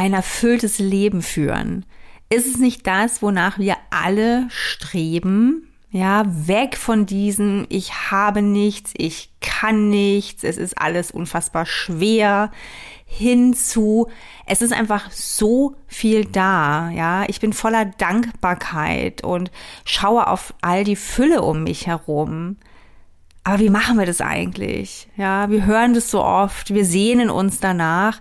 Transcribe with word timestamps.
ein 0.00 0.14
erfülltes 0.14 0.78
Leben 0.78 1.22
führen? 1.22 1.84
Ist 2.30 2.46
es 2.46 2.56
nicht 2.56 2.86
das, 2.86 3.22
wonach 3.22 3.58
wir 3.58 3.76
alle 3.90 4.46
streben? 4.48 5.66
Ja, 5.90 6.24
weg 6.26 6.76
von 6.76 7.04
diesem, 7.04 7.66
ich 7.68 8.10
habe 8.10 8.42
nichts, 8.42 8.92
ich 8.96 9.30
kann 9.40 9.90
nichts, 9.90 10.44
es 10.44 10.56
ist 10.56 10.78
alles 10.78 11.10
unfassbar 11.10 11.66
schwer, 11.66 12.52
hinzu, 13.04 14.06
es 14.46 14.62
ist 14.62 14.72
einfach 14.72 15.10
so 15.10 15.74
viel 15.88 16.24
da, 16.24 16.90
ja. 16.90 17.24
Ich 17.26 17.40
bin 17.40 17.52
voller 17.52 17.86
Dankbarkeit 17.86 19.24
und 19.24 19.50
schaue 19.84 20.28
auf 20.28 20.54
all 20.60 20.84
die 20.84 20.96
Fülle 20.96 21.42
um 21.42 21.64
mich 21.64 21.88
herum. 21.88 22.56
Aber 23.42 23.58
wie 23.58 23.70
machen 23.70 23.98
wir 23.98 24.06
das 24.06 24.20
eigentlich? 24.20 25.08
Ja, 25.16 25.50
wir 25.50 25.66
hören 25.66 25.94
das 25.94 26.10
so 26.10 26.22
oft, 26.22 26.72
wir 26.72 26.84
sehnen 26.84 27.30
uns 27.30 27.58
danach. 27.58 28.20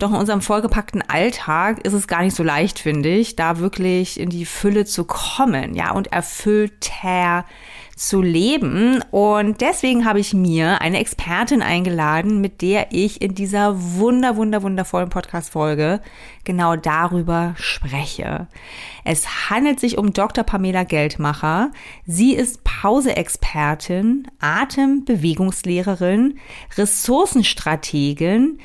Doch 0.00 0.10
in 0.10 0.16
unserem 0.16 0.40
vollgepackten 0.40 1.04
Alltag 1.08 1.80
ist 1.80 1.92
es 1.92 2.08
gar 2.08 2.22
nicht 2.22 2.34
so 2.34 2.42
leicht, 2.42 2.78
finde 2.78 3.10
ich, 3.10 3.36
da 3.36 3.58
wirklich 3.58 4.18
in 4.18 4.30
die 4.30 4.46
Fülle 4.46 4.86
zu 4.86 5.04
kommen, 5.04 5.74
ja, 5.74 5.92
und 5.92 6.10
erfüllter 6.10 7.44
zu 8.00 8.22
leben. 8.22 9.02
Und 9.10 9.60
deswegen 9.60 10.06
habe 10.06 10.18
ich 10.18 10.32
mir 10.32 10.80
eine 10.80 10.98
Expertin 10.98 11.60
eingeladen, 11.60 12.40
mit 12.40 12.62
der 12.62 12.92
ich 12.92 13.20
in 13.20 13.34
dieser 13.34 13.74
wunder, 13.98 14.36
wunder, 14.36 14.62
wundervollen 14.62 15.10
Podcast-Folge 15.10 16.00
genau 16.44 16.76
darüber 16.76 17.54
spreche. 17.58 18.48
Es 19.04 19.50
handelt 19.50 19.80
sich 19.80 19.98
um 19.98 20.14
Dr. 20.14 20.44
Pamela 20.44 20.84
Geldmacher. 20.84 21.72
Sie 22.06 22.34
ist 22.34 22.64
Pause-Expertin, 22.64 24.28
Atembewegungslehrerin, 24.40 26.38
Ressourcenstrategin, 26.78 28.60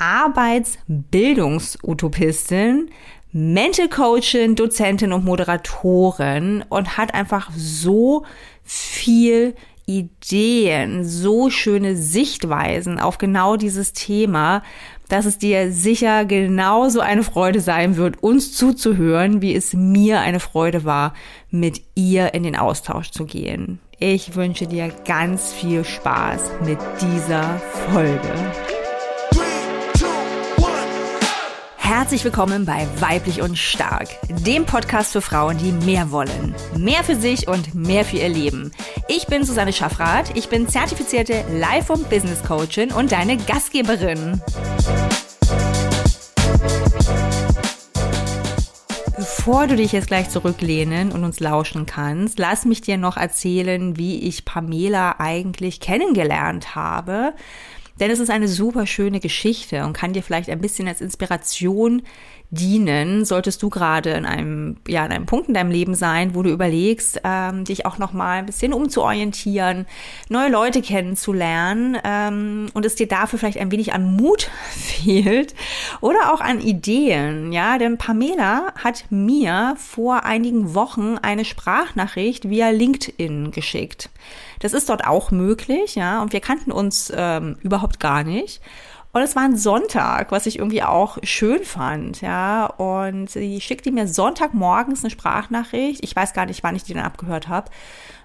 Arbeitsbildungsutopistin, 0.00 2.90
Mental 3.32 3.88
Coachin, 3.88 4.56
Dozentin 4.56 5.12
und 5.12 5.24
Moderatorin 5.24 6.64
und 6.68 6.96
hat 6.96 7.14
einfach 7.14 7.52
so 7.54 8.24
viel 8.64 9.54
Ideen, 9.86 11.04
so 11.04 11.48
schöne 11.50 11.94
Sichtweisen 11.96 12.98
auf 12.98 13.18
genau 13.18 13.54
dieses 13.56 13.92
Thema, 13.92 14.62
dass 15.08 15.26
es 15.26 15.38
dir 15.38 15.72
sicher 15.72 16.24
genauso 16.24 17.00
eine 17.00 17.24
Freude 17.24 17.60
sein 17.60 17.96
wird, 17.96 18.22
uns 18.22 18.56
zuzuhören, 18.56 19.42
wie 19.42 19.54
es 19.54 19.74
mir 19.74 20.20
eine 20.20 20.40
Freude 20.40 20.84
war, 20.84 21.14
mit 21.50 21.82
ihr 21.94 22.32
in 22.34 22.44
den 22.44 22.56
Austausch 22.56 23.10
zu 23.10 23.26
gehen. 23.26 23.80
Ich 23.98 24.36
wünsche 24.36 24.66
dir 24.66 24.90
ganz 25.04 25.52
viel 25.52 25.84
Spaß 25.84 26.52
mit 26.64 26.78
dieser 27.00 27.60
Folge. 27.92 28.32
Herzlich 31.92 32.24
willkommen 32.24 32.66
bei 32.66 32.86
Weiblich 33.00 33.42
und 33.42 33.58
Stark, 33.58 34.10
dem 34.28 34.64
Podcast 34.64 35.10
für 35.10 35.20
Frauen, 35.20 35.58
die 35.58 35.72
mehr 35.72 36.12
wollen. 36.12 36.54
Mehr 36.76 37.02
für 37.02 37.16
sich 37.16 37.48
und 37.48 37.74
mehr 37.74 38.04
für 38.04 38.18
ihr 38.18 38.28
Leben. 38.28 38.70
Ich 39.08 39.26
bin 39.26 39.42
Susanne 39.42 39.72
Schaffrath, 39.72 40.36
ich 40.36 40.48
bin 40.48 40.68
zertifizierte 40.68 41.44
Life- 41.50 41.92
und 41.92 42.08
Business 42.08 42.44
Coachin 42.44 42.92
und 42.92 43.10
deine 43.10 43.38
Gastgeberin. 43.38 44.40
Bevor 49.16 49.66
du 49.66 49.74
dich 49.74 49.90
jetzt 49.90 50.06
gleich 50.06 50.30
zurücklehnen 50.30 51.10
und 51.10 51.24
uns 51.24 51.40
lauschen 51.40 51.86
kannst, 51.86 52.38
lass 52.38 52.66
mich 52.66 52.82
dir 52.82 52.98
noch 52.98 53.16
erzählen, 53.16 53.96
wie 53.96 54.20
ich 54.28 54.44
Pamela 54.44 55.16
eigentlich 55.18 55.80
kennengelernt 55.80 56.76
habe. 56.76 57.34
Denn 58.00 58.10
es 58.10 58.18
ist 58.18 58.30
eine 58.30 58.48
super 58.48 58.86
schöne 58.86 59.20
Geschichte 59.20 59.84
und 59.84 59.92
kann 59.92 60.14
dir 60.14 60.22
vielleicht 60.22 60.48
ein 60.48 60.60
bisschen 60.60 60.88
als 60.88 61.02
Inspiration 61.02 62.02
dienen, 62.50 63.24
solltest 63.24 63.62
du 63.62 63.70
gerade 63.70 64.10
in 64.10 64.26
einem, 64.26 64.76
ja, 64.88 65.04
in 65.06 65.12
einem 65.12 65.26
Punkt 65.26 65.48
in 65.48 65.54
deinem 65.54 65.70
Leben 65.70 65.94
sein, 65.94 66.34
wo 66.34 66.42
du 66.42 66.50
überlegst, 66.50 67.20
ähm, 67.22 67.64
dich 67.64 67.86
auch 67.86 67.98
noch 67.98 68.12
mal 68.12 68.38
ein 68.38 68.46
bisschen 68.46 68.72
umzuorientieren, 68.72 69.86
neue 70.28 70.50
Leute 70.50 70.82
kennenzulernen 70.82 71.96
ähm, 72.02 72.66
und 72.74 72.84
es 72.84 72.96
dir 72.96 73.06
dafür 73.06 73.38
vielleicht 73.38 73.58
ein 73.58 73.70
wenig 73.70 73.92
an 73.92 74.16
Mut 74.16 74.50
fehlt 74.70 75.54
oder 76.00 76.32
auch 76.32 76.40
an 76.40 76.60
Ideen, 76.60 77.52
ja, 77.52 77.78
denn 77.78 77.98
Pamela 77.98 78.72
hat 78.82 79.04
mir 79.10 79.74
vor 79.78 80.24
einigen 80.24 80.74
Wochen 80.74 81.18
eine 81.22 81.44
Sprachnachricht 81.44 82.50
via 82.50 82.70
LinkedIn 82.70 83.52
geschickt. 83.52 84.10
Das 84.58 84.72
ist 84.74 84.88
dort 84.88 85.06
auch 85.06 85.30
möglich, 85.30 85.94
ja, 85.94 86.20
und 86.20 86.32
wir 86.32 86.40
kannten 86.40 86.72
uns 86.72 87.12
ähm, 87.14 87.56
überhaupt 87.62 88.00
gar 88.00 88.24
nicht. 88.24 88.60
Und 89.12 89.22
es 89.22 89.34
war 89.34 89.42
ein 89.42 89.56
Sonntag, 89.56 90.30
was 90.30 90.46
ich 90.46 90.58
irgendwie 90.58 90.84
auch 90.84 91.18
schön 91.24 91.64
fand, 91.64 92.20
ja. 92.20 92.66
Und 92.66 93.28
sie 93.28 93.60
schickte 93.60 93.90
mir 93.90 94.06
Sonntagmorgens 94.06 95.02
eine 95.02 95.10
Sprachnachricht. 95.10 96.04
Ich 96.04 96.14
weiß 96.14 96.32
gar 96.32 96.46
nicht, 96.46 96.62
wann 96.62 96.76
ich 96.76 96.84
die 96.84 96.94
dann 96.94 97.04
abgehört 97.04 97.48
habe. 97.48 97.70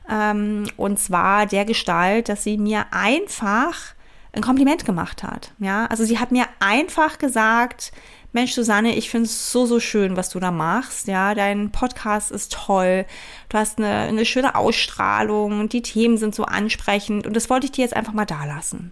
Ähm, 0.10 0.66
und 0.78 1.00
zwar 1.00 1.48
der 1.48 1.66
Gestalt, 1.66 2.30
dass 2.30 2.44
sie 2.44 2.58
mir 2.58 2.86
einfach 2.92 3.96
ein 4.34 4.44
Kompliment 4.44 4.86
gemacht 4.86 5.24
hat, 5.24 5.54
ja. 5.60 5.88
Also 5.88 6.04
sie 6.04 6.20
hat 6.20 6.32
mir 6.32 6.46
einfach 6.60 7.18
gesagt, 7.18 7.92
Mensch, 8.36 8.52
Susanne, 8.52 8.96
ich 8.96 9.10
finde 9.10 9.28
es 9.28 9.52
so, 9.52 9.66
so 9.66 9.80
schön, 9.80 10.18
was 10.18 10.30
du 10.30 10.42
da 10.42 10.52
machst. 10.52 11.08
Ja, 11.08 11.34
dein 11.34 11.72
Podcast 11.72 12.32
ist 12.32 12.52
toll. 12.52 13.06
Du 13.48 13.58
hast 13.58 13.78
eine, 13.78 13.88
eine 13.88 14.26
schöne 14.26 14.56
Ausstrahlung. 14.56 15.70
Die 15.70 15.82
Themen 15.82 16.18
sind 16.18 16.36
so 16.36 16.44
ansprechend. 16.44 17.26
Und 17.26 17.34
das 17.34 17.50
wollte 17.50 17.66
ich 17.66 17.72
dir 17.72 17.84
jetzt 17.84 17.96
einfach 17.96 18.12
mal 18.12 18.26
da 18.26 18.44
lassen. 18.44 18.92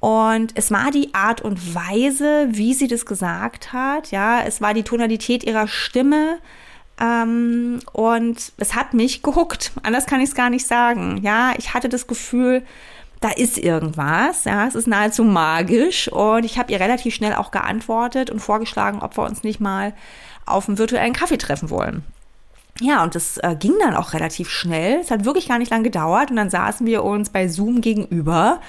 Und 0.00 0.52
es 0.54 0.70
war 0.70 0.90
die 0.90 1.12
Art 1.12 1.40
und 1.40 1.74
Weise, 1.74 2.48
wie 2.50 2.74
sie 2.74 2.86
das 2.86 3.04
gesagt 3.04 3.72
hat. 3.72 4.10
Ja, 4.10 4.42
es 4.42 4.60
war 4.60 4.74
die 4.74 4.84
Tonalität 4.84 5.42
ihrer 5.42 5.66
Stimme. 5.66 6.38
Ähm, 7.00 7.80
und 7.92 8.52
es 8.58 8.74
hat 8.74 8.94
mich 8.94 9.22
gehuckt. 9.22 9.72
Anders 9.82 10.06
kann 10.06 10.20
ich 10.20 10.30
es 10.30 10.34
gar 10.34 10.50
nicht 10.50 10.66
sagen. 10.66 11.20
Ja, 11.22 11.52
ich 11.58 11.74
hatte 11.74 11.88
das 11.88 12.06
Gefühl, 12.06 12.64
da 13.20 13.30
ist 13.30 13.58
irgendwas, 13.58 14.44
ja, 14.44 14.66
es 14.66 14.76
ist 14.76 14.86
nahezu 14.86 15.24
magisch 15.24 16.06
und 16.12 16.44
ich 16.44 16.56
habe 16.56 16.70
ihr 16.72 16.78
relativ 16.78 17.14
schnell 17.14 17.34
auch 17.34 17.50
geantwortet 17.50 18.30
und 18.30 18.38
vorgeschlagen, 18.38 19.00
ob 19.02 19.16
wir 19.18 19.24
uns 19.24 19.42
nicht 19.42 19.58
mal 19.58 19.92
auf 20.46 20.68
einen 20.68 20.78
virtuellen 20.78 21.12
Kaffee 21.12 21.38
treffen 21.38 21.68
wollen. 21.70 22.04
Ja, 22.80 23.02
und 23.02 23.16
das 23.16 23.38
äh, 23.38 23.56
ging 23.58 23.74
dann 23.80 23.96
auch 23.96 24.12
relativ 24.12 24.50
schnell. 24.50 25.00
Es 25.00 25.10
hat 25.10 25.24
wirklich 25.24 25.48
gar 25.48 25.58
nicht 25.58 25.70
lange 25.70 25.82
gedauert 25.82 26.30
und 26.30 26.36
dann 26.36 26.48
saßen 26.48 26.86
wir 26.86 27.02
uns 27.02 27.30
bei 27.30 27.48
Zoom 27.48 27.80
gegenüber 27.80 28.60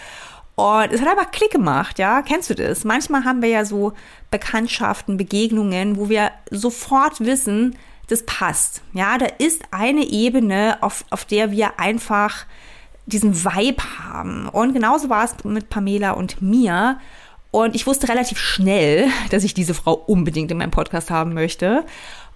und 0.60 0.92
es 0.92 1.00
hat 1.00 1.08
aber 1.08 1.24
Klick 1.24 1.52
gemacht, 1.52 2.00
ja. 2.00 2.22
Kennst 2.22 2.50
du 2.50 2.54
das? 2.54 2.84
Manchmal 2.84 3.24
haben 3.24 3.42
wir 3.42 3.48
ja 3.48 3.64
so 3.64 3.94
Bekanntschaften, 4.30 5.16
Begegnungen, 5.16 5.96
wo 5.96 6.10
wir 6.10 6.32
sofort 6.52 7.22
wissen, 7.22 7.78
das 8.08 8.26
passt. 8.26 8.82
Ja, 8.92 9.18
da 9.18 9.28
ist 9.38 9.62
eine 9.72 10.04
Ebene, 10.04 10.78
auf, 10.82 11.06
auf 11.12 11.24
der 11.24 11.52
wir 11.52 11.80
einfach 11.80 12.46
diesen 13.06 13.46
Vibe 13.46 13.82
haben. 14.04 14.50
Und 14.50 14.74
genauso 14.74 15.08
war 15.08 15.24
es 15.24 15.42
mit 15.46 15.70
Pamela 15.70 16.12
und 16.12 16.42
mir. 16.42 17.00
Und 17.52 17.74
ich 17.74 17.88
wusste 17.88 18.10
relativ 18.10 18.38
schnell, 18.38 19.08
dass 19.30 19.46
ich 19.46 19.54
diese 19.54 19.74
Frau 19.74 19.94
unbedingt 19.94 20.52
in 20.52 20.58
meinem 20.58 20.72
Podcast 20.72 21.10
haben 21.10 21.34
möchte. 21.34 21.86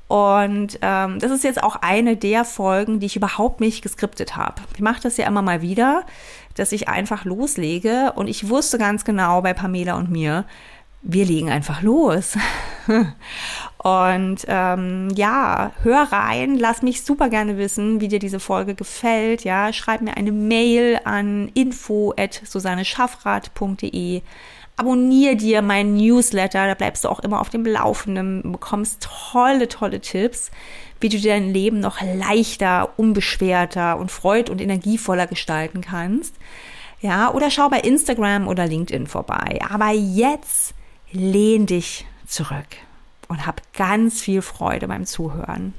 Und 0.07 0.78
ähm, 0.81 1.19
das 1.19 1.31
ist 1.31 1.44
jetzt 1.44 1.63
auch 1.63 1.78
eine 1.78 2.16
der 2.16 2.45
Folgen, 2.45 3.00
die 3.00 3.07
ich 3.07 3.16
überhaupt 3.16 3.59
nicht 3.59 3.81
geskriptet 3.81 4.35
habe. 4.35 4.61
Ich 4.75 4.81
mache 4.81 5.01
das 5.01 5.17
ja 5.17 5.28
immer 5.28 5.41
mal 5.41 5.61
wieder, 5.61 6.05
dass 6.56 6.72
ich 6.72 6.88
einfach 6.88 7.25
loslege. 7.25 8.14
Und 8.16 8.28
ich 8.28 8.50
wusste 8.50 8.78
ganz 8.78 9.06
genau 9.06 9.41
bei 9.41 9.53
Pamela 9.53 9.96
und 9.96 10.12
mir, 10.12 10.46
wir 11.03 11.25
legen 11.25 11.50
einfach 11.50 11.81
los. 11.81 12.38
Und 13.78 14.46
ähm, 14.47 15.09
ja, 15.14 15.74
hör 15.84 16.14
rein, 16.14 16.58
lass 16.58 16.81
mich 16.81 17.03
super 17.03 17.28
gerne 17.28 17.58
wissen, 17.58 18.00
wie 18.00 18.08
dir 18.08 18.19
diese 18.19 18.40
Folge 18.40 18.75
gefällt. 18.75 19.44
Ja, 19.44 19.74
schreib 19.74 20.00
mir 20.00 20.16
eine 20.16 20.31
Mail 20.31 21.02
an 21.03 21.52
info@susanneschaffrath.de. 21.53 24.22
Abonnier 24.78 25.35
dir 25.35 25.62
meinen 25.62 25.97
Newsletter, 25.97 26.66
da 26.66 26.74
bleibst 26.74 27.03
du 27.03 27.09
auch 27.09 27.20
immer 27.20 27.41
auf 27.41 27.50
dem 27.50 27.66
Laufenden, 27.66 28.53
bekommst 28.53 29.05
tolle, 29.32 29.67
tolle 29.67 30.00
Tipps, 30.00 30.52
wie 31.03 31.09
du 31.09 31.20
dein 31.20 31.53
Leben 31.53 31.79
noch 31.79 32.02
leichter, 32.02 32.97
unbeschwerter 32.97 33.97
und 33.97 34.11
freud- 34.11 34.50
und 34.50 34.61
energievoller 34.61 35.28
gestalten 35.28 35.82
kannst. 35.82 36.34
Ja, 37.02 37.32
oder 37.32 37.52
schau 37.52 37.70
bei 37.70 37.82
Instagram 37.82 38.47
oder 38.47 38.66
LinkedIn 38.66 39.08
vorbei. 39.08 39.59
Aber 39.70 39.90
jetzt 39.91 40.73
lehn 41.11 41.66
dich 41.66 42.05
zurück 42.26 42.66
und 43.28 43.46
hab 43.46 43.61
ganz 43.73 44.22
viel 44.22 44.41
Freude 44.41 44.88
beim 44.88 45.05
Zuhören. 45.05 45.73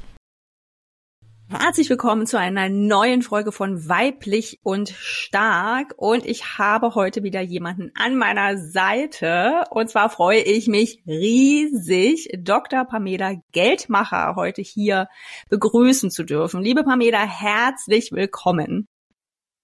Herzlich 1.56 1.88
willkommen 1.88 2.26
zu 2.26 2.36
einer 2.36 2.68
neuen 2.68 3.22
Folge 3.22 3.52
von 3.52 3.88
Weiblich 3.88 4.58
und 4.64 4.88
Stark. 4.88 5.94
Und 5.96 6.26
ich 6.26 6.58
habe 6.58 6.96
heute 6.96 7.22
wieder 7.22 7.40
jemanden 7.40 7.92
an 7.94 8.16
meiner 8.16 8.58
Seite. 8.58 9.62
Und 9.70 9.88
zwar 9.88 10.10
freue 10.10 10.40
ich 10.40 10.66
mich 10.66 11.04
riesig, 11.06 12.28
Dr. 12.38 12.84
Pamela 12.84 13.36
Geldmacher 13.52 14.34
heute 14.34 14.62
hier 14.62 15.06
begrüßen 15.48 16.10
zu 16.10 16.24
dürfen. 16.24 16.60
Liebe 16.60 16.82
Pamela, 16.82 17.24
herzlich 17.24 18.10
willkommen. 18.10 18.88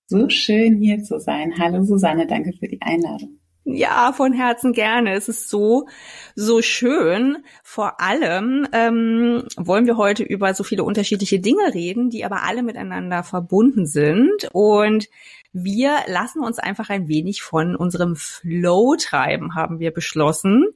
So 0.07 0.29
schön 0.29 0.77
hier 0.77 1.03
zu 1.03 1.19
sein. 1.19 1.55
Hallo 1.59 1.83
Susanne, 1.83 2.29
danke 2.29 2.53
für 2.53 2.69
die 2.69 2.81
Einladung. 2.81 3.40
Ja, 3.65 4.13
von 4.13 4.33
Herzen 4.33 4.73
gerne. 4.73 5.13
Es 5.13 5.29
ist 5.29 5.49
so, 5.49 5.87
so 6.35 6.63
schön. 6.63 7.45
Vor 7.63 8.01
allem 8.01 8.67
ähm, 8.73 9.45
wollen 9.57 9.87
wir 9.87 9.97
heute 9.97 10.23
über 10.23 10.55
so 10.55 10.65
viele 10.65 10.83
unterschiedliche 10.83 11.41
Dinge 11.41 11.75
reden, 11.75 12.11
die 12.11 12.25
aber 12.25 12.43
alle 12.43 12.63
miteinander 12.63 13.23
verbunden 13.23 13.87
sind. 13.87 14.49
Und 14.53 15.09
wir 15.53 15.99
lassen 16.07 16.41
uns 16.41 16.59
einfach 16.59 16.89
ein 16.89 17.09
wenig 17.09 17.43
von 17.43 17.77
unserem 17.77 18.17
Flow 18.17 18.97
treiben, 18.97 19.55
haben 19.55 19.79
wir 19.79 19.93
beschlossen. 19.93 20.67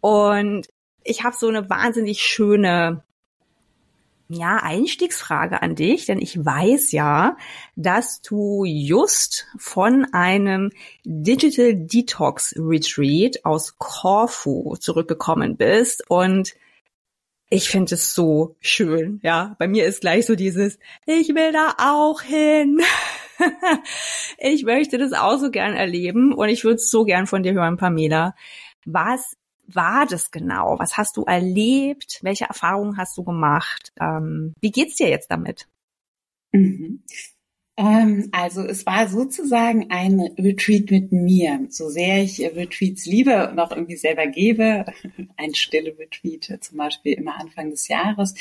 Und 0.00 0.68
ich 1.04 1.22
habe 1.22 1.36
so 1.38 1.48
eine 1.48 1.70
wahnsinnig 1.70 2.20
schöne 2.22 3.04
ja, 4.28 4.56
Einstiegsfrage 4.56 5.62
an 5.62 5.74
dich, 5.74 6.06
denn 6.06 6.18
ich 6.18 6.42
weiß 6.42 6.92
ja, 6.92 7.36
dass 7.76 8.22
du 8.22 8.64
just 8.64 9.46
von 9.58 10.06
einem 10.12 10.70
Digital 11.04 11.74
Detox 11.74 12.54
Retreat 12.56 13.44
aus 13.44 13.76
Corfu 13.78 14.76
zurückgekommen 14.76 15.56
bist 15.56 16.08
und 16.08 16.54
ich 17.50 17.68
finde 17.68 17.94
es 17.94 18.14
so 18.14 18.56
schön, 18.60 19.20
ja. 19.22 19.54
Bei 19.58 19.68
mir 19.68 19.84
ist 19.84 20.00
gleich 20.00 20.26
so 20.26 20.34
dieses, 20.34 20.78
ich 21.06 21.28
will 21.34 21.52
da 21.52 21.74
auch 21.78 22.22
hin. 22.22 22.80
ich 24.38 24.64
möchte 24.64 24.98
das 24.98 25.12
auch 25.12 25.38
so 25.38 25.50
gern 25.50 25.74
erleben 25.74 26.32
und 26.32 26.48
ich 26.48 26.64
würde 26.64 26.78
so 26.78 27.04
gern 27.04 27.26
von 27.26 27.42
dir 27.42 27.52
hören, 27.52 27.76
Pamela. 27.76 28.34
Was 28.86 29.36
war 29.66 30.06
das 30.06 30.30
genau? 30.30 30.78
Was 30.78 30.96
hast 30.96 31.16
du 31.16 31.24
erlebt? 31.24 32.20
Welche 32.22 32.44
Erfahrungen 32.44 32.96
hast 32.96 33.16
du 33.16 33.24
gemacht? 33.24 33.92
Ähm, 34.00 34.54
wie 34.60 34.70
geht's 34.70 34.96
dir 34.96 35.08
jetzt 35.08 35.30
damit? 35.30 35.68
Mhm. 36.52 37.02
Ähm, 37.76 38.28
also 38.30 38.62
es 38.62 38.86
war 38.86 39.08
sozusagen 39.08 39.90
ein 39.90 40.20
Retreat 40.38 40.92
mit 40.92 41.10
mir. 41.10 41.66
So 41.70 41.88
sehr 41.88 42.22
ich 42.22 42.40
Retreats 42.40 43.04
liebe 43.04 43.50
und 43.50 43.58
auch 43.58 43.72
irgendwie 43.72 43.96
selber 43.96 44.28
gebe, 44.28 44.84
ein 45.36 45.54
stille 45.54 45.96
Retreat 45.98 46.62
zum 46.62 46.78
Beispiel 46.78 47.14
immer 47.14 47.40
Anfang 47.40 47.70
des 47.70 47.88
Jahres, 47.88 48.34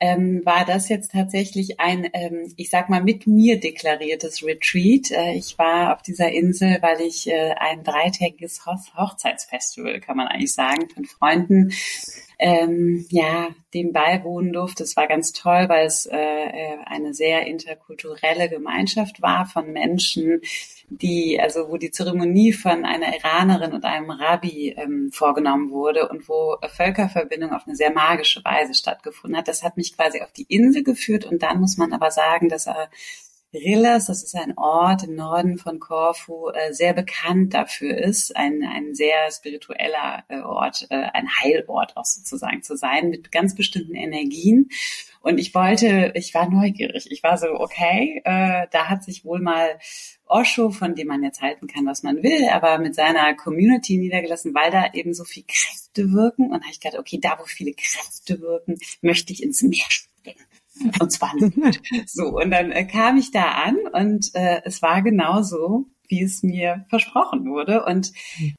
ähm, 0.00 0.42
war 0.44 0.64
das 0.64 0.88
jetzt 0.88 1.12
tatsächlich 1.12 1.78
ein, 1.78 2.08
ähm, 2.12 2.52
ich 2.56 2.70
sag 2.70 2.88
mal, 2.88 3.04
mit 3.04 3.28
mir 3.28 3.60
deklariertes 3.60 4.44
Retreat. 4.44 5.12
Äh, 5.12 5.34
ich 5.34 5.56
war 5.58 5.94
auf 5.94 6.02
dieser 6.02 6.32
Insel, 6.32 6.78
weil 6.80 7.02
ich 7.02 7.28
äh, 7.28 7.54
ein 7.58 7.84
dreitägiges 7.84 8.66
Hochzeitsfestival, 8.66 10.00
kann 10.00 10.16
man 10.16 10.26
eigentlich 10.26 10.54
sagen, 10.54 10.88
von 10.88 11.04
Freunden 11.04 11.72
ähm, 12.42 13.06
ja, 13.08 13.50
dem 13.72 13.92
beiwohnen 13.92 14.52
durfte. 14.52 14.82
Es 14.82 14.96
war 14.96 15.06
ganz 15.06 15.32
toll, 15.32 15.68
weil 15.68 15.86
es 15.86 16.06
äh, 16.06 16.16
äh, 16.16 16.76
eine 16.86 17.14
sehr 17.14 17.46
interkulturelle 17.46 18.48
Gemeinschaft 18.48 19.22
war 19.22 19.46
von 19.46 19.72
Menschen, 19.72 20.40
die, 20.88 21.40
also 21.40 21.70
wo 21.70 21.76
die 21.76 21.92
Zeremonie 21.92 22.52
von 22.52 22.84
einer 22.84 23.16
Iranerin 23.16 23.72
und 23.72 23.84
einem 23.84 24.10
Rabbi 24.10 24.74
ähm, 24.76 25.10
vorgenommen 25.12 25.70
wurde 25.70 26.08
und 26.08 26.28
wo 26.28 26.56
Völkerverbindung 26.66 27.52
auf 27.52 27.62
eine 27.64 27.76
sehr 27.76 27.92
magische 27.92 28.44
Weise 28.44 28.74
stattgefunden 28.74 29.38
hat. 29.38 29.46
Das 29.46 29.62
hat 29.62 29.76
mich 29.76 29.96
quasi 29.96 30.20
auf 30.20 30.32
die 30.32 30.46
Insel 30.48 30.82
geführt 30.82 31.24
und 31.24 31.44
dann 31.44 31.60
muss 31.60 31.76
man 31.76 31.92
aber 31.92 32.10
sagen, 32.10 32.48
dass 32.48 32.66
er 32.66 32.90
Rillas, 33.54 34.06
das 34.06 34.22
ist 34.22 34.34
ein 34.34 34.56
Ort 34.56 35.04
im 35.04 35.14
Norden 35.14 35.58
von 35.58 35.78
Korfu, 35.78 36.48
äh, 36.48 36.72
sehr 36.72 36.94
bekannt 36.94 37.52
dafür 37.52 37.98
ist, 37.98 38.34
ein, 38.34 38.62
ein 38.64 38.94
sehr 38.94 39.30
spiritueller 39.30 40.24
äh, 40.28 40.40
Ort, 40.40 40.86
äh, 40.88 40.94
ein 41.12 41.28
Heilort 41.28 41.96
auch 41.96 42.06
sozusagen 42.06 42.62
zu 42.62 42.76
sein, 42.76 43.10
mit 43.10 43.30
ganz 43.30 43.54
bestimmten 43.54 43.94
Energien. 43.94 44.70
Und 45.20 45.38
ich 45.38 45.54
wollte, 45.54 46.12
ich 46.14 46.32
war 46.34 46.48
neugierig. 46.48 47.10
Ich 47.10 47.22
war 47.22 47.36
so, 47.36 47.46
okay, 47.48 48.22
äh, 48.24 48.66
da 48.70 48.88
hat 48.88 49.04
sich 49.04 49.24
wohl 49.24 49.40
mal 49.40 49.78
Osho, 50.26 50.70
von 50.70 50.94
dem 50.94 51.08
man 51.08 51.22
jetzt 51.22 51.42
halten 51.42 51.66
kann, 51.66 51.86
was 51.86 52.02
man 52.02 52.22
will, 52.22 52.48
aber 52.48 52.78
mit 52.78 52.94
seiner 52.94 53.34
Community 53.34 53.98
niedergelassen, 53.98 54.54
weil 54.54 54.70
da 54.70 54.92
eben 54.94 55.12
so 55.12 55.24
viel 55.24 55.44
Kräfte 55.46 56.10
wirken. 56.10 56.46
Und 56.46 56.60
da 56.60 56.60
habe 56.60 56.72
ich 56.72 56.80
gedacht, 56.80 56.98
okay, 56.98 57.18
da 57.20 57.38
wo 57.38 57.44
viele 57.44 57.74
Kräfte 57.74 58.40
wirken, 58.40 58.78
möchte 59.02 59.32
ich 59.32 59.42
ins 59.42 59.62
Meer 59.62 59.84
springen. 59.88 60.46
Und 61.00 61.12
zwar 61.12 61.34
nicht. 61.36 61.80
So, 62.06 62.38
und 62.38 62.50
dann 62.50 62.72
äh, 62.72 62.84
kam 62.84 63.16
ich 63.16 63.30
da 63.30 63.50
an 63.50 63.76
und 63.92 64.34
äh, 64.34 64.62
es 64.64 64.82
war 64.82 65.02
genauso, 65.02 65.86
wie 66.12 66.22
es 66.22 66.42
mir 66.42 66.84
versprochen 66.90 67.46
wurde. 67.46 67.86
Und 67.86 68.12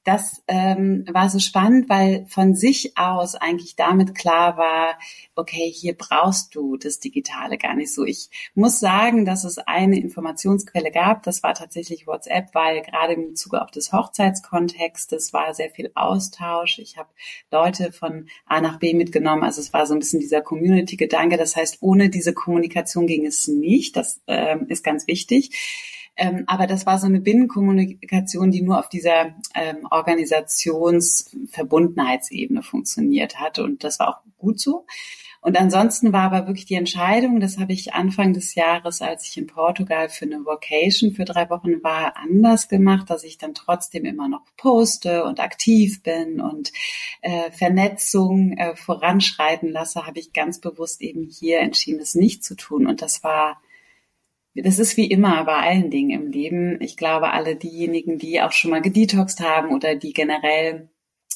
das 0.03 0.43
ähm, 0.47 1.05
war 1.13 1.29
so 1.29 1.37
spannend, 1.37 1.87
weil 1.87 2.25
von 2.27 2.55
sich 2.55 2.97
aus 2.97 3.35
eigentlich 3.35 3.75
damit 3.75 4.15
klar 4.15 4.57
war, 4.57 4.97
okay, 5.35 5.71
hier 5.71 5.95
brauchst 5.95 6.55
du 6.55 6.77
das 6.77 6.99
Digitale 6.99 7.59
gar 7.59 7.75
nicht 7.75 7.93
so. 7.93 8.05
Ich 8.05 8.29
muss 8.55 8.79
sagen, 8.79 9.23
dass 9.23 9.43
es 9.43 9.59
eine 9.59 9.99
Informationsquelle 9.99 10.89
gab, 10.89 11.21
das 11.21 11.43
war 11.43 11.53
tatsächlich 11.53 12.07
WhatsApp, 12.07 12.55
weil 12.55 12.81
gerade 12.81 13.13
im 13.13 13.35
Zuge 13.35 13.61
auch 13.61 13.69
des 13.69 13.93
Hochzeitskontextes 13.93 15.31
war 15.31 15.53
sehr 15.53 15.69
viel 15.69 15.91
Austausch. 15.93 16.79
Ich 16.79 16.97
habe 16.97 17.09
Leute 17.51 17.91
von 17.91 18.29
A 18.47 18.61
nach 18.61 18.79
B 18.79 18.95
mitgenommen, 18.95 19.43
also 19.43 19.61
es 19.61 19.73
war 19.73 19.85
so 19.85 19.93
ein 19.93 19.99
bisschen 19.99 20.19
dieser 20.19 20.41
Community-Gedanke. 20.41 21.37
Das 21.37 21.55
heißt, 21.55 21.77
ohne 21.81 22.09
diese 22.09 22.33
Kommunikation 22.33 23.05
ging 23.05 23.27
es 23.27 23.47
nicht. 23.47 23.95
Das 23.95 24.21
ähm, 24.25 24.65
ist 24.69 24.83
ganz 24.83 25.05
wichtig. 25.05 25.51
Ähm, 26.15 26.43
aber 26.47 26.67
das 26.67 26.85
war 26.85 26.99
so 26.99 27.07
eine 27.07 27.21
Binnenkommunikation, 27.21 28.51
die 28.51 28.61
nur 28.61 28.77
auf 28.79 28.89
dieser 28.89 29.35
ähm, 29.55 29.87
Organisationsverbundenheitsebene 29.89 32.61
funktioniert 32.61 33.39
hat. 33.39 33.57
Und 33.59 33.83
das 33.83 33.99
war 33.99 34.09
auch 34.09 34.19
gut 34.37 34.59
so. 34.59 34.85
Und 35.43 35.59
ansonsten 35.59 36.13
war 36.13 36.31
aber 36.31 36.47
wirklich 36.47 36.67
die 36.67 36.75
Entscheidung, 36.75 37.41
das 37.41 37.57
habe 37.57 37.73
ich 37.73 37.93
Anfang 37.93 38.31
des 38.31 38.55
Jahres, 38.55 39.01
als 39.01 39.27
ich 39.27 39.37
in 39.37 39.45
Portugal 39.45 40.07
für 40.07 40.23
eine 40.23 40.45
Vocation 40.45 41.11
für 41.11 41.25
drei 41.25 41.49
Wochen 41.49 41.83
war, 41.83 42.15
anders 42.15 42.69
gemacht, 42.69 43.09
dass 43.09 43.25
ich 43.25 43.39
dann 43.39 43.53
trotzdem 43.53 44.05
immer 44.05 44.29
noch 44.29 44.43
poste 44.55 45.25
und 45.25 45.41
aktiv 45.41 46.01
bin 46.01 46.39
und 46.39 46.71
äh, 47.21 47.51
Vernetzung 47.51 48.53
äh, 48.53 48.77
voranschreiten 48.77 49.69
lasse, 49.69 50.07
habe 50.07 50.19
ich 50.19 50.31
ganz 50.31 50.61
bewusst 50.61 51.01
eben 51.01 51.27
hier 51.29 51.59
entschieden, 51.59 51.99
es 51.99 52.15
nicht 52.15 52.45
zu 52.45 52.55
tun. 52.55 52.87
Und 52.87 53.01
das 53.01 53.21
war 53.21 53.61
das 54.55 54.79
ist 54.79 54.97
wie 54.97 55.09
immer 55.09 55.43
bei 55.45 55.57
allen 55.57 55.89
Dingen 55.89 56.11
im 56.11 56.31
Leben. 56.31 56.81
Ich 56.81 56.97
glaube, 56.97 57.31
alle 57.31 57.55
diejenigen, 57.55 58.17
die 58.19 58.41
auch 58.41 58.51
schon 58.51 58.71
mal 58.71 58.81
gedetoxt 58.81 59.39
haben 59.39 59.71
oder 59.71 59.95
die 59.95 60.13
generell 60.13 60.89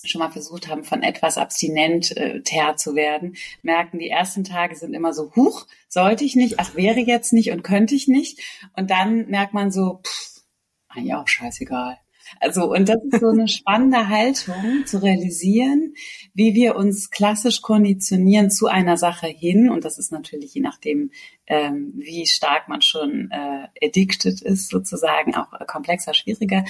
schon 0.04 0.20
mal 0.20 0.30
versucht 0.30 0.68
haben, 0.68 0.84
von 0.84 1.04
etwas 1.04 1.38
abstinent 1.38 2.16
äh, 2.16 2.42
zu 2.76 2.96
werden, 2.96 3.36
merken, 3.62 4.00
die 4.00 4.10
ersten 4.10 4.44
Tage 4.44 4.76
sind 4.76 4.94
immer 4.94 5.14
so, 5.14 5.34
huch, 5.36 5.66
sollte 5.90 6.24
ich 6.24 6.36
nicht, 6.36 6.60
ach, 6.60 6.76
wäre 6.76 7.00
jetzt 7.00 7.34
nicht 7.34 7.52
und 7.52 7.64
könnte 7.64 7.96
ich 7.96 8.08
nicht. 8.08 8.40
Und 8.76 8.92
dann 8.92 9.28
merkt 9.28 9.54
man 9.54 9.72
so, 9.72 10.02
pff, 10.04 10.42
eigentlich 10.88 11.16
auch 11.16 11.28
scheißegal. 11.28 11.98
Also, 12.40 12.72
und 12.72 12.90
das 12.90 12.98
ist 13.10 13.22
so 13.22 13.30
eine 13.30 13.48
spannende 13.48 14.08
Haltung 14.08 14.86
zu 14.86 15.02
realisieren, 15.02 15.94
wie 16.34 16.54
wir 16.54 16.76
uns 16.76 17.10
klassisch 17.10 17.62
konditionieren 17.62 18.52
zu 18.52 18.68
einer 18.68 18.98
Sache 18.98 19.28
hin. 19.28 19.70
Und 19.70 19.86
das 19.86 19.98
ist 19.98 20.12
natürlich 20.12 20.54
je 20.54 20.62
nachdem, 20.62 21.12
ähm, 21.48 21.94
wie 21.96 22.26
stark 22.26 22.68
man 22.68 22.82
schon 22.82 23.32
äh, 23.32 23.86
addicted 23.86 24.42
ist, 24.42 24.70
sozusagen 24.70 25.36
auch 25.36 25.48
komplexer, 25.68 26.14
schwieriger. 26.14 26.64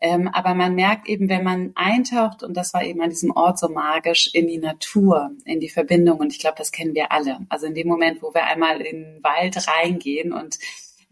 Ähm, 0.00 0.28
aber 0.28 0.54
man 0.54 0.74
merkt 0.74 1.08
eben, 1.08 1.28
wenn 1.28 1.44
man 1.44 1.72
eintaucht, 1.76 2.42
und 2.42 2.54
das 2.56 2.74
war 2.74 2.84
eben 2.84 3.00
an 3.00 3.10
diesem 3.10 3.30
Ort 3.30 3.58
so 3.58 3.68
magisch, 3.68 4.28
in 4.34 4.48
die 4.48 4.58
Natur, 4.58 5.30
in 5.44 5.60
die 5.60 5.70
Verbindung. 5.70 6.18
Und 6.18 6.32
ich 6.32 6.40
glaube, 6.40 6.56
das 6.58 6.72
kennen 6.72 6.94
wir 6.94 7.10
alle. 7.12 7.38
Also 7.48 7.66
in 7.66 7.74
dem 7.74 7.88
Moment, 7.88 8.20
wo 8.20 8.34
wir 8.34 8.44
einmal 8.44 8.80
in 8.80 9.02
den 9.02 9.24
Wald 9.24 9.56
reingehen 9.66 10.32
und 10.32 10.58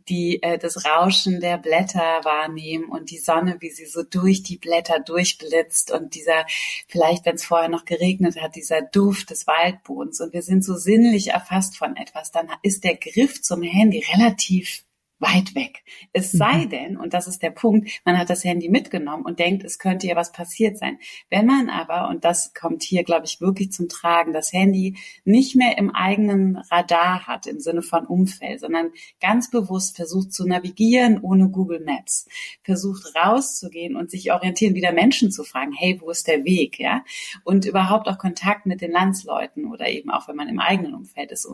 die 0.09 0.43
äh, 0.43 0.59
das 0.59 0.85
Rauschen 0.85 1.41
der 1.41 1.59
Blätter 1.59 2.21
wahrnehmen 2.25 2.87
und 2.87 3.11
die 3.11 3.19
Sonne, 3.19 3.57
wie 3.61 3.71
sie 3.71 3.87
so 3.87 4.03
durch 4.03 4.43
die 4.43 4.59
Blätter 4.59 5.01
durchblitzt 5.01 5.91
und 5.91 6.15
dieser, 6.15 6.47
vielleicht 6.89 7.25
wenn 7.27 7.37
es 7.37 7.45
vorher 7.45 7.69
noch 7.69 7.85
geregnet 7.85 8.41
hat, 8.41 8.57
dieser 8.57 8.83
Duft 8.83 9.31
des 9.31 9.47
Waldbodens. 9.47 10.21
Und 10.21 10.33
wir 10.33 10.43
sind 10.43 10.65
so 10.65 10.75
sinnlich 10.75 11.29
erfasst 11.29 11.77
von 11.77 11.97
etwas, 11.97 12.31
dann 12.31 12.49
ist 12.63 12.85
der 12.85 12.97
Griff 12.97 13.43
zum 13.43 13.63
Handy 13.63 14.05
relativ 14.15 14.85
weit 15.23 15.55
weg. 15.55 15.83
Es 16.13 16.33
mhm. 16.35 16.39
sei 16.39 16.65
denn, 16.67 16.97
und 16.97 17.15
das 17.15 17.27
ist 17.27 17.43
der 17.43 17.51
Punkt, 17.51 17.89
man 18.05 18.19
hat 18.19 18.29
das 18.29 18.45
Handy 18.45 18.69
mitgenommen 18.69 19.25
und 19.25 19.39
denkt, 19.39 19.65
es 19.65 19.79
könnte 19.79 20.07
ja 20.07 20.17
was 20.17 20.33
passiert 20.33 20.77
sein. 20.77 20.99
Wenn 21.31 21.47
man 21.47 21.71
aber, 21.71 22.09
und 22.09 22.25
das 22.25 22.53
kommt 22.55 22.83
hier, 22.83 23.05
glaube 23.05 23.27
ich, 23.27 23.41
wirklich 23.41 23.73
zum 23.73 23.89
Tragen, 23.89 24.33
das 24.33 24.53
Handy 24.53 24.97
nicht 25.25 25.57
mehr 25.57 25.79
im 25.79 25.95
eigenen 25.95 26.57
Radar 26.57 27.27
hat, 27.27 27.47
im 27.47 27.61
Sinne 27.61 27.83
von 27.83 28.07
Umfeld, 28.07 28.61
sondern 28.61 28.91
ganz 29.21 29.51
bewusst 29.51 29.97
versucht 29.97 30.33
zu 30.33 30.47
navigieren 30.47 31.21
ohne 31.21 31.49
Google 31.49 31.81
Maps, 31.81 32.29
versucht 32.63 33.15
rauszugehen 33.15 33.97
und 33.97 34.11
sich 34.11 34.33
orientieren, 34.33 34.75
wieder 34.75 34.93
Menschen 34.93 35.31
zu 35.31 35.45
fragen, 35.45 35.73
hey, 35.73 36.01
wo 36.01 36.11
ist 36.11 36.27
der 36.27 36.45
Weg, 36.45 36.79
ja? 36.79 37.05
Und 37.45 37.65
überhaupt 37.65 38.09
auch 38.09 38.19
Kontakt 38.19 38.67
mit 38.67 38.81
den 38.81 38.91
Landsleuten 38.91 39.67
oder 39.67 39.89
eben 39.89 40.11
auch, 40.11 40.29
wenn 40.29 40.37
man 40.37 40.49
im 40.49 40.59
eigenen 40.59 40.95
Umfeld 40.95 41.31
ist 41.31 41.47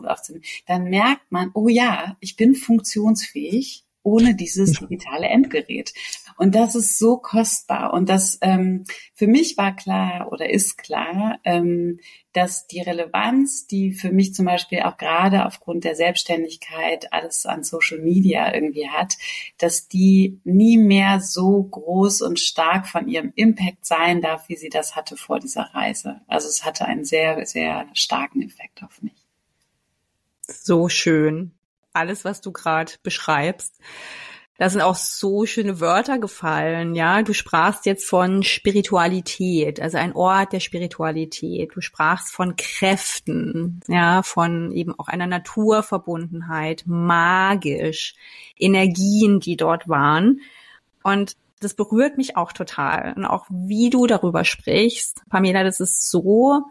dann 0.65 0.83
merkt 0.85 1.31
man, 1.31 1.51
oh 1.53 1.67
ja, 1.67 2.17
ich 2.19 2.35
bin 2.35 2.55
funktionsfähig, 2.55 3.58
ich 3.59 3.85
ohne 4.03 4.33
dieses 4.33 4.79
digitale 4.79 5.27
Endgerät. 5.27 5.93
Und 6.37 6.55
das 6.55 6.75
ist 6.75 6.97
so 6.97 7.17
kostbar. 7.17 7.93
Und 7.93 8.09
das 8.09 8.37
ähm, 8.41 8.85
für 9.13 9.27
mich 9.27 9.57
war 9.57 9.75
klar 9.75 10.31
oder 10.31 10.49
ist 10.49 10.77
klar, 10.77 11.39
ähm, 11.43 11.99
dass 12.31 12.67
die 12.67 12.79
Relevanz, 12.79 13.67
die 13.67 13.91
für 13.91 14.11
mich 14.11 14.33
zum 14.33 14.45
Beispiel 14.45 14.81
auch 14.81 14.97
gerade 14.97 15.45
aufgrund 15.45 15.83
der 15.83 15.95
Selbstständigkeit 15.95 17.11
alles 17.11 17.45
an 17.45 17.63
Social 17.63 17.99
Media 17.99 18.53
irgendwie 18.53 18.89
hat, 18.89 19.17
dass 19.57 19.87
die 19.87 20.39
nie 20.43 20.77
mehr 20.77 21.19
so 21.19 21.61
groß 21.63 22.21
und 22.21 22.39
stark 22.39 22.87
von 22.87 23.07
ihrem 23.07 23.33
Impact 23.35 23.85
sein 23.85 24.21
darf, 24.21 24.47
wie 24.47 24.55
sie 24.55 24.69
das 24.69 24.95
hatte 24.95 25.17
vor 25.17 25.39
dieser 25.39 25.73
Reise. 25.73 26.21
Also 26.27 26.47
es 26.47 26.63
hatte 26.63 26.85
einen 26.85 27.03
sehr, 27.03 27.45
sehr 27.45 27.87
starken 27.93 28.41
Effekt 28.41 28.81
auf 28.83 29.01
mich. 29.01 29.25
So 30.47 30.87
schön. 30.87 31.58
Alles, 31.93 32.25
was 32.25 32.41
du 32.41 32.51
gerade 32.51 32.93
beschreibst. 33.03 33.79
Da 34.59 34.69
sind 34.69 34.81
auch 34.81 34.95
so 34.95 35.45
schöne 35.45 35.79
Wörter 35.79 36.19
gefallen, 36.19 36.93
ja. 36.93 37.23
Du 37.23 37.33
sprachst 37.33 37.85
jetzt 37.85 38.05
von 38.05 38.43
Spiritualität, 38.43 39.79
also 39.79 39.97
ein 39.97 40.13
Ort 40.13 40.51
der 40.51 40.59
Spiritualität. 40.59 41.71
Du 41.73 41.79
sprachst 41.79 42.33
von 42.33 42.57
Kräften, 42.57 43.79
ja, 43.87 44.21
von 44.21 44.73
eben 44.73 44.93
auch 44.99 45.07
einer 45.07 45.27
Naturverbundenheit, 45.27 46.83
magisch, 46.85 48.15
Energien, 48.57 49.39
die 49.39 49.55
dort 49.55 49.87
waren. 49.87 50.41
Und 51.03 51.37
das 51.61 51.73
berührt 51.73 52.17
mich 52.17 52.35
auch 52.35 52.51
total. 52.51 53.13
Und 53.15 53.23
auch 53.23 53.45
wie 53.49 53.89
du 53.89 54.07
darüber 54.07 54.43
sprichst, 54.43 55.21
Pamela, 55.29 55.63
das 55.63 55.79
ist 55.79 56.09
so 56.11 56.63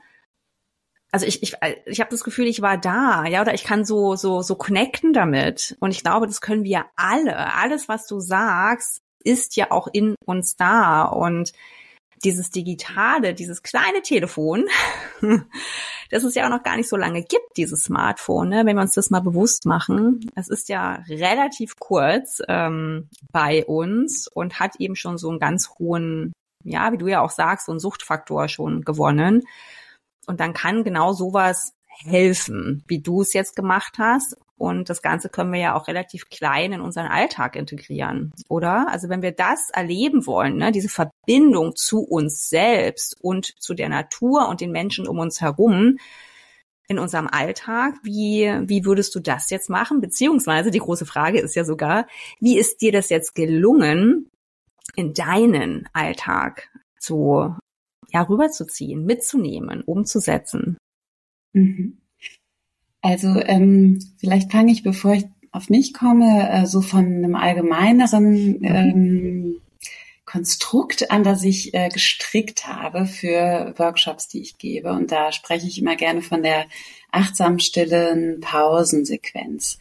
also 1.10 1.26
ich, 1.26 1.42
ich, 1.42 1.54
ich 1.86 2.00
habe 2.00 2.10
das 2.10 2.22
Gefühl, 2.22 2.46
ich 2.46 2.60
war 2.60 2.76
da, 2.76 3.24
ja, 3.24 3.40
oder 3.40 3.54
ich 3.54 3.64
kann 3.64 3.84
so, 3.84 4.14
so, 4.16 4.42
so 4.42 4.56
connecten 4.56 5.12
damit. 5.12 5.76
Und 5.80 5.90
ich 5.90 6.02
glaube, 6.02 6.26
das 6.26 6.40
können 6.40 6.64
wir 6.64 6.84
alle. 6.96 7.54
Alles, 7.54 7.88
was 7.88 8.06
du 8.06 8.20
sagst, 8.20 9.00
ist 9.24 9.56
ja 9.56 9.70
auch 9.70 9.88
in 9.90 10.14
uns 10.26 10.56
da. 10.56 11.04
Und 11.04 11.52
dieses 12.24 12.50
digitale, 12.50 13.32
dieses 13.32 13.62
kleine 13.62 14.02
Telefon, 14.02 14.66
das 16.10 16.24
es 16.24 16.34
ja 16.34 16.46
auch 16.46 16.50
noch 16.50 16.62
gar 16.62 16.76
nicht 16.76 16.88
so 16.88 16.96
lange 16.96 17.22
gibt, 17.22 17.56
dieses 17.56 17.84
Smartphone, 17.84 18.48
ne? 18.48 18.66
wenn 18.66 18.76
wir 18.76 18.82
uns 18.82 18.94
das 18.94 19.10
mal 19.10 19.20
bewusst 19.20 19.66
machen. 19.66 20.28
Es 20.34 20.48
ist 20.48 20.68
ja 20.68 21.04
relativ 21.08 21.76
kurz 21.78 22.42
ähm, 22.48 23.08
bei 23.32 23.64
uns 23.64 24.28
und 24.28 24.60
hat 24.60 24.76
eben 24.78 24.96
schon 24.96 25.16
so 25.16 25.30
einen 25.30 25.38
ganz 25.38 25.70
hohen, 25.78 26.32
ja, 26.64 26.92
wie 26.92 26.98
du 26.98 27.06
ja 27.06 27.20
auch 27.20 27.30
sagst, 27.30 27.66
so 27.66 27.72
einen 27.72 27.80
Suchtfaktor 27.80 28.48
schon 28.48 28.82
gewonnen. 28.82 29.44
Und 30.28 30.40
dann 30.40 30.52
kann 30.52 30.84
genau 30.84 31.12
sowas 31.12 31.72
helfen, 31.86 32.84
wie 32.86 33.00
du 33.00 33.22
es 33.22 33.32
jetzt 33.32 33.56
gemacht 33.56 33.94
hast. 33.98 34.36
Und 34.56 34.90
das 34.90 35.02
Ganze 35.02 35.28
können 35.28 35.52
wir 35.52 35.60
ja 35.60 35.74
auch 35.74 35.88
relativ 35.88 36.28
klein 36.30 36.72
in 36.72 36.80
unseren 36.80 37.06
Alltag 37.06 37.54
integrieren, 37.56 38.32
oder? 38.48 38.88
Also 38.90 39.08
wenn 39.08 39.22
wir 39.22 39.32
das 39.32 39.70
erleben 39.72 40.26
wollen, 40.26 40.56
ne, 40.56 40.72
diese 40.72 40.88
Verbindung 40.88 41.76
zu 41.76 42.00
uns 42.00 42.48
selbst 42.48 43.16
und 43.22 43.54
zu 43.60 43.74
der 43.74 43.88
Natur 43.88 44.48
und 44.48 44.60
den 44.60 44.72
Menschen 44.72 45.06
um 45.06 45.18
uns 45.18 45.40
herum 45.40 45.98
in 46.88 46.98
unserem 46.98 47.28
Alltag, 47.28 47.94
wie, 48.02 48.52
wie 48.64 48.84
würdest 48.84 49.14
du 49.14 49.20
das 49.20 49.50
jetzt 49.50 49.70
machen? 49.70 50.00
Beziehungsweise 50.00 50.72
die 50.72 50.80
große 50.80 51.06
Frage 51.06 51.38
ist 51.38 51.54
ja 51.54 51.64
sogar, 51.64 52.06
wie 52.40 52.58
ist 52.58 52.80
dir 52.80 52.90
das 52.90 53.10
jetzt 53.10 53.34
gelungen, 53.34 54.28
in 54.96 55.14
deinen 55.14 55.88
Alltag 55.92 56.68
zu 56.98 57.54
ja, 58.10 58.22
rüberzuziehen, 58.22 59.04
mitzunehmen, 59.04 59.82
umzusetzen? 59.82 60.78
Mhm. 61.52 61.98
Also 63.00 63.28
ähm, 63.28 64.00
vielleicht 64.18 64.50
fange 64.50 64.72
ich, 64.72 64.82
bevor 64.82 65.14
ich 65.14 65.24
auf 65.52 65.70
mich 65.70 65.94
komme, 65.94 66.50
äh, 66.50 66.66
so 66.66 66.80
von 66.80 67.04
einem 67.04 67.34
allgemeineren 67.34 68.58
mhm. 68.58 68.64
ähm, 68.64 69.60
Konstrukt 70.24 71.10
an, 71.10 71.24
das 71.24 71.42
ich 71.42 71.72
äh, 71.72 71.88
gestrickt 71.88 72.66
habe 72.66 73.06
für 73.06 73.72
Workshops, 73.78 74.28
die 74.28 74.42
ich 74.42 74.58
gebe. 74.58 74.92
Und 74.92 75.10
da 75.10 75.32
spreche 75.32 75.66
ich 75.66 75.80
immer 75.80 75.96
gerne 75.96 76.20
von 76.20 76.42
der 76.42 76.66
achtsam 77.10 77.58
stillen 77.58 78.40
Pausensequenz. 78.40 79.78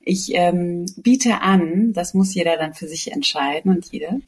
Ich 0.00 0.32
ähm, 0.34 0.86
biete 0.96 1.42
an, 1.42 1.92
das 1.92 2.14
muss 2.14 2.34
jeder 2.34 2.56
dann 2.56 2.72
für 2.72 2.88
sich 2.88 3.12
entscheiden 3.12 3.70
und 3.70 3.92
jede, 3.92 4.22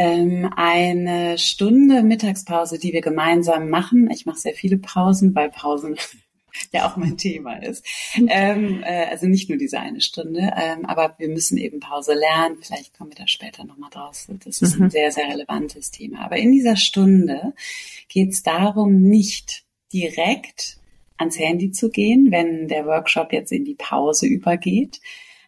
ähm, 0.00 0.50
eine 0.56 1.36
Stunde 1.36 2.02
Mittagspause, 2.02 2.78
die 2.78 2.94
wir 2.94 3.02
gemeinsam 3.02 3.68
machen. 3.68 4.10
Ich 4.10 4.24
mache 4.24 4.38
sehr 4.38 4.54
viele 4.54 4.78
Pausen, 4.78 5.34
weil 5.34 5.50
Pausen 5.50 5.96
ja 6.72 6.88
auch 6.88 6.96
mein 6.96 7.18
Thema 7.18 7.62
ist. 7.62 7.84
Ähm, 8.16 8.82
äh, 8.82 9.08
also 9.10 9.26
nicht 9.26 9.50
nur 9.50 9.58
diese 9.58 9.78
eine 9.78 10.00
Stunde, 10.00 10.54
ähm, 10.56 10.86
aber 10.86 11.16
wir 11.18 11.28
müssen 11.28 11.58
eben 11.58 11.80
Pause 11.80 12.14
lernen. 12.14 12.56
Vielleicht 12.62 12.96
kommen 12.96 13.10
wir 13.10 13.16
da 13.16 13.28
später 13.28 13.64
nochmal 13.64 13.90
draus. 13.90 14.26
Das 14.42 14.62
ist 14.62 14.78
mhm. 14.78 14.84
ein 14.84 14.90
sehr, 14.90 15.12
sehr 15.12 15.28
relevantes 15.28 15.90
Thema. 15.90 16.24
Aber 16.24 16.38
in 16.38 16.50
dieser 16.50 16.76
Stunde 16.76 17.52
geht 18.08 18.30
es 18.30 18.42
darum, 18.42 19.02
nicht 19.02 19.64
direkt 19.92 20.78
ans 21.18 21.38
Handy 21.38 21.72
zu 21.72 21.90
gehen, 21.90 22.30
wenn 22.30 22.68
der 22.68 22.86
Workshop 22.86 23.34
jetzt 23.34 23.52
in 23.52 23.66
die 23.66 23.74
Pause 23.74 24.26
übergeht, 24.26 25.02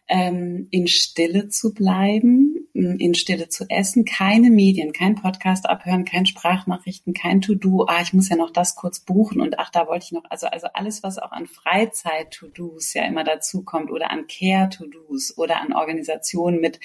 ähm, 0.07 0.67
in 0.69 0.87
Stille 0.87 1.49
zu 1.49 1.73
bleiben, 1.73 2.52
in 2.73 3.13
Stille 3.13 3.49
zu 3.49 3.65
essen, 3.69 4.03
keine 4.03 4.49
Medien, 4.49 4.93
kein 4.93 5.13
Podcast 5.13 5.69
abhören, 5.69 6.05
kein 6.05 6.25
Sprachnachrichten, 6.25 7.13
kein 7.13 7.39
To-Do, 7.39 7.85
ah, 7.87 8.01
ich 8.01 8.13
muss 8.13 8.29
ja 8.29 8.35
noch 8.35 8.49
das 8.49 8.75
kurz 8.75 8.99
buchen 8.99 9.41
und 9.41 9.59
ach, 9.59 9.69
da 9.69 9.87
wollte 9.87 10.05
ich 10.05 10.11
noch, 10.11 10.23
also, 10.29 10.47
also 10.47 10.67
alles, 10.73 11.03
was 11.03 11.19
auch 11.19 11.31
an 11.31 11.45
Freizeit-To-Dos 11.45 12.95
ja 12.95 13.05
immer 13.05 13.23
dazu 13.23 13.63
kommt 13.63 13.91
oder 13.91 14.09
an 14.09 14.25
Care-To-Dos 14.27 15.37
oder 15.37 15.61
an 15.61 15.73
Organisationen 15.73 16.59
mit 16.61 16.79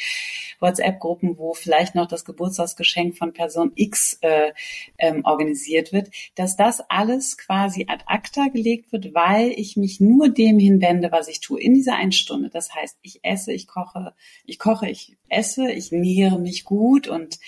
WhatsApp-Gruppen, 0.60 1.38
wo 1.38 1.54
vielleicht 1.54 1.94
noch 1.94 2.06
das 2.06 2.26
Geburtstagsgeschenk 2.26 3.16
von 3.16 3.32
Person 3.32 3.72
X 3.74 4.18
äh, 4.20 4.52
ähm, 4.98 5.24
organisiert 5.24 5.94
wird, 5.94 6.10
dass 6.34 6.56
das 6.56 6.80
alles 6.90 7.38
quasi 7.38 7.86
ad 7.88 8.04
acta 8.06 8.48
gelegt 8.48 8.92
wird, 8.92 9.14
weil 9.14 9.52
ich 9.56 9.78
mich 9.78 10.00
nur 10.00 10.28
dem 10.28 10.58
hinwende, 10.58 11.10
was 11.12 11.28
ich 11.28 11.40
tue 11.40 11.62
in 11.62 11.72
dieser 11.72 11.94
einen 11.94 12.12
Stunde. 12.12 12.50
Das 12.50 12.74
heißt, 12.74 12.98
ich 13.00 13.20
esse, 13.22 13.54
ich 13.54 13.66
koche, 13.66 14.12
ich 14.44 14.58
koche, 14.58 14.90
ich 14.90 15.16
esse, 15.30 15.77
ich 15.78 15.92
nähere 15.92 16.38
mich 16.38 16.64
gut 16.64 17.08
und 17.08 17.38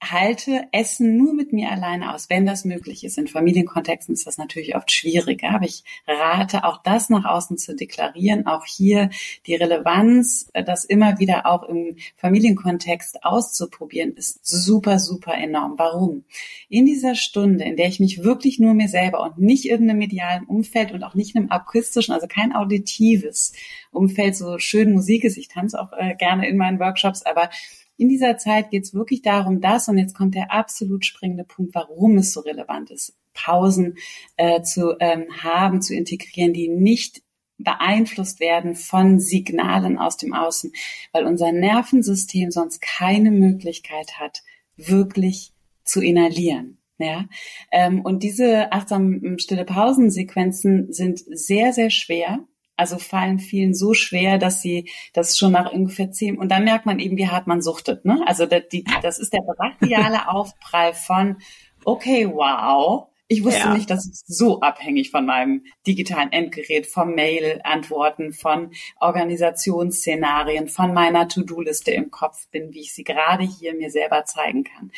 halte 0.00 0.68
Essen 0.70 1.16
nur 1.16 1.34
mit 1.34 1.52
mir 1.52 1.70
alleine 1.70 2.14
aus, 2.14 2.30
wenn 2.30 2.46
das 2.46 2.64
möglich 2.64 3.02
ist. 3.02 3.18
In 3.18 3.26
Familienkontexten 3.26 4.14
ist 4.14 4.26
das 4.26 4.38
natürlich 4.38 4.76
oft 4.76 4.92
schwieriger, 4.92 5.50
aber 5.50 5.64
ich 5.64 5.82
rate 6.06 6.64
auch 6.64 6.82
das 6.82 7.10
nach 7.10 7.24
außen 7.24 7.58
zu 7.58 7.74
deklarieren. 7.74 8.46
Auch 8.46 8.64
hier 8.64 9.10
die 9.46 9.56
Relevanz, 9.56 10.50
das 10.52 10.84
immer 10.84 11.18
wieder 11.18 11.46
auch 11.46 11.64
im 11.64 11.96
Familienkontext 12.16 13.24
auszuprobieren, 13.24 14.14
ist 14.14 14.46
super, 14.46 15.00
super 15.00 15.34
enorm. 15.34 15.74
Warum? 15.78 16.24
In 16.68 16.86
dieser 16.86 17.16
Stunde, 17.16 17.64
in 17.64 17.76
der 17.76 17.88
ich 17.88 17.98
mich 17.98 18.22
wirklich 18.22 18.60
nur 18.60 18.74
mir 18.74 18.88
selber 18.88 19.22
und 19.22 19.38
nicht 19.38 19.64
irgendeinem 19.64 19.98
medialen 19.98 20.44
Umfeld 20.44 20.92
und 20.92 21.02
auch 21.02 21.14
nicht 21.14 21.34
einem 21.34 21.50
akustischen, 21.50 22.14
also 22.14 22.28
kein 22.28 22.54
auditives 22.54 23.52
Umfeld, 23.90 24.36
so 24.36 24.58
schön 24.58 24.92
Musik 24.92 25.24
ist, 25.24 25.36
ich 25.36 25.48
tanze 25.48 25.80
auch 25.80 25.92
äh, 25.92 26.14
gerne 26.14 26.48
in 26.48 26.56
meinen 26.56 26.78
Workshops, 26.78 27.22
aber 27.22 27.50
in 27.98 28.08
dieser 28.08 28.38
Zeit 28.38 28.70
geht 28.70 28.84
es 28.84 28.94
wirklich 28.94 29.22
darum, 29.22 29.60
das, 29.60 29.88
und 29.88 29.98
jetzt 29.98 30.14
kommt 30.14 30.34
der 30.34 30.52
absolut 30.52 31.04
springende 31.04 31.44
Punkt, 31.44 31.74
warum 31.74 32.16
es 32.16 32.32
so 32.32 32.40
relevant 32.40 32.90
ist, 32.90 33.14
Pausen 33.34 33.98
äh, 34.36 34.62
zu 34.62 34.96
ähm, 35.00 35.26
haben, 35.42 35.82
zu 35.82 35.94
integrieren, 35.94 36.52
die 36.52 36.68
nicht 36.68 37.22
beeinflusst 37.58 38.38
werden 38.38 38.76
von 38.76 39.18
Signalen 39.18 39.98
aus 39.98 40.16
dem 40.16 40.32
Außen, 40.32 40.72
weil 41.12 41.26
unser 41.26 41.52
Nervensystem 41.52 42.52
sonst 42.52 42.80
keine 42.80 43.32
Möglichkeit 43.32 44.18
hat, 44.18 44.42
wirklich 44.76 45.52
zu 45.84 46.00
inhalieren. 46.00 46.78
Ja, 47.00 47.26
ähm, 47.70 48.00
und 48.00 48.24
diese 48.24 48.72
achtsamen 48.72 49.38
stille 49.38 49.64
Pausensequenzen 49.64 50.92
sind 50.92 51.20
sehr, 51.30 51.72
sehr 51.72 51.90
schwer. 51.90 52.40
Also 52.78 52.98
fallen 52.98 53.38
vielen 53.38 53.74
so 53.74 53.92
schwer, 53.92 54.38
dass 54.38 54.62
sie 54.62 54.88
das 55.12 55.36
schon 55.36 55.52
nach 55.52 55.72
ungefähr 55.72 56.10
zehn 56.10 56.38
und 56.38 56.48
dann 56.48 56.64
merkt 56.64 56.86
man 56.86 56.98
eben, 56.98 57.16
wie 57.16 57.28
hart 57.28 57.46
man 57.46 57.60
suchtet. 57.60 58.04
Ne? 58.04 58.22
Also 58.26 58.46
das, 58.46 58.62
die, 58.72 58.84
das 59.02 59.18
ist 59.18 59.32
der 59.32 59.42
brachiale 59.42 60.28
Aufprall 60.30 60.94
von, 60.94 61.38
okay, 61.84 62.28
wow, 62.32 63.08
ich 63.30 63.44
wusste 63.44 63.60
ja. 63.60 63.74
nicht, 63.74 63.90
dass 63.90 64.06
ich 64.06 64.20
so 64.26 64.60
abhängig 64.60 65.10
von 65.10 65.26
meinem 65.26 65.64
digitalen 65.86 66.32
Endgerät, 66.32 66.86
vom 66.86 67.14
Mail-Antworten, 67.14 68.32
von 68.32 68.70
Organisationsszenarien, 69.00 70.68
von 70.68 70.94
meiner 70.94 71.28
To-Do-Liste 71.28 71.90
im 71.90 72.10
Kopf 72.10 72.48
bin, 72.48 72.72
wie 72.72 72.80
ich 72.80 72.94
sie 72.94 73.04
gerade 73.04 73.44
hier 73.44 73.74
mir 73.74 73.90
selber 73.90 74.24
zeigen 74.24 74.64
kann. 74.64 74.92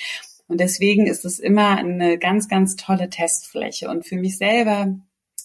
Und 0.46 0.60
deswegen 0.60 1.06
ist 1.06 1.24
es 1.24 1.40
immer 1.40 1.76
eine 1.76 2.18
ganz, 2.18 2.48
ganz 2.48 2.76
tolle 2.76 3.10
Testfläche. 3.10 3.88
Und 3.88 4.06
für 4.06 4.16
mich 4.16 4.38
selber 4.38 4.94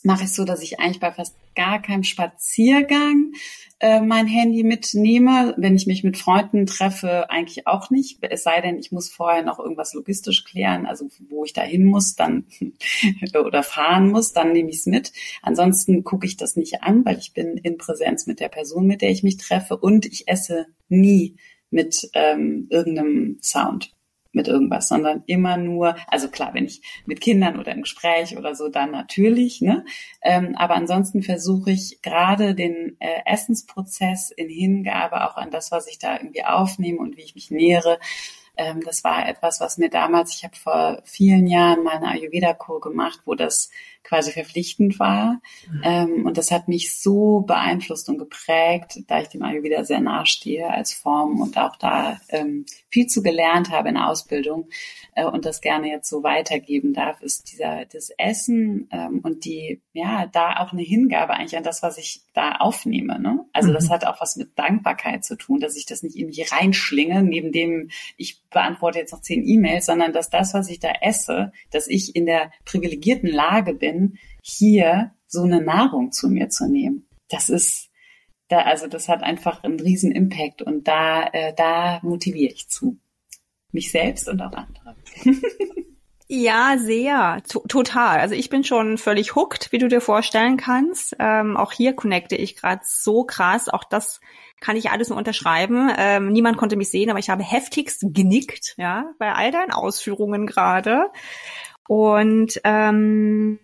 mache 0.05 0.25
ich 0.25 0.33
so, 0.33 0.45
dass 0.45 0.61
ich 0.61 0.79
eigentlich 0.79 0.99
bei 0.99 1.11
fast 1.11 1.35
gar 1.55 1.81
keinem 1.81 2.03
Spaziergang 2.03 3.33
äh, 3.79 4.01
mein 4.01 4.27
Handy 4.27 4.63
mitnehme. 4.63 5.55
Wenn 5.57 5.75
ich 5.75 5.87
mich 5.87 6.03
mit 6.03 6.17
Freunden 6.17 6.67
treffe, 6.67 7.29
eigentlich 7.29 7.65
auch 7.65 7.89
nicht. 7.89 8.19
Es 8.21 8.43
sei 8.43 8.61
denn, 8.61 8.77
ich 8.77 8.91
muss 8.91 9.09
vorher 9.09 9.43
noch 9.43 9.59
irgendwas 9.59 9.93
logistisch 9.93 10.45
klären, 10.45 10.85
also 10.85 11.09
wo 11.29 11.43
ich 11.43 11.53
da 11.53 11.61
hin 11.61 11.85
muss, 11.85 12.15
dann 12.15 12.45
oder 13.35 13.63
fahren 13.63 14.11
muss, 14.11 14.31
dann 14.31 14.53
nehme 14.53 14.69
ich 14.69 14.77
es 14.77 14.85
mit. 14.85 15.11
Ansonsten 15.41 16.03
gucke 16.03 16.27
ich 16.27 16.37
das 16.37 16.55
nicht 16.55 16.83
an, 16.83 17.03
weil 17.03 17.17
ich 17.17 17.33
bin 17.33 17.57
in 17.57 17.77
Präsenz 17.77 18.27
mit 18.27 18.39
der 18.39 18.49
Person, 18.49 18.85
mit 18.85 19.01
der 19.01 19.09
ich 19.09 19.23
mich 19.23 19.37
treffe 19.37 19.75
und 19.75 20.05
ich 20.05 20.27
esse 20.27 20.67
nie 20.87 21.35
mit 21.71 22.09
ähm, 22.13 22.67
irgendeinem 22.69 23.39
Sound 23.41 23.91
mit 24.35 24.47
irgendwas, 24.47 24.87
sondern 24.87 25.23
immer 25.25 25.57
nur, 25.57 25.95
also 26.07 26.29
klar, 26.29 26.53
wenn 26.53 26.65
ich 26.65 26.81
mit 27.05 27.21
Kindern 27.21 27.59
oder 27.59 27.71
im 27.71 27.81
Gespräch 27.81 28.37
oder 28.37 28.55
so, 28.55 28.69
dann 28.69 28.91
natürlich, 28.91 29.61
ne? 29.61 29.85
Ähm, 30.21 30.55
aber 30.55 30.75
ansonsten 30.75 31.23
versuche 31.23 31.71
ich 31.71 32.01
gerade 32.01 32.55
den 32.55 32.97
äh, 32.99 33.21
Essensprozess 33.25 34.31
in 34.31 34.49
Hingabe 34.49 35.27
auch 35.27 35.37
an 35.37 35.51
das, 35.51 35.71
was 35.71 35.87
ich 35.87 35.99
da 35.99 36.17
irgendwie 36.17 36.43
aufnehme 36.43 36.99
und 36.99 37.17
wie 37.17 37.23
ich 37.23 37.35
mich 37.35 37.51
nähere, 37.51 37.99
ähm, 38.57 38.81
das 38.85 39.03
war 39.03 39.27
etwas, 39.27 39.59
was 39.59 39.77
mir 39.77 39.89
damals, 39.89 40.35
ich 40.35 40.43
habe 40.43 40.55
vor 40.55 41.01
vielen 41.03 41.47
Jahren 41.47 41.83
mal 41.83 41.97
eine 41.97 42.09
Ayurveda-Kur 42.09 42.79
gemacht, 42.79 43.19
wo 43.25 43.35
das 43.35 43.69
quasi 44.05 44.31
verpflichtend 44.31 44.99
war. 44.99 45.41
Mhm. 45.69 45.81
Ähm, 45.83 46.25
und 46.25 46.37
das 46.37 46.51
hat 46.51 46.67
mich 46.67 46.97
so 46.97 47.41
beeinflusst 47.41 48.07
und 48.07 48.17
geprägt, 48.17 48.99
da 49.07 49.21
ich 49.21 49.27
dem 49.27 49.43
Ayurveda 49.43 49.83
sehr 49.83 49.99
nahestehe 49.99 50.69
als 50.69 50.93
Form 50.93 51.41
und 51.41 51.57
auch 51.57 51.75
da 51.75 52.19
ähm, 52.29 52.65
viel 52.89 53.07
zu 53.07 53.21
gelernt 53.21 53.71
habe 53.71 53.89
in 53.89 53.95
der 53.95 54.07
Ausbildung 54.07 54.69
äh, 55.15 55.25
und 55.25 55.45
das 55.45 55.61
gerne 55.61 55.89
jetzt 55.89 56.09
so 56.09 56.23
weitergeben 56.23 56.93
darf, 56.93 57.21
ist 57.21 57.51
dieser 57.51 57.85
das 57.85 58.11
Essen 58.17 58.87
ähm, 58.91 59.19
und 59.23 59.43
die 59.45 59.81
ja 59.93 60.27
da 60.27 60.57
auch 60.57 60.71
eine 60.71 60.83
Hingabe 60.83 61.33
eigentlich 61.33 61.57
an 61.57 61.63
das, 61.63 61.81
was 61.81 61.97
ich 61.97 62.21
da 62.33 62.57
aufnehme. 62.57 63.19
Ne? 63.19 63.45
Also 63.53 63.69
mhm. 63.69 63.73
das 63.73 63.89
hat 63.89 64.05
auch 64.05 64.21
was 64.21 64.35
mit 64.35 64.57
Dankbarkeit 64.57 65.25
zu 65.25 65.35
tun, 65.35 65.59
dass 65.59 65.75
ich 65.75 65.85
das 65.85 66.03
nicht 66.03 66.15
irgendwie 66.15 66.43
reinschlinge, 66.43 67.23
neben 67.23 67.51
dem 67.51 67.89
ich 68.17 68.41
beantworte 68.49 68.99
jetzt 68.99 69.11
noch 69.11 69.21
zehn 69.21 69.45
E-Mails, 69.45 69.87
sondern 69.87 70.13
dass 70.13 70.29
das, 70.29 70.53
was 70.53 70.69
ich 70.69 70.79
da 70.79 70.91
esse, 71.01 71.51
dass 71.71 71.87
ich 71.87 72.15
in 72.15 72.25
der 72.25 72.51
privilegierten 72.65 73.29
Lage 73.29 73.73
bin, 73.73 73.94
hier 74.41 75.11
so 75.27 75.43
eine 75.43 75.61
Nahrung 75.61 76.11
zu 76.11 76.29
mir 76.29 76.49
zu 76.49 76.67
nehmen. 76.67 77.07
Das 77.29 77.49
ist 77.49 77.89
da, 78.47 78.59
also 78.59 78.87
das 78.87 79.09
hat 79.09 79.23
einfach 79.23 79.63
einen 79.63 79.79
riesen 79.79 80.11
Impact 80.11 80.61
und 80.61 80.87
da, 80.87 81.27
äh, 81.33 81.53
da 81.55 81.99
motiviere 82.03 82.53
ich 82.53 82.69
zu. 82.69 82.97
Mich 83.71 83.91
selbst 83.91 84.29
und 84.29 84.41
auch 84.41 84.53
andere. 84.53 84.95
Ja, 86.27 86.77
sehr. 86.79 87.43
Total. 87.47 88.19
Also 88.19 88.33
ich 88.33 88.49
bin 88.49 88.63
schon 88.63 88.97
völlig 88.97 89.35
hooked, 89.35 89.71
wie 89.71 89.77
du 89.77 89.87
dir 89.87 90.01
vorstellen 90.01 90.57
kannst. 90.57 91.15
Ähm, 91.19 91.55
auch 91.55 91.71
hier 91.71 91.93
connecte 91.93 92.35
ich 92.35 92.55
gerade 92.55 92.81
so 92.83 93.25
krass. 93.25 93.69
Auch 93.69 93.83
das 93.83 94.21
kann 94.59 94.75
ich 94.75 94.89
alles 94.89 95.09
nur 95.09 95.19
unterschreiben. 95.19 95.91
Ähm, 95.95 96.31
niemand 96.31 96.57
konnte 96.57 96.77
mich 96.77 96.89
sehen, 96.89 97.11
aber 97.11 97.19
ich 97.19 97.29
habe 97.29 97.43
heftigst 97.43 98.05
genickt, 98.07 98.73
ja, 98.77 99.11
bei 99.19 99.33
all 99.33 99.51
deinen 99.51 99.71
Ausführungen 99.71 100.47
gerade. 100.47 101.11
Und 101.87 102.59
ähm, 102.63 103.59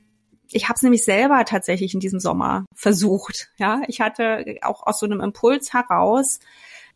ich 0.51 0.65
habe 0.65 0.75
es 0.75 0.81
nämlich 0.81 1.03
selber 1.03 1.43
tatsächlich 1.45 1.93
in 1.93 1.99
diesem 1.99 2.19
Sommer 2.19 2.65
versucht. 2.75 3.49
Ja, 3.57 3.81
ich 3.87 4.01
hatte 4.01 4.57
auch 4.61 4.85
aus 4.85 4.99
so 4.99 5.05
einem 5.05 5.21
Impuls 5.21 5.73
heraus 5.73 6.39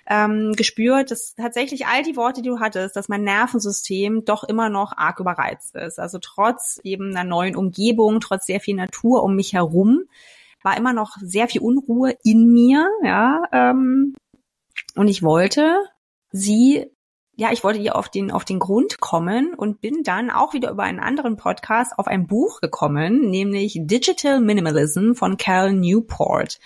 ähm, 0.07 0.53
gespürt, 0.53 1.11
dass 1.11 1.35
tatsächlich 1.35 1.87
all 1.87 2.03
die 2.03 2.15
Worte, 2.15 2.41
die 2.41 2.49
du 2.49 2.59
hattest, 2.59 2.95
dass 2.95 3.09
mein 3.09 3.23
Nervensystem 3.23 4.23
doch 4.25 4.43
immer 4.43 4.69
noch 4.69 4.95
arg 4.95 5.19
überreizt 5.19 5.75
ist. 5.75 5.99
Also 5.99 6.19
trotz 6.19 6.79
eben 6.83 7.15
einer 7.15 7.23
neuen 7.23 7.55
Umgebung, 7.55 8.19
trotz 8.19 8.45
sehr 8.45 8.59
viel 8.59 8.75
Natur 8.75 9.23
um 9.23 9.35
mich 9.35 9.53
herum, 9.53 10.03
war 10.61 10.77
immer 10.77 10.93
noch 10.93 11.17
sehr 11.21 11.47
viel 11.47 11.61
Unruhe 11.61 12.15
in 12.23 12.51
mir, 12.51 12.87
ja. 13.03 13.43
Ähm, 13.51 14.15
und 14.95 15.07
ich 15.07 15.23
wollte 15.23 15.79
sie 16.31 16.87
ja, 17.37 17.51
ich 17.51 17.63
wollte 17.63 17.79
ihr 17.79 17.95
auf 17.95 18.09
den, 18.09 18.31
auf 18.31 18.45
den 18.45 18.59
Grund 18.59 18.99
kommen 18.99 19.53
und 19.53 19.81
bin 19.81 20.03
dann 20.03 20.31
auch 20.31 20.53
wieder 20.53 20.71
über 20.71 20.83
einen 20.83 20.99
anderen 20.99 21.35
Podcast 21.35 21.97
auf 21.97 22.07
ein 22.07 22.27
Buch 22.27 22.61
gekommen, 22.61 23.29
nämlich 23.29 23.77
Digital 23.81 24.39
Minimalism 24.39 25.13
von 25.13 25.35
Cal 25.35 25.73
Newport. 25.73 26.59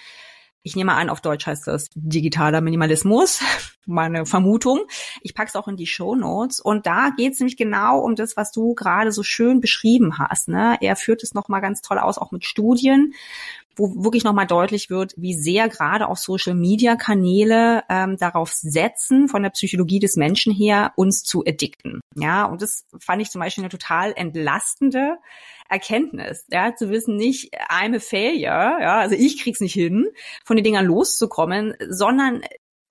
Ich 0.61 0.75
nehme 0.75 0.93
an, 0.93 1.09
auf 1.09 1.21
Deutsch 1.21 1.47
heißt 1.47 1.67
das 1.67 1.89
digitaler 1.95 2.61
Minimalismus, 2.61 3.41
meine 3.88 4.25
Vermutung. 4.25 4.81
Ich 5.21 5.33
pack's 5.33 5.55
auch 5.55 5.67
in 5.67 5.77
die 5.77 5.88
Show 5.88 6.15
Notes 6.15 6.59
und 6.59 6.85
da 6.85 7.11
geht's 7.15 7.39
nämlich 7.39 7.57
genau 7.57 7.99
um 7.99 8.15
das, 8.15 8.38
was 8.38 8.51
du 8.51 8.75
gerade 8.75 9.11
so 9.11 9.23
schön 9.23 9.61
beschrieben 9.61 10.19
hast. 10.19 10.49
Ne? 10.49 10.77
Er 10.81 10.95
führt 10.95 11.23
es 11.23 11.33
nochmal 11.33 11.61
ganz 11.61 11.81
toll 11.81 11.97
aus, 11.97 12.17
auch 12.17 12.31
mit 12.31 12.45
Studien 12.45 13.13
wo 13.79 14.03
wirklich 14.03 14.24
nochmal 14.24 14.45
deutlich 14.45 14.89
wird, 14.89 15.13
wie 15.17 15.33
sehr 15.33 15.69
gerade 15.69 16.07
auch 16.07 16.17
Social-Media-Kanäle 16.17 17.83
ähm, 17.89 18.17
darauf 18.17 18.51
setzen, 18.53 19.27
von 19.27 19.41
der 19.41 19.50
Psychologie 19.50 20.00
des 20.00 20.17
Menschen 20.17 20.53
her, 20.53 20.91
uns 20.95 21.24
zu 21.24 21.43
addikten. 21.45 22.01
Ja, 22.15 22.45
und 22.45 22.62
das 22.62 22.86
fand 23.00 23.21
ich 23.21 23.31
zum 23.31 23.39
Beispiel 23.39 23.63
eine 23.63 23.71
total 23.71 24.13
entlastende 24.15 25.17
Erkenntnis, 25.69 26.45
ja, 26.51 26.75
zu 26.75 26.89
wissen, 26.89 27.15
nicht 27.15 27.53
I'm 27.69 27.95
a 27.95 28.00
failure, 28.00 28.81
ja, 28.81 29.00
also 29.00 29.15
ich 29.15 29.41
krieg's 29.41 29.62
nicht 29.62 29.74
hin, 29.74 30.07
von 30.43 30.57
den 30.57 30.63
Dingern 30.63 30.86
loszukommen, 30.86 31.75
sondern 31.87 32.42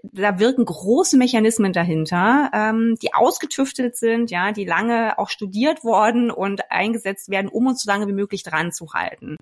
da 0.02 0.38
wirken 0.38 0.64
große 0.64 1.16
Mechanismen 1.16 1.72
dahinter, 1.72 2.50
ähm, 2.54 2.94
die 3.02 3.14
ausgetüftelt 3.14 3.96
sind, 3.96 4.30
ja, 4.30 4.52
die 4.52 4.64
lange 4.64 5.18
auch 5.18 5.28
studiert 5.28 5.82
worden 5.82 6.30
und 6.30 6.70
eingesetzt 6.70 7.30
werden, 7.30 7.48
um 7.48 7.66
uns 7.66 7.82
so 7.82 7.90
lange 7.90 8.06
wie 8.06 8.12
möglich 8.12 8.44
dran 8.44 8.70
zu 8.70 8.92
halten. 8.94 9.36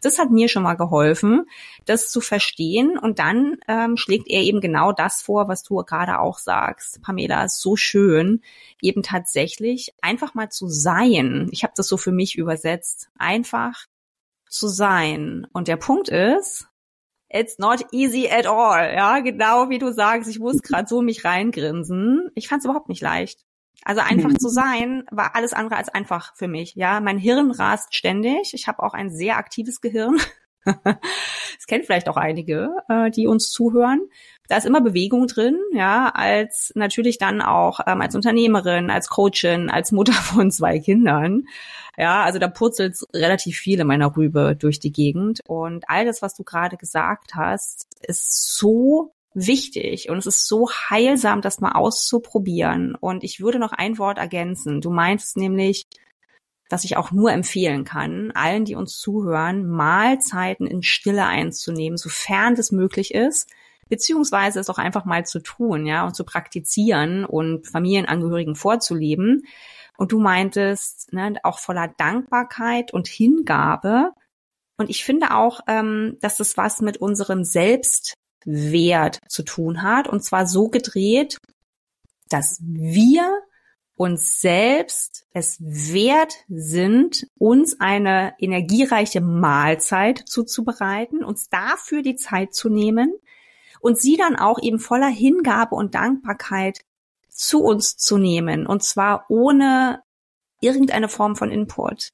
Das 0.00 0.18
hat 0.18 0.30
mir 0.30 0.48
schon 0.48 0.62
mal 0.62 0.76
geholfen, 0.76 1.44
das 1.84 2.10
zu 2.10 2.20
verstehen. 2.20 2.96
Und 2.98 3.18
dann 3.18 3.56
ähm, 3.66 3.96
schlägt 3.96 4.28
er 4.28 4.42
eben 4.42 4.60
genau 4.60 4.92
das 4.92 5.20
vor, 5.20 5.48
was 5.48 5.62
du 5.62 5.76
gerade 5.76 6.20
auch 6.20 6.38
sagst. 6.38 7.02
Pamela, 7.02 7.44
ist 7.44 7.60
so 7.60 7.76
schön, 7.76 8.42
eben 8.80 9.02
tatsächlich 9.02 9.92
einfach 10.00 10.34
mal 10.34 10.50
zu 10.50 10.68
sein. 10.68 11.48
Ich 11.50 11.64
habe 11.64 11.72
das 11.76 11.88
so 11.88 11.96
für 11.96 12.12
mich 12.12 12.36
übersetzt. 12.36 13.10
Einfach 13.18 13.86
zu 14.48 14.68
sein. 14.68 15.46
Und 15.52 15.68
der 15.68 15.76
Punkt 15.76 16.08
ist, 16.08 16.68
it's 17.30 17.58
not 17.58 17.84
easy 17.92 18.28
at 18.28 18.46
all. 18.46 18.92
Ja, 18.94 19.20
genau 19.20 19.68
wie 19.70 19.78
du 19.78 19.92
sagst, 19.92 20.28
ich 20.28 20.38
muss 20.38 20.62
gerade 20.62 20.88
so 20.88 21.02
mich 21.02 21.24
reingrinsen. 21.24 22.30
Ich 22.34 22.48
fand 22.48 22.60
es 22.60 22.64
überhaupt 22.64 22.88
nicht 22.88 23.02
leicht. 23.02 23.44
Also 23.84 24.00
einfach 24.00 24.30
mhm. 24.30 24.38
zu 24.38 24.48
sein 24.48 25.04
war 25.10 25.36
alles 25.36 25.52
andere 25.52 25.76
als 25.76 25.88
einfach 25.88 26.34
für 26.36 26.48
mich. 26.48 26.74
Ja, 26.74 27.00
mein 27.00 27.18
Hirn 27.18 27.50
rast 27.50 27.94
ständig. 27.94 28.52
Ich 28.54 28.66
habe 28.66 28.82
auch 28.82 28.94
ein 28.94 29.10
sehr 29.10 29.36
aktives 29.36 29.80
Gehirn. 29.80 30.18
Das 30.64 31.66
kennt 31.66 31.86
vielleicht 31.86 32.08
auch 32.08 32.16
einige, 32.16 32.70
äh, 32.88 33.10
die 33.10 33.26
uns 33.26 33.50
zuhören. 33.50 34.00
Da 34.48 34.56
ist 34.56 34.66
immer 34.66 34.80
Bewegung 34.80 35.26
drin, 35.26 35.58
ja, 35.72 36.10
als 36.14 36.72
natürlich 36.74 37.18
dann 37.18 37.42
auch 37.42 37.80
ähm, 37.86 38.00
als 38.00 38.14
Unternehmerin, 38.14 38.90
als 38.90 39.08
Coachin, 39.08 39.70
als 39.70 39.92
Mutter 39.92 40.12
von 40.14 40.50
zwei 40.50 40.78
Kindern. 40.78 41.44
Ja, 41.96 42.22
also 42.22 42.38
da 42.38 42.48
purzelt 42.48 42.96
relativ 43.14 43.58
viel 43.58 43.80
in 43.80 43.86
meiner 43.86 44.16
Rübe 44.16 44.56
durch 44.58 44.80
die 44.80 44.92
Gegend. 44.92 45.40
Und 45.46 45.84
all 45.88 46.06
das, 46.06 46.22
was 46.22 46.34
du 46.34 46.44
gerade 46.44 46.76
gesagt 46.76 47.34
hast, 47.34 47.88
ist 48.00 48.56
so 48.56 49.12
wichtig 49.34 50.08
und 50.08 50.18
es 50.18 50.26
ist 50.26 50.48
so 50.48 50.68
heilsam, 50.70 51.42
das 51.42 51.60
mal 51.60 51.72
auszuprobieren. 51.72 52.94
Und 52.94 53.24
ich 53.24 53.40
würde 53.40 53.58
noch 53.58 53.72
ein 53.72 53.98
Wort 53.98 54.18
ergänzen. 54.18 54.80
Du 54.80 54.90
meinst 54.90 55.36
nämlich, 55.36 55.86
dass 56.68 56.84
ich 56.84 56.96
auch 56.96 57.12
nur 57.12 57.32
empfehlen 57.32 57.84
kann, 57.84 58.30
allen, 58.32 58.64
die 58.64 58.74
uns 58.74 58.98
zuhören, 58.98 59.66
Mahlzeiten 59.66 60.66
in 60.66 60.82
Stille 60.82 61.24
einzunehmen, 61.24 61.96
sofern 61.96 62.54
das 62.54 62.72
möglich 62.72 63.14
ist, 63.14 63.50
beziehungsweise 63.88 64.60
es 64.60 64.68
auch 64.68 64.78
einfach 64.78 65.04
mal 65.04 65.24
zu 65.24 65.40
tun, 65.40 65.86
ja, 65.86 66.04
und 66.04 66.14
zu 66.14 66.24
praktizieren 66.24 67.24
und 67.24 67.66
Familienangehörigen 67.66 68.54
vorzuleben. 68.54 69.42
Und 69.96 70.12
du 70.12 70.20
meintest, 70.20 71.12
ne, 71.12 71.34
auch 71.42 71.58
voller 71.58 71.88
Dankbarkeit 71.88 72.92
und 72.92 73.08
Hingabe. 73.08 74.12
Und 74.76 74.90
ich 74.90 75.04
finde 75.04 75.34
auch, 75.34 75.60
ähm, 75.66 76.18
dass 76.20 76.36
das 76.36 76.56
was 76.56 76.80
mit 76.80 76.98
unserem 76.98 77.44
Selbst 77.44 78.14
Wert 78.44 79.18
zu 79.28 79.42
tun 79.42 79.82
hat. 79.82 80.06
Und 80.06 80.22
zwar 80.22 80.46
so 80.46 80.68
gedreht, 80.68 81.38
dass 82.28 82.60
wir 82.62 83.40
uns 83.98 84.40
selbst 84.40 85.26
es 85.32 85.58
wert 85.60 86.44
sind, 86.48 87.26
uns 87.36 87.80
eine 87.80 88.34
energiereiche 88.38 89.20
Mahlzeit 89.20 90.22
zuzubereiten, 90.24 91.24
uns 91.24 91.48
dafür 91.48 92.02
die 92.02 92.14
Zeit 92.14 92.54
zu 92.54 92.68
nehmen 92.68 93.12
und 93.80 93.98
sie 93.98 94.16
dann 94.16 94.36
auch 94.36 94.62
eben 94.62 94.78
voller 94.78 95.08
Hingabe 95.08 95.74
und 95.74 95.96
Dankbarkeit 95.96 96.80
zu 97.28 97.60
uns 97.60 97.96
zu 97.96 98.18
nehmen. 98.18 98.68
Und 98.68 98.84
zwar 98.84 99.26
ohne 99.28 100.02
irgendeine 100.60 101.08
Form 101.08 101.34
von 101.34 101.50
Input. 101.50 102.10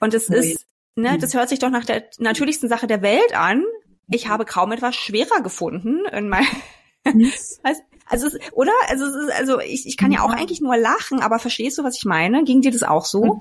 Und 0.00 0.14
es 0.14 0.28
ist, 0.28 0.66
ne, 0.96 1.16
das 1.16 1.34
hört 1.34 1.48
sich 1.48 1.60
doch 1.60 1.70
nach 1.70 1.84
der 1.84 2.08
natürlichsten 2.18 2.68
Sache 2.68 2.88
der 2.88 3.02
Welt 3.02 3.36
an, 3.36 3.64
ich 4.08 4.26
habe 4.26 4.44
kaum 4.44 4.72
etwas 4.72 4.96
schwerer 4.96 5.42
gefunden 5.42 6.04
in 6.10 6.28
meinem 6.28 6.46
also, 8.12 8.28
oder? 8.52 8.72
Also, 8.88 9.04
also 9.38 9.60
ich, 9.60 9.86
ich 9.86 9.96
kann 9.96 10.12
ja 10.12 10.22
auch 10.22 10.32
eigentlich 10.32 10.60
nur 10.60 10.76
lachen, 10.76 11.20
aber 11.20 11.38
verstehst 11.38 11.78
du, 11.78 11.84
was 11.84 11.96
ich 11.96 12.04
meine? 12.04 12.44
Ging 12.44 12.60
dir 12.60 12.70
das 12.70 12.82
auch 12.82 13.04
so? 13.04 13.38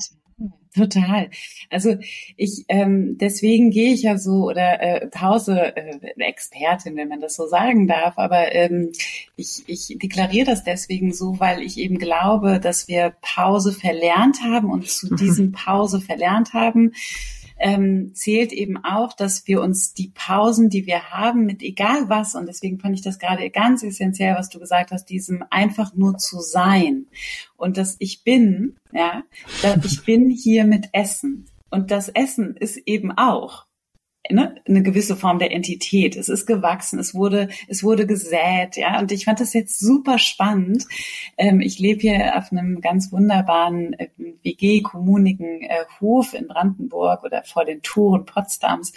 Total. 0.74 1.30
Also 1.70 1.98
ich 2.38 2.64
ähm, 2.70 3.18
deswegen 3.18 3.72
gehe 3.72 3.94
ich 3.94 4.04
ja 4.04 4.18
so 4.18 4.46
oder 4.46 4.82
äh, 4.82 5.08
Pause 5.08 5.76
äh, 5.76 6.00
Expertin, 6.18 6.96
wenn 6.96 7.10
man 7.10 7.20
das 7.20 7.36
so 7.36 7.46
sagen 7.46 7.90
darf, 7.90 8.18
aber 8.18 8.56
ähm, 8.56 8.94
ich, 9.36 9.64
ich 9.68 9.98
deklariere 10.02 10.46
das 10.46 10.64
deswegen 10.64 11.14
so, 11.14 11.42
weil 11.42 11.62
ich 11.62 11.78
eben 11.78 11.98
glaube, 11.98 12.62
dass 12.62 12.88
wir 12.88 13.14
Pause 13.22 13.74
verlernt 13.74 14.38
haben 14.44 14.72
und 14.72 14.90
zu 14.90 15.12
mhm. 15.12 15.18
diesem 15.18 15.52
Pause 15.52 16.00
verlernt 16.00 16.54
haben, 16.54 16.94
ähm, 17.62 18.12
zählt 18.16 18.52
eben 18.52 18.78
auch, 18.84 19.14
dass 19.14 19.48
wir 19.48 19.62
uns 19.62 19.94
die 19.94 20.12
Pausen, 20.14 20.70
die 20.70 20.88
wir 20.88 21.12
haben, 21.12 21.46
mit 21.46 21.62
egal 21.62 22.10
was, 22.10 22.36
und 22.36 22.48
deswegen 22.48 22.80
fand 22.80 22.96
ich 22.96 23.04
das 23.04 23.20
gerade 23.20 23.50
ganz 23.52 23.84
essentiell, 23.84 24.36
was 24.36 24.50
du 24.50 24.60
gesagt 24.60 24.92
hast, 24.92 25.06
diesem 25.06 25.44
einfach 25.50 25.94
nur 25.94 26.18
zu 26.18 26.40
sein. 26.40 27.06
Und 27.56 27.78
dass 27.78 27.96
ich 28.00 28.24
bin, 28.24 28.76
ja, 28.92 29.24
dass 29.62 29.86
ich 29.86 30.04
bin 30.04 30.30
hier 30.30 30.66
mit 30.66 30.90
Essen. 30.92 31.46
Und 31.70 31.92
das 31.92 32.10
Essen 32.10 32.58
ist 32.58 32.78
eben 32.78 33.12
auch 33.12 33.66
ne, 34.30 34.56
eine 34.68 34.84
gewisse 34.84 35.16
Form 35.16 35.40
der 35.40 35.52
Entität. 35.52 36.16
Es 36.16 36.30
ist 36.30 36.46
gewachsen, 36.46 37.00
es 37.00 37.16
wurde, 37.16 37.50
es 37.68 37.84
wurde 37.84 38.06
gesät, 38.06 38.78
ja. 38.78 39.00
Und 39.00 39.12
ich 39.12 39.26
fand 39.26 39.40
das 39.40 39.54
jetzt 39.54 39.80
super 39.80 40.20
spannend. 40.20 40.86
Ähm, 41.38 41.62
ich 41.62 41.80
lebe 41.80 42.02
hier 42.02 42.38
auf 42.38 42.52
einem 42.52 42.82
ganz 42.82 43.12
wunderbaren 43.12 43.94
äh, 43.94 44.10
WG-kommunigen 44.44 45.62
äh, 45.62 45.86
Hof 46.00 46.34
in 46.34 46.48
Brandenburg 46.48 47.24
oder 47.24 47.44
vor 47.44 47.66
den 47.66 47.82
Toren 47.82 48.26
Potsdams. 48.26 48.94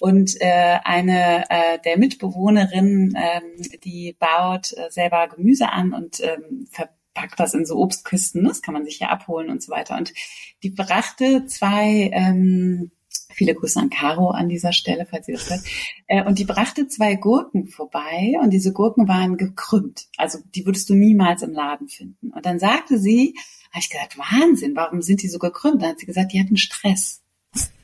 Und 0.00 0.40
äh, 0.40 0.78
eine 0.82 1.44
äh, 1.50 1.78
der 1.84 1.98
Mitbewohnerinnen, 1.98 3.14
ähm, 3.16 3.80
die 3.84 4.16
baut 4.18 4.72
äh, 4.72 4.90
selber 4.90 5.28
Gemüse 5.28 5.68
an 5.70 5.92
und 5.92 6.20
ähm, 6.20 6.66
verpackt 6.70 7.38
das 7.38 7.52
in 7.52 7.66
so 7.66 7.76
Obstküsten. 7.76 8.44
Das 8.44 8.62
kann 8.62 8.72
man 8.72 8.86
sich 8.86 8.96
hier 8.96 9.10
abholen 9.10 9.50
und 9.50 9.62
so 9.62 9.70
weiter. 9.70 9.98
Und 9.98 10.14
die 10.62 10.70
brachte 10.70 11.44
zwei 11.46 12.10
ähm, 12.14 12.92
Viele 13.32 13.54
Grüße 13.54 13.78
an 13.78 13.90
Caro 13.90 14.30
an 14.30 14.48
dieser 14.48 14.72
Stelle, 14.72 15.06
falls 15.08 15.28
ihr 15.28 15.34
das 15.34 15.50
hört. 15.50 15.62
Äh, 16.06 16.24
und 16.24 16.38
die 16.38 16.44
brachte 16.44 16.88
zwei 16.88 17.14
Gurken 17.14 17.66
vorbei 17.66 18.34
und 18.42 18.50
diese 18.50 18.72
Gurken 18.72 19.08
waren 19.08 19.36
gekrümmt. 19.36 20.08
Also 20.16 20.38
die 20.54 20.66
würdest 20.66 20.88
du 20.90 20.94
niemals 20.94 21.42
im 21.42 21.52
Laden 21.52 21.88
finden. 21.88 22.30
Und 22.32 22.46
dann 22.46 22.58
sagte 22.58 22.98
sie, 22.98 23.34
habe 23.70 23.80
ich 23.80 23.90
gesagt, 23.90 24.18
Wahnsinn, 24.18 24.74
warum 24.74 25.02
sind 25.02 25.22
die 25.22 25.28
so 25.28 25.38
gekrümmt? 25.38 25.82
Dann 25.82 25.90
hat 25.90 25.98
sie 26.00 26.06
gesagt, 26.06 26.32
die 26.32 26.40
hatten 26.40 26.56
Stress. 26.56 27.22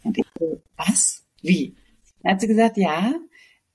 Und 0.03 0.19
ich 0.19 0.27
so, 0.39 0.61
was? 0.77 1.25
Wie? 1.43 1.77
Dann 2.23 2.33
hat 2.33 2.41
sie 2.41 2.49
gesagt, 2.49 2.77
ja, 2.77 3.15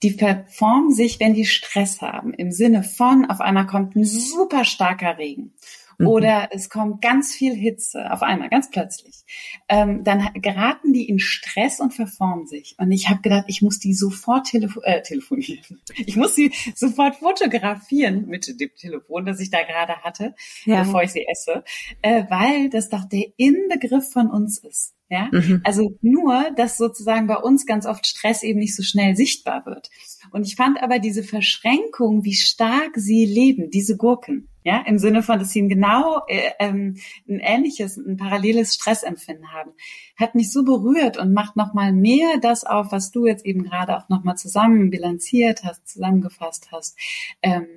die 0.04 0.12
verformen 0.12 0.92
sich, 0.92 1.20
wenn 1.20 1.34
die 1.34 1.46
Stress 1.46 2.02
haben. 2.02 2.34
Im 2.34 2.52
Sinne 2.52 2.84
von, 2.84 3.30
auf 3.30 3.40
einmal 3.40 3.68
kommt 3.68 3.96
ein 3.96 4.04
super 4.04 4.66
starker 4.66 5.18
Regen 5.18 5.54
mhm. 6.02 6.08
oder 6.08 6.50
es 6.52 6.70
kommt 6.70 7.02
ganz 7.02 7.34
viel 7.34 7.54
Hitze 7.54 8.12
auf 8.12 8.22
einmal, 8.22 8.50
ganz 8.50 8.70
plötzlich, 8.70 9.24
ähm, 9.70 10.04
dann 10.04 10.30
geraten 10.36 10.94
die 10.94 11.08
in 11.08 11.20
Stress 11.20 11.80
und 11.80 11.94
verformen 11.94 12.48
sich. 12.48 12.76
Und 12.78 12.92
ich 12.92 13.10
habe 13.10 13.22
gedacht, 13.22 13.46
ich 13.48 13.62
muss 13.62 13.80
die 13.80 13.94
sofort 13.94 14.48
telefo 14.48 14.82
äh, 14.82 15.02
telefonieren. 15.02 15.82
Ich 16.06 16.16
muss 16.16 16.36
sie 16.36 16.52
sofort 16.76 17.18
fotografieren 17.18 18.26
mit 18.26 18.48
dem 18.60 18.70
Telefon, 18.76 19.26
das 19.26 19.40
ich 19.40 19.50
da 19.52 19.62
gerade 19.64 19.98
hatte, 20.04 20.36
ja. 20.66 20.84
bevor 20.84 21.04
ich 21.04 21.12
sie 21.12 21.26
esse, 21.28 21.64
äh, 22.02 22.24
weil 22.30 22.70
das 22.70 22.90
doch 22.90 23.06
der 23.06 23.26
Inbegriff 23.38 24.12
von 24.12 24.30
uns 24.30 24.58
ist. 24.58 24.96
Ja, 25.12 25.28
mhm. 25.30 25.60
also 25.66 25.98
nur, 26.02 26.52
dass 26.56 26.78
sozusagen 26.78 27.28
bei 27.28 27.36
uns 27.36 27.66
ganz 27.66 27.86
oft 27.86 28.08
Stress 28.08 28.44
eben 28.44 28.60
nicht 28.60 28.78
so 28.78 28.82
schnell 28.82 29.18
sichtbar 29.18 29.66
wird. 29.66 29.90
Und 30.32 30.48
ich 30.48 30.56
fand 30.56 30.82
aber 30.82 31.00
diese 31.00 31.22
Verschränkung, 31.22 32.24
wie 32.24 32.34
stark 32.34 32.92
sie 32.96 33.26
leben, 33.26 33.70
diese 33.70 33.98
Gurken, 33.98 34.48
ja, 34.64 34.82
im 34.88 35.00
Sinne 35.00 35.22
von, 35.22 35.38
dass 35.38 35.50
sie 35.50 35.68
genau 35.68 36.22
äh, 36.30 36.52
ähm, 36.60 36.96
ein 37.28 37.40
ähnliches, 37.40 37.98
ein 37.98 38.16
paralleles 38.16 38.76
Stressempfinden 38.76 39.52
haben, 39.52 39.72
hat 40.16 40.34
mich 40.34 40.50
so 40.50 40.64
berührt 40.64 41.18
und 41.18 41.34
macht 41.34 41.58
nochmal 41.58 41.92
mehr 41.92 42.38
das 42.42 42.64
auf, 42.64 42.94
was 42.94 43.12
du 43.12 43.26
jetzt 43.26 43.46
eben 43.46 43.64
gerade 43.64 43.98
auch 43.98 44.08
nochmal 44.08 44.38
zusammen 44.38 44.92
bilanziert 44.92 45.66
hast, 45.66 45.90
zusammengefasst 45.90 46.70
hast. 46.72 46.98
Ähm, 47.42 47.68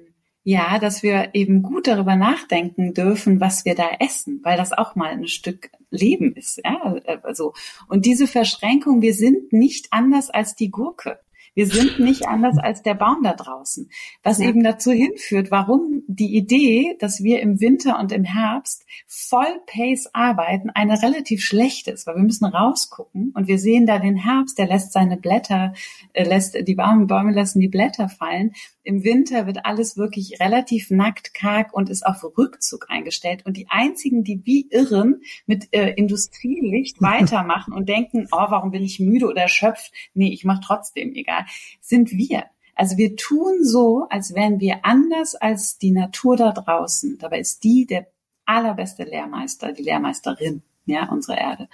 ja, 0.44 0.78
dass 0.78 1.02
wir 1.02 1.30
eben 1.32 1.62
gut 1.62 1.86
darüber 1.86 2.16
nachdenken 2.16 2.92
dürfen, 2.92 3.40
was 3.40 3.64
wir 3.64 3.74
da 3.74 3.88
essen, 3.98 4.40
weil 4.44 4.58
das 4.58 4.72
auch 4.72 4.94
mal 4.94 5.10
ein 5.10 5.26
Stück 5.26 5.70
Leben 5.90 6.34
ist. 6.36 6.60
Ja? 6.62 6.96
Also, 7.22 7.54
und 7.88 8.04
diese 8.04 8.26
Verschränkung, 8.26 9.00
wir 9.00 9.14
sind 9.14 9.54
nicht 9.54 9.88
anders 9.90 10.28
als 10.28 10.54
die 10.54 10.70
Gurke. 10.70 11.18
Wir 11.54 11.66
sind 11.66 12.00
nicht 12.00 12.26
anders 12.26 12.58
als 12.58 12.82
der 12.82 12.94
Baum 12.94 13.22
da 13.22 13.34
draußen. 13.34 13.88
Was 14.22 14.38
ja. 14.38 14.48
eben 14.48 14.64
dazu 14.64 14.90
hinführt, 14.90 15.50
warum 15.50 16.02
die 16.06 16.36
Idee, 16.36 16.96
dass 16.98 17.22
wir 17.22 17.40
im 17.40 17.60
Winter 17.60 17.98
und 17.98 18.12
im 18.12 18.24
Herbst 18.24 18.84
voll 19.06 19.60
Pace 19.66 20.10
arbeiten, 20.12 20.70
eine 20.70 21.00
relativ 21.02 21.42
schlechte 21.42 21.92
ist, 21.92 22.06
weil 22.06 22.16
wir 22.16 22.22
müssen 22.22 22.44
rausgucken 22.44 23.32
und 23.34 23.46
wir 23.46 23.58
sehen 23.58 23.86
da 23.86 23.98
den 23.98 24.16
Herbst, 24.16 24.58
der 24.58 24.66
lässt 24.66 24.92
seine 24.92 25.16
Blätter, 25.16 25.72
äh, 26.12 26.24
lässt 26.24 26.56
die 26.66 26.74
Bäume, 26.74 27.06
Bäume 27.06 27.32
lassen 27.32 27.60
die 27.60 27.68
Blätter 27.68 28.08
fallen. 28.08 28.52
Im 28.82 29.02
Winter 29.02 29.46
wird 29.46 29.64
alles 29.64 29.96
wirklich 29.96 30.40
relativ 30.40 30.90
nackt, 30.90 31.32
karg 31.32 31.72
und 31.72 31.88
ist 31.88 32.04
auf 32.04 32.22
Rückzug 32.36 32.86
eingestellt. 32.90 33.46
Und 33.46 33.56
die 33.56 33.66
einzigen, 33.70 34.24
die 34.24 34.42
wie 34.44 34.68
irren 34.70 35.22
mit 35.46 35.68
äh, 35.72 35.92
Industrielicht 35.94 36.96
weitermachen 37.00 37.72
und 37.72 37.88
denken, 37.88 38.28
oh, 38.30 38.46
warum 38.48 38.72
bin 38.72 38.82
ich 38.82 39.00
müde 39.00 39.26
oder 39.26 39.42
erschöpft? 39.42 39.92
Nee, 40.12 40.32
ich 40.32 40.44
mache 40.44 40.60
trotzdem, 40.62 41.14
egal, 41.14 41.43
sind 41.80 42.12
wir. 42.12 42.44
Also 42.74 42.96
wir 42.96 43.16
tun 43.16 43.64
so, 43.64 44.06
als 44.10 44.34
wären 44.34 44.60
wir 44.60 44.84
anders 44.84 45.34
als 45.34 45.78
die 45.78 45.92
Natur 45.92 46.36
da 46.36 46.52
draußen. 46.52 47.18
Dabei 47.18 47.38
ist 47.38 47.62
die 47.64 47.86
der 47.86 48.08
allerbeste 48.46 49.04
Lehrmeister, 49.04 49.72
die 49.72 49.82
Lehrmeisterin, 49.82 50.62
ja, 50.86 51.08
unserer 51.08 51.38
Erde. 51.38 51.68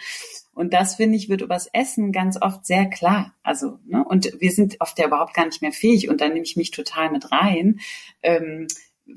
Und 0.53 0.73
das, 0.75 0.97
finde 0.97 1.17
ich, 1.17 1.29
wird 1.29 1.41
übers 1.41 1.69
Essen 1.73 2.13
ganz 2.13 2.41
oft 2.41 2.67
sehr 2.67 2.87
klar. 2.87 3.35
Also, 3.43 3.79
ne, 3.87 4.05
und 4.05 4.31
wir 4.41 4.53
sind 4.53 4.77
oft 4.81 4.99
ja 4.99 5.07
überhaupt 5.07 5.35
gar 5.35 5.47
nicht 5.47 5.63
mehr 5.63 5.73
fähig 5.73 6.09
und 6.09 6.21
da 6.21 6.29
nehme 6.29 6.43
ich 6.43 6.57
mich 6.57 6.71
total 6.71 7.11
mit 7.11 7.33
rein. 7.33 7.81
Ähm, 8.23 8.67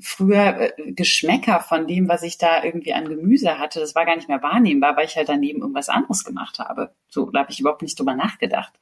früher 0.00 0.72
äh, 0.78 0.92
Geschmäcker 0.92 1.60
von 1.60 1.86
dem, 1.86 2.08
was 2.08 2.22
ich 2.22 2.38
da 2.38 2.64
irgendwie 2.64 2.94
an 2.94 3.08
Gemüse 3.08 3.58
hatte, 3.58 3.80
das 3.80 3.94
war 3.94 4.04
gar 4.04 4.16
nicht 4.16 4.28
mehr 4.28 4.42
wahrnehmbar, 4.42 4.96
weil 4.96 5.06
ich 5.06 5.16
halt 5.16 5.28
daneben 5.28 5.60
irgendwas 5.60 5.88
anderes 5.88 6.24
gemacht 6.24 6.58
habe. 6.58 6.94
So, 7.14 7.30
da 7.30 7.40
habe 7.40 7.52
ich 7.52 7.60
überhaupt 7.60 7.82
nicht 7.82 7.96
drüber 7.96 8.16
nachgedacht. 8.16 8.72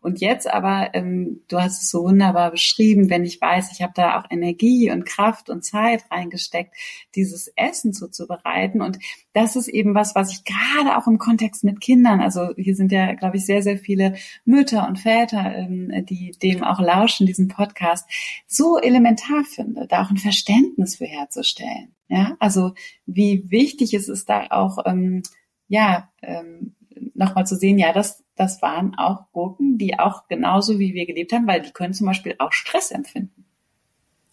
Und 0.00 0.20
jetzt 0.20 0.48
aber, 0.52 0.90
ähm, 0.94 1.42
du 1.46 1.60
hast 1.60 1.82
es 1.82 1.90
so 1.90 2.02
wunderbar 2.02 2.50
beschrieben, 2.50 3.10
wenn 3.10 3.24
ich 3.24 3.40
weiß, 3.40 3.70
ich 3.72 3.80
habe 3.80 3.92
da 3.94 4.18
auch 4.18 4.24
Energie 4.28 4.90
und 4.90 5.06
Kraft 5.06 5.50
und 5.50 5.64
Zeit 5.64 6.04
reingesteckt, 6.10 6.74
dieses 7.14 7.46
Essen 7.54 7.92
zuzubereiten. 7.92 8.82
Und 8.82 8.98
das 9.34 9.54
ist 9.54 9.68
eben 9.68 9.94
was, 9.94 10.16
was 10.16 10.32
ich 10.32 10.44
gerade 10.44 10.98
auch 10.98 11.06
im 11.06 11.18
Kontext 11.18 11.62
mit 11.62 11.80
Kindern, 11.80 12.20
also 12.20 12.48
hier 12.56 12.74
sind 12.74 12.90
ja, 12.90 13.14
glaube 13.14 13.36
ich, 13.36 13.46
sehr, 13.46 13.62
sehr 13.62 13.78
viele 13.78 14.16
Mütter 14.44 14.88
und 14.88 14.98
Väter, 14.98 15.54
ähm, 15.54 16.04
die 16.06 16.32
dem 16.42 16.64
auch 16.64 16.80
lauschen, 16.80 17.26
diesen 17.26 17.46
Podcast, 17.46 18.08
so 18.48 18.78
elementar 18.78 19.44
finde, 19.44 19.86
da 19.86 20.02
auch 20.02 20.10
ein 20.10 20.18
Verständnis 20.18 20.96
für 20.96 21.06
herzustellen. 21.06 21.94
Ja, 22.08 22.36
also 22.40 22.74
wie 23.06 23.48
wichtig 23.50 23.94
es 23.94 24.08
ist, 24.08 24.28
da 24.28 24.48
auch 24.50 24.78
ähm, 24.86 25.22
ja 25.68 26.10
ähm, 26.22 26.76
nochmal 27.16 27.46
zu 27.46 27.56
sehen, 27.56 27.78
ja, 27.78 27.92
das, 27.92 28.24
das 28.36 28.62
waren 28.62 28.94
auch 28.96 29.30
Gurken, 29.32 29.78
die 29.78 29.98
auch 29.98 30.28
genauso 30.28 30.78
wie 30.78 30.94
wir 30.94 31.06
gelebt 31.06 31.32
haben, 31.32 31.46
weil 31.46 31.62
die 31.62 31.72
können 31.72 31.94
zum 31.94 32.06
Beispiel 32.06 32.34
auch 32.38 32.52
Stress 32.52 32.90
empfinden. 32.90 33.44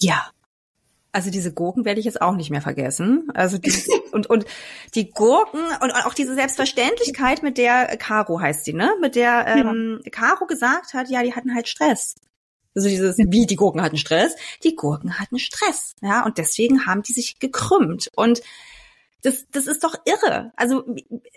Ja. 0.02 0.30
Also 1.12 1.30
diese 1.30 1.54
Gurken 1.54 1.86
werde 1.86 2.00
ich 2.00 2.08
jetzt 2.08 2.22
auch 2.22 2.36
nicht 2.36 2.50
mehr 2.50 2.62
vergessen. 2.62 3.30
Also 3.36 3.60
die, 3.60 3.72
und 4.12 4.28
und 4.28 4.46
die 4.96 5.12
Gurken 5.12 5.62
und 5.82 5.92
auch 5.92 6.16
diese 6.16 6.34
Selbstverständlichkeit, 6.34 7.44
mit 7.44 7.58
der 7.60 7.86
Caro 7.98 8.42
heißt 8.42 8.66
sie, 8.66 8.74
ne? 8.74 8.96
Mit 9.00 9.16
der 9.16 9.46
ähm, 9.48 10.02
ja. 10.04 10.10
Caro 10.10 10.48
gesagt 10.48 10.96
hat, 10.96 11.10
ja, 11.10 11.22
die 11.22 11.36
hatten 11.36 11.54
halt 11.54 11.68
Stress. 11.68 12.16
Also 12.76 12.90
dieses, 12.90 13.18
wie 13.20 13.46
die 13.46 13.56
Gurken 13.56 13.84
hatten 13.84 13.98
Stress, 13.98 14.36
die 14.64 14.76
Gurken 14.76 15.20
hatten 15.20 15.38
Stress, 15.38 15.96
ja, 16.02 16.26
und 16.26 16.40
deswegen 16.40 16.88
haben 16.88 17.04
die 17.04 17.14
sich 17.14 17.38
gekrümmt. 17.38 18.10
Und 18.16 18.42
das, 19.24 19.48
das 19.52 19.68
ist 19.68 19.86
doch 19.86 19.96
irre. 20.04 20.52
Also, 20.58 20.84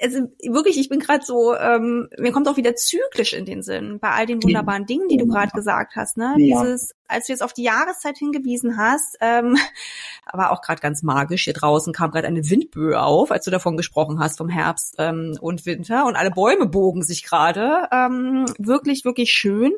also 0.02 0.18
wirklich, 0.42 0.76
ich 0.76 0.88
bin 0.88 0.98
gerade 0.98 1.24
so, 1.24 1.54
ähm, 1.54 2.08
mir 2.18 2.32
kommt 2.32 2.48
auch 2.48 2.56
wieder 2.56 2.74
zyklisch 2.74 3.32
in 3.32 3.44
den 3.44 3.62
Sinn 3.62 4.00
bei 4.00 4.10
all 4.10 4.26
den 4.26 4.42
wunderbaren 4.42 4.86
Dingen, 4.86 5.06
die 5.06 5.16
du 5.16 5.26
gerade 5.28 5.52
gesagt 5.52 5.94
hast. 5.94 6.16
Ne? 6.16 6.34
Ja. 6.36 6.62
Dieses, 6.64 6.96
als 7.06 7.26
du 7.26 7.32
jetzt 7.32 7.42
auf 7.42 7.52
die 7.52 7.62
Jahreszeit 7.62 8.18
hingewiesen 8.18 8.76
hast, 8.76 9.16
ähm, 9.20 9.56
aber 10.26 10.50
auch 10.50 10.62
gerade 10.62 10.80
ganz 10.80 11.04
magisch. 11.04 11.44
Hier 11.44 11.52
draußen 11.52 11.92
kam 11.92 12.10
gerade 12.10 12.26
eine 12.26 12.50
Windböe 12.50 13.00
auf, 13.00 13.30
als 13.30 13.44
du 13.44 13.52
davon 13.52 13.76
gesprochen 13.76 14.18
hast 14.18 14.38
vom 14.38 14.48
Herbst 14.48 14.96
ähm, 14.98 15.38
und 15.40 15.64
Winter 15.64 16.06
und 16.06 16.16
alle 16.16 16.32
Bäume 16.32 16.66
bogen 16.66 17.04
sich 17.04 17.22
gerade. 17.22 17.88
Ähm, 17.92 18.46
wirklich, 18.58 19.04
wirklich 19.04 19.30
schön. 19.30 19.72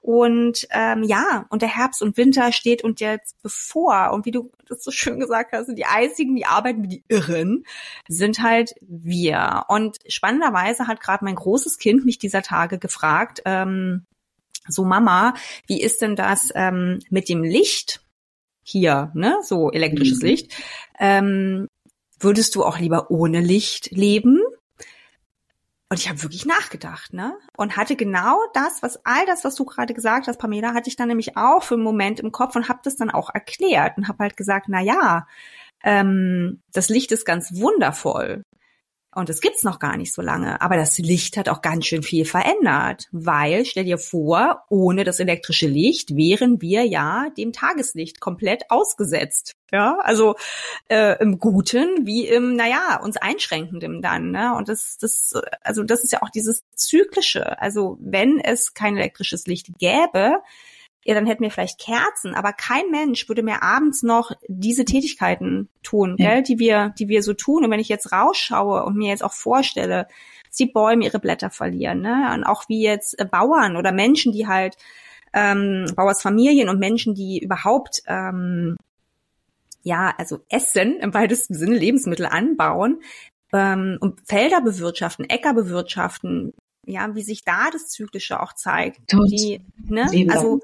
Und 0.00 0.66
ähm, 0.70 1.02
ja, 1.02 1.44
und 1.50 1.60
der 1.60 1.76
Herbst 1.76 2.00
und 2.00 2.16
Winter 2.16 2.52
steht 2.52 2.82
uns 2.82 3.00
jetzt 3.00 3.40
bevor. 3.42 4.12
Und 4.12 4.24
wie 4.24 4.30
du 4.30 4.50
das 4.66 4.82
so 4.82 4.90
schön 4.90 5.20
gesagt 5.20 5.52
hast, 5.52 5.68
die 5.68 5.84
Einzigen, 5.84 6.34
die 6.36 6.46
arbeiten 6.46 6.82
wie 6.82 6.88
die 6.88 7.04
Irren, 7.08 7.64
sind 8.08 8.42
halt 8.42 8.74
wir. 8.80 9.64
Und 9.68 9.98
spannenderweise 10.08 10.86
hat 10.86 11.00
gerade 11.00 11.24
mein 11.24 11.34
großes 11.34 11.78
Kind 11.78 12.06
mich 12.06 12.18
dieser 12.18 12.42
Tage 12.42 12.78
gefragt, 12.78 13.42
ähm, 13.44 14.06
so 14.68 14.84
Mama, 14.84 15.34
wie 15.66 15.82
ist 15.82 16.00
denn 16.00 16.16
das 16.16 16.50
ähm, 16.54 17.00
mit 17.10 17.28
dem 17.28 17.42
Licht 17.42 18.00
hier, 18.62 19.10
ne? 19.14 19.38
So 19.42 19.70
elektrisches 19.70 20.20
mhm. 20.20 20.28
Licht. 20.28 20.52
Ähm, 20.98 21.68
würdest 22.18 22.54
du 22.54 22.64
auch 22.64 22.78
lieber 22.78 23.10
ohne 23.10 23.40
Licht 23.40 23.90
leben? 23.90 24.40
Und 25.92 25.98
ich 25.98 26.08
habe 26.08 26.22
wirklich 26.22 26.46
nachgedacht, 26.46 27.12
ne? 27.12 27.36
Und 27.56 27.76
hatte 27.76 27.96
genau 27.96 28.38
das, 28.54 28.80
was 28.80 29.04
all 29.04 29.26
das, 29.26 29.42
was 29.42 29.56
du 29.56 29.64
gerade 29.64 29.92
gesagt 29.92 30.28
hast, 30.28 30.38
Pamela, 30.38 30.72
hatte 30.72 30.88
ich 30.88 30.94
dann 30.94 31.08
nämlich 31.08 31.36
auch 31.36 31.64
für 31.64 31.74
einen 31.74 31.82
Moment 31.82 32.20
im 32.20 32.30
Kopf 32.30 32.54
und 32.54 32.68
habe 32.68 32.78
das 32.84 32.94
dann 32.94 33.10
auch 33.10 33.28
erklärt 33.34 33.98
und 33.98 34.06
habe 34.06 34.22
halt 34.22 34.36
gesagt, 34.36 34.66
na 34.68 34.80
ja, 34.80 35.26
ähm, 35.82 36.60
das 36.72 36.90
Licht 36.90 37.10
ist 37.10 37.24
ganz 37.24 37.56
wundervoll. 37.56 38.44
Und 39.12 39.28
das 39.28 39.40
gibt's 39.40 39.64
noch 39.64 39.80
gar 39.80 39.96
nicht 39.96 40.12
so 40.12 40.22
lange. 40.22 40.60
Aber 40.60 40.76
das 40.76 40.96
Licht 40.98 41.36
hat 41.36 41.48
auch 41.48 41.62
ganz 41.62 41.86
schön 41.86 42.04
viel 42.04 42.24
verändert. 42.24 43.08
Weil, 43.10 43.64
stell 43.64 43.84
dir 43.84 43.98
vor, 43.98 44.64
ohne 44.68 45.02
das 45.02 45.18
elektrische 45.18 45.66
Licht 45.66 46.14
wären 46.14 46.60
wir 46.60 46.84
ja 46.84 47.26
dem 47.36 47.52
Tageslicht 47.52 48.20
komplett 48.20 48.70
ausgesetzt. 48.70 49.56
Ja, 49.72 49.98
also 50.02 50.36
äh, 50.88 51.20
im 51.20 51.38
Guten 51.38 52.06
wie 52.06 52.26
im, 52.26 52.54
naja, 52.54 53.00
uns 53.02 53.16
einschränkendem 53.16 54.00
dann. 54.00 54.30
Ne? 54.30 54.54
Und 54.56 54.68
das, 54.68 54.96
das, 54.98 55.34
also 55.62 55.82
das 55.82 56.04
ist 56.04 56.12
ja 56.12 56.22
auch 56.22 56.30
dieses 56.30 56.62
Zyklische. 56.74 57.60
Also 57.60 57.98
wenn 58.00 58.40
es 58.40 58.74
kein 58.74 58.96
elektrisches 58.96 59.46
Licht 59.46 59.78
gäbe, 59.78 60.40
ja, 61.04 61.14
dann 61.14 61.26
hätten 61.26 61.42
wir 61.42 61.50
vielleicht 61.50 61.80
Kerzen, 61.80 62.34
aber 62.34 62.52
kein 62.52 62.90
Mensch 62.90 63.28
würde 63.28 63.42
mehr 63.42 63.62
abends 63.62 64.02
noch 64.02 64.32
diese 64.48 64.84
Tätigkeiten 64.84 65.68
tun, 65.82 66.16
ja. 66.18 66.34
gell, 66.34 66.42
die 66.42 66.58
wir, 66.58 66.94
die 66.98 67.08
wir 67.08 67.22
so 67.22 67.32
tun. 67.32 67.64
Und 67.64 67.70
wenn 67.70 67.80
ich 67.80 67.88
jetzt 67.88 68.12
rausschaue 68.12 68.84
und 68.84 68.96
mir 68.96 69.08
jetzt 69.08 69.24
auch 69.24 69.32
vorstelle, 69.32 70.08
dass 70.46 70.56
die 70.56 70.66
Bäume 70.66 71.04
ihre 71.04 71.18
Blätter 71.18 71.50
verlieren, 71.50 72.02
ne, 72.02 72.32
und 72.34 72.44
auch 72.44 72.68
wie 72.68 72.82
jetzt 72.82 73.18
äh, 73.18 73.24
Bauern 73.24 73.76
oder 73.76 73.92
Menschen, 73.92 74.32
die 74.32 74.46
halt 74.46 74.76
ähm, 75.32 75.86
Bauersfamilien 75.96 76.68
und 76.68 76.78
Menschen, 76.78 77.14
die 77.14 77.38
überhaupt 77.38 78.02
ähm, 78.06 78.76
ja, 79.82 80.12
also 80.18 80.40
Essen 80.48 80.98
im 80.98 81.14
weitesten 81.14 81.54
Sinne 81.54 81.76
Lebensmittel 81.76 82.26
anbauen 82.26 83.00
ähm, 83.52 83.98
und 84.00 84.20
Felder 84.26 84.60
bewirtschaften, 84.60 85.28
Äcker 85.28 85.54
bewirtschaften, 85.54 86.52
ja, 86.86 87.14
wie 87.14 87.22
sich 87.22 87.44
da 87.44 87.70
das 87.72 87.88
Zyklische 87.88 88.40
auch 88.40 88.52
zeigt. 88.52 89.08
Tot. 89.08 89.30
Die, 89.30 89.60
ne? 89.88 90.10
Also 90.30 90.60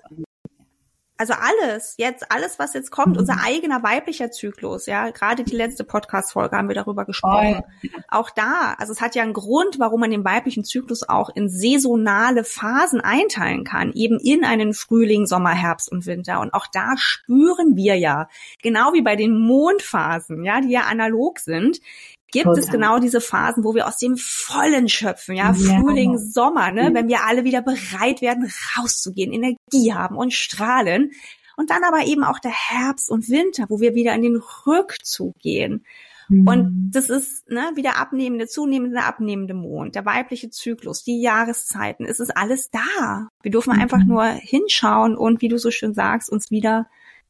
also 1.18 1.34
alles, 1.34 1.94
jetzt 1.98 2.30
alles, 2.30 2.58
was 2.58 2.74
jetzt 2.74 2.90
kommt, 2.90 3.14
mhm. 3.14 3.20
unser 3.20 3.42
eigener 3.42 3.82
weiblicher 3.82 4.30
Zyklus, 4.30 4.86
ja, 4.86 5.10
gerade 5.10 5.44
die 5.44 5.56
letzte 5.56 5.84
Podcast-Folge 5.84 6.56
haben 6.56 6.68
wir 6.68 6.74
darüber 6.74 7.04
gesprochen. 7.04 7.62
Oh. 7.62 7.88
Auch 8.08 8.30
da, 8.30 8.74
also 8.78 8.92
es 8.92 9.00
hat 9.00 9.14
ja 9.14 9.22
einen 9.22 9.32
Grund, 9.32 9.78
warum 9.78 10.00
man 10.00 10.10
den 10.10 10.24
weiblichen 10.24 10.64
Zyklus 10.64 11.08
auch 11.08 11.30
in 11.34 11.48
saisonale 11.48 12.44
Phasen 12.44 13.00
einteilen 13.00 13.64
kann, 13.64 13.92
eben 13.92 14.18
in 14.20 14.44
einen 14.44 14.74
Frühling, 14.74 15.26
Sommer, 15.26 15.50
Herbst 15.50 15.90
und 15.90 16.06
Winter. 16.06 16.40
Und 16.40 16.52
auch 16.52 16.66
da 16.72 16.94
spüren 16.96 17.76
wir 17.76 17.96
ja, 17.96 18.28
genau 18.62 18.92
wie 18.92 19.02
bei 19.02 19.16
den 19.16 19.38
Mondphasen, 19.38 20.44
ja, 20.44 20.60
die 20.60 20.70
ja 20.70 20.82
analog 20.82 21.38
sind, 21.38 21.80
gibt 22.30 22.46
Total. 22.46 22.60
es 22.60 22.70
genau 22.70 22.98
diese 22.98 23.20
Phasen, 23.20 23.64
wo 23.64 23.74
wir 23.74 23.86
aus 23.86 23.98
dem 23.98 24.16
Vollen 24.16 24.88
schöpfen, 24.88 25.36
ja, 25.36 25.52
ja. 25.52 25.80
Frühling, 25.80 26.18
Sommer, 26.18 26.72
ne, 26.72 26.90
mhm. 26.90 26.94
wenn 26.94 27.08
wir 27.08 27.24
alle 27.24 27.44
wieder 27.44 27.62
bereit 27.62 28.20
werden, 28.20 28.50
rauszugehen, 28.76 29.32
Energie 29.32 29.94
haben 29.94 30.16
und 30.16 30.32
strahlen. 30.32 31.12
Und 31.56 31.70
dann 31.70 31.84
aber 31.84 32.04
eben 32.04 32.22
auch 32.22 32.38
der 32.38 32.52
Herbst 32.52 33.10
und 33.10 33.30
Winter, 33.30 33.64
wo 33.68 33.80
wir 33.80 33.94
wieder 33.94 34.14
in 34.14 34.22
den 34.22 34.42
Rückzug 34.66 35.38
gehen. 35.38 35.86
Mhm. 36.28 36.46
Und 36.46 36.90
das 36.92 37.08
ist 37.08 37.48
ne, 37.48 37.70
wie 37.74 37.82
der 37.82 37.98
abnehmende, 37.98 38.46
zunehmende, 38.46 39.02
abnehmende 39.02 39.54
Mond, 39.54 39.94
der 39.94 40.04
weibliche 40.04 40.50
Zyklus, 40.50 41.02
die 41.02 41.20
Jahreszeiten. 41.20 42.04
Es 42.04 42.20
ist 42.20 42.36
alles 42.36 42.70
da. 42.70 43.28
Wir 43.42 43.50
dürfen 43.50 43.74
mhm. 43.74 43.80
einfach 43.80 44.04
nur 44.04 44.24
hinschauen 44.24 45.16
und, 45.16 45.40
wie 45.40 45.48
du 45.48 45.58
so 45.58 45.70
schön 45.70 45.94
sagst, 45.94 46.30
uns 46.30 46.50
wieder 46.50 46.88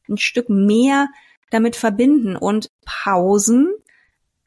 ein 0.09 0.17
Stück 0.17 0.49
mehr 0.49 1.07
damit 1.49 1.75
verbinden 1.75 2.35
und 2.35 2.69
Pausen 2.85 3.71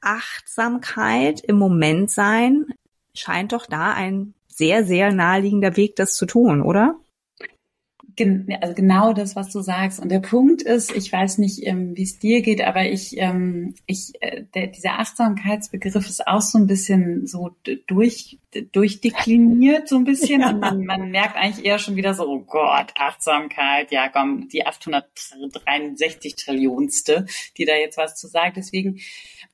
Achtsamkeit 0.01 1.41
im 1.41 1.57
Moment 1.57 2.11
sein 2.11 2.67
scheint 3.15 3.53
doch 3.53 3.67
da 3.67 3.93
ein 3.93 4.35
sehr, 4.49 4.85
sehr 4.85 5.13
naheliegender 5.13 5.77
Weg, 5.77 5.97
das 5.97 6.17
zu 6.17 6.27
tun, 6.27 6.63
oder? 6.63 6.97
also 8.61 8.75
genau 8.75 9.13
das, 9.13 9.37
was 9.37 9.51
du 9.51 9.61
sagst. 9.61 10.01
Und 10.01 10.11
der 10.11 10.21
Punkt 10.21 10.63
ist, 10.63 10.95
ich 10.95 11.13
weiß 11.13 11.39
nicht, 11.39 11.67
ähm, 11.67 11.97
wie 11.97 12.03
es 12.03 12.19
dir 12.19 12.43
geht, 12.43 12.61
aber 12.61 12.85
ich, 12.85 13.17
ähm, 13.17 13.75
ich, 13.87 14.13
äh, 14.21 14.45
der, 14.55 14.67
dieser 14.67 14.99
Achtsamkeitsbegriff 14.99 16.07
ist 16.09 16.27
auch 16.27 16.41
so 16.41 16.59
ein 16.59 16.67
bisschen 16.67 17.27
so 17.27 17.57
durch, 17.87 18.39
durchdekliniert, 18.73 19.89
so 19.89 19.97
ein 19.97 20.05
bisschen. 20.05 20.21
Ja. 20.41 20.51
Und 20.51 20.61
man, 20.61 20.85
man 20.85 21.11
merkt 21.11 21.37
eigentlich 21.37 21.67
eher 21.67 21.79
schon 21.79 21.97
wieder 21.97 22.15
so, 22.15 22.27
oh 22.27 22.41
Gott, 22.41 22.93
Achtsamkeit, 22.97 23.91
ja 23.91 24.09
komm, 24.09 24.49
die 24.49 24.67
863 24.67 26.37
Trillionste, 26.37 27.27
die 27.57 27.65
da 27.65 27.75
jetzt 27.75 27.99
was 27.99 28.17
zu 28.17 28.27
sagt. 28.27 28.57
Deswegen, 28.57 29.01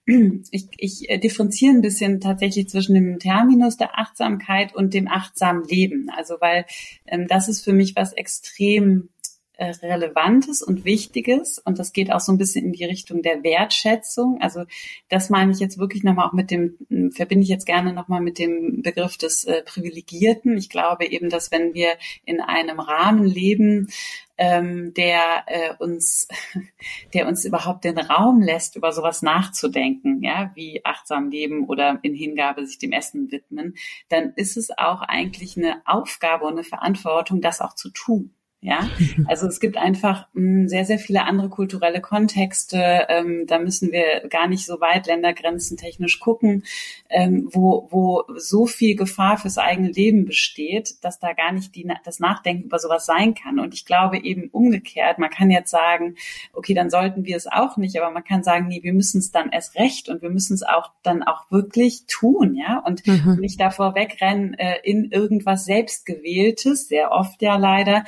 ich, 0.51 0.69
ich 0.77 1.11
äh, 1.11 1.19
differenziere 1.19 1.75
ein 1.75 1.81
bisschen 1.81 2.21
tatsächlich 2.21 2.69
zwischen 2.69 2.95
dem 2.95 3.19
Terminus 3.19 3.77
der 3.77 3.99
Achtsamkeit 3.99 4.75
und 4.75 4.95
dem 4.95 5.09
achtsamen 5.09 5.65
Leben. 5.65 6.09
Also 6.17 6.37
weil 6.41 6.65
ähm, 7.07 7.27
das 7.29 7.49
ist 7.49 7.65
für 7.65 7.73
mich 7.73 7.97
was 7.97 8.13
extrem 8.13 9.09
Relevantes 9.59 10.63
und 10.63 10.85
Wichtiges 10.85 11.59
und 11.59 11.79
das 11.79 11.93
geht 11.93 12.13
auch 12.13 12.21
so 12.21 12.33
ein 12.33 12.39
bisschen 12.39 12.67
in 12.67 12.73
die 12.73 12.85
Richtung 12.85 13.23
der 13.23 13.43
Wertschätzung. 13.43 14.39
Also 14.41 14.65
das 15.09 15.31
meine 15.31 15.53
ich 15.53 15.61
jetzt 15.61 15.79
wirklich 15.79 16.03
nochmal 16.05 16.29
auch 16.29 16.33
mit 16.33 16.51
dem, 16.51 16.77
verbinde 17.13 17.45
ich 17.45 17.49
jetzt 17.49 17.67
gerne 17.67 17.93
nochmal 17.93 18.21
mit 18.21 18.39
dem 18.39 18.83
Begriff 18.83 19.17
des 19.17 19.45
äh, 19.45 19.63
Privilegierten. 19.63 20.57
Ich 20.59 20.69
glaube 20.69 21.07
eben, 21.07 21.31
dass 21.31 21.51
wenn 21.51 21.75
wir 21.75 21.91
in 22.25 22.41
einem 22.41 22.81
Rahmen 22.81 23.25
leben, 23.25 23.89
ähm, 24.39 24.93
der 24.95 25.45
äh, 25.47 25.75
uns, 25.79 26.29
der 27.15 27.27
uns 27.27 27.45
überhaupt 27.45 27.85
den 27.85 27.99
Raum 27.99 28.43
lässt, 28.43 28.77
über 28.77 28.93
sowas 28.93 29.23
nachzudenken, 29.23 30.23
ja, 30.23 30.51
wie 30.55 30.85
achtsam 30.85 31.31
leben 31.31 31.67
oder 31.67 31.99
in 32.03 32.15
Hingabe 32.15 32.67
sich 32.67 32.79
dem 32.79 32.93
Essen 32.93 33.31
widmen, 33.33 33.75
dann 34.09 34.33
ist 34.37 34.57
es 34.57 34.77
auch 34.77 35.01
eigentlich 35.03 35.57
eine 35.57 35.81
Aufgabe 35.87 36.45
und 36.45 36.55
eine 36.55 36.65
Verantwortung, 36.65 37.41
das 37.41 37.61
auch 37.61 37.75
zu 37.75 37.91
tun. 37.91 38.35
Ja, 38.67 38.91
also 39.29 39.47
es 39.47 39.61
gibt 39.61 39.77
einfach 39.77 40.27
mh, 40.33 40.63
hm, 40.63 40.69
sehr, 40.69 40.85
sehr 40.85 40.99
viele 40.99 41.23
andere 41.23 41.49
kulturelle 41.49 42.01
Kontexte. 42.01 43.07
Ähm, 43.09 43.45
da 43.47 43.61
müssen 43.61 43.93
wir 43.93 44.27
gar 44.29 44.49
nicht 44.49 44.67
so 44.67 44.81
weit 44.81 45.07
ländergrenzen 45.07 45.77
technisch 45.77 46.19
gucken, 46.19 46.65
ähm, 47.09 47.49
wo, 47.53 47.87
wo 47.93 48.25
so 48.35 48.67
viel 48.67 48.97
Gefahr 48.97 49.39
fürs 49.39 49.59
eigene 49.59 49.93
Leben 49.93 50.25
besteht, 50.25 50.97
dass 51.05 51.21
da 51.21 51.33
gar 51.33 51.53
nicht 51.53 51.77
die, 51.77 51.87
das 52.03 52.19
Nachdenken 52.19 52.65
über 52.65 52.81
sowas 52.81 53.07
sein 53.07 53.35
kann. 53.35 53.61
Und 53.61 53.73
ich 53.73 53.85
glaube 53.85 54.19
eben 54.19 54.49
umgekehrt, 54.49 55.21
man 55.21 55.31
kann 55.31 55.53
jetzt 55.53 55.71
sagen, 55.71 56.17
okay, 56.53 56.75
dann 56.75 56.91
sollten 56.91 57.25
wir 57.25 57.37
es 57.37 57.47
auch 57.47 57.77
nicht, 57.77 57.97
aber 57.97 58.11
man 58.11 58.25
kann 58.25 58.43
sagen, 58.43 58.67
nee, 58.67 58.83
wir 58.83 58.95
müssen 58.95 59.19
es 59.19 59.31
dann 59.31 59.51
erst 59.51 59.77
recht 59.77 60.09
und 60.09 60.23
wir 60.23 60.31
müssen 60.31 60.55
es 60.55 60.65
auch 60.65 60.91
dann 61.05 61.23
auch 61.23 61.53
wirklich 61.53 62.03
tun, 62.09 62.57
ja, 62.57 62.83
und 62.85 63.07
mhm. 63.07 63.37
nicht 63.39 63.61
davor 63.61 63.95
wegrennen 63.95 64.55
äh, 64.55 64.79
in 64.83 65.13
irgendwas 65.13 65.67
selbstgewähltes, 65.67 66.89
sehr 66.89 67.13
oft 67.13 67.41
ja 67.43 67.55
leider, 67.55 68.03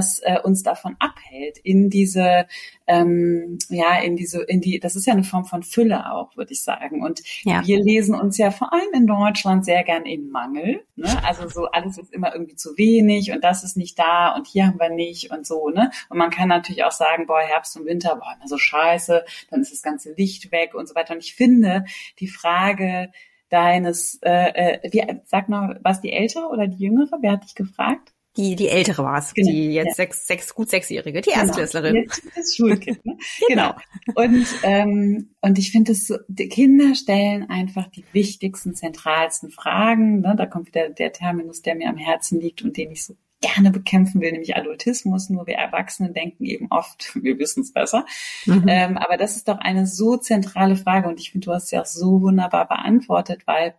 das 0.00 0.20
äh, 0.20 0.38
uns 0.42 0.62
davon 0.62 0.96
abhält, 0.98 1.58
in 1.58 1.90
diese, 1.90 2.46
ähm, 2.86 3.58
ja, 3.68 4.00
in 4.00 4.16
diese, 4.16 4.42
in 4.42 4.62
die, 4.62 4.80
das 4.80 4.96
ist 4.96 5.06
ja 5.06 5.12
eine 5.12 5.24
Form 5.24 5.44
von 5.44 5.62
Fülle 5.62 6.10
auch, 6.12 6.36
würde 6.36 6.52
ich 6.52 6.62
sagen. 6.62 7.04
Und 7.04 7.20
ja. 7.42 7.66
wir 7.66 7.78
lesen 7.82 8.14
uns 8.14 8.38
ja 8.38 8.50
vor 8.50 8.72
allem 8.72 8.92
in 8.94 9.06
Deutschland 9.06 9.64
sehr 9.64 9.84
gern 9.84 10.06
in 10.06 10.30
Mangel. 10.30 10.80
Ne? 10.96 11.08
Also 11.24 11.48
so 11.48 11.66
alles 11.66 11.98
ist 11.98 12.12
immer 12.12 12.32
irgendwie 12.32 12.56
zu 12.56 12.78
wenig 12.78 13.30
und 13.30 13.44
das 13.44 13.62
ist 13.62 13.76
nicht 13.76 13.98
da 13.98 14.34
und 14.34 14.46
hier 14.46 14.66
haben 14.66 14.80
wir 14.80 14.90
nicht 14.90 15.30
und 15.30 15.46
so, 15.46 15.68
ne? 15.68 15.90
Und 16.08 16.16
man 16.16 16.30
kann 16.30 16.48
natürlich 16.48 16.84
auch 16.84 16.92
sagen, 16.92 17.26
boah, 17.26 17.40
Herbst 17.40 17.76
und 17.76 17.84
Winter, 17.84 18.16
boah, 18.16 18.34
immer 18.36 18.48
so 18.48 18.56
scheiße, 18.56 19.24
dann 19.50 19.60
ist 19.60 19.72
das 19.72 19.82
ganze 19.82 20.14
Licht 20.14 20.50
weg 20.50 20.74
und 20.74 20.88
so 20.88 20.94
weiter. 20.94 21.12
Und 21.12 21.22
ich 21.22 21.34
finde, 21.34 21.84
die 22.18 22.28
Frage, 22.28 23.10
deines, 23.50 24.18
äh, 24.22 24.78
äh, 24.78 24.92
wie, 24.92 25.20
sag 25.26 25.48
mal, 25.48 25.78
was 25.82 26.00
die 26.00 26.12
ältere 26.12 26.46
oder 26.48 26.68
die 26.68 26.84
jüngere? 26.84 27.18
Wer 27.20 27.32
hat 27.32 27.44
dich 27.44 27.54
gefragt? 27.54 28.12
Die, 28.36 28.54
die 28.54 28.68
ältere 28.68 29.02
war 29.02 29.18
es, 29.18 29.34
genau, 29.34 29.50
die 29.50 29.72
jetzt 29.72 29.88
ja. 29.88 29.94
sechs, 29.94 30.26
sechs, 30.26 30.54
gut 30.54 30.70
sechsjährige, 30.70 31.20
die 31.20 31.30
genau. 31.30 31.42
Erstklässlerin. 31.42 31.96
Jetzt 31.96 32.22
das 32.36 32.54
Schulkind, 32.54 33.04
ne? 33.04 33.16
genau. 33.48 33.74
genau. 34.06 34.20
Und, 34.22 34.46
ähm, 34.62 35.30
und 35.40 35.58
ich 35.58 35.72
finde 35.72 35.92
es 35.92 36.06
so, 36.06 36.16
die 36.28 36.48
Kinder 36.48 36.94
stellen 36.94 37.50
einfach 37.50 37.88
die 37.88 38.04
wichtigsten, 38.12 38.76
zentralsten 38.76 39.50
Fragen. 39.50 40.20
Ne? 40.20 40.34
Da 40.36 40.46
kommt 40.46 40.68
wieder 40.68 40.90
der 40.90 41.12
Terminus, 41.12 41.62
der 41.62 41.74
mir 41.74 41.88
am 41.88 41.96
Herzen 41.96 42.40
liegt 42.40 42.62
und 42.62 42.76
den 42.76 42.92
ich 42.92 43.04
so 43.04 43.16
gerne 43.40 43.70
bekämpfen 43.70 44.20
will, 44.20 44.30
nämlich 44.30 44.56
Adultismus. 44.56 45.28
Nur 45.28 45.46
wir 45.48 45.54
Erwachsenen 45.54 46.14
denken 46.14 46.44
eben 46.44 46.68
oft, 46.70 47.12
wir 47.20 47.38
wissen 47.38 47.62
es 47.62 47.72
besser. 47.72 48.06
Mhm. 48.46 48.64
Ähm, 48.68 48.98
aber 48.98 49.16
das 49.16 49.34
ist 49.34 49.48
doch 49.48 49.58
eine 49.58 49.86
so 49.86 50.16
zentrale 50.16 50.76
Frage 50.76 51.08
und 51.08 51.18
ich 51.18 51.32
finde, 51.32 51.46
du 51.46 51.52
hast 51.52 51.68
sie 51.68 51.78
auch 51.78 51.86
so 51.86 52.22
wunderbar 52.22 52.68
beantwortet, 52.68 53.42
weil 53.46 53.74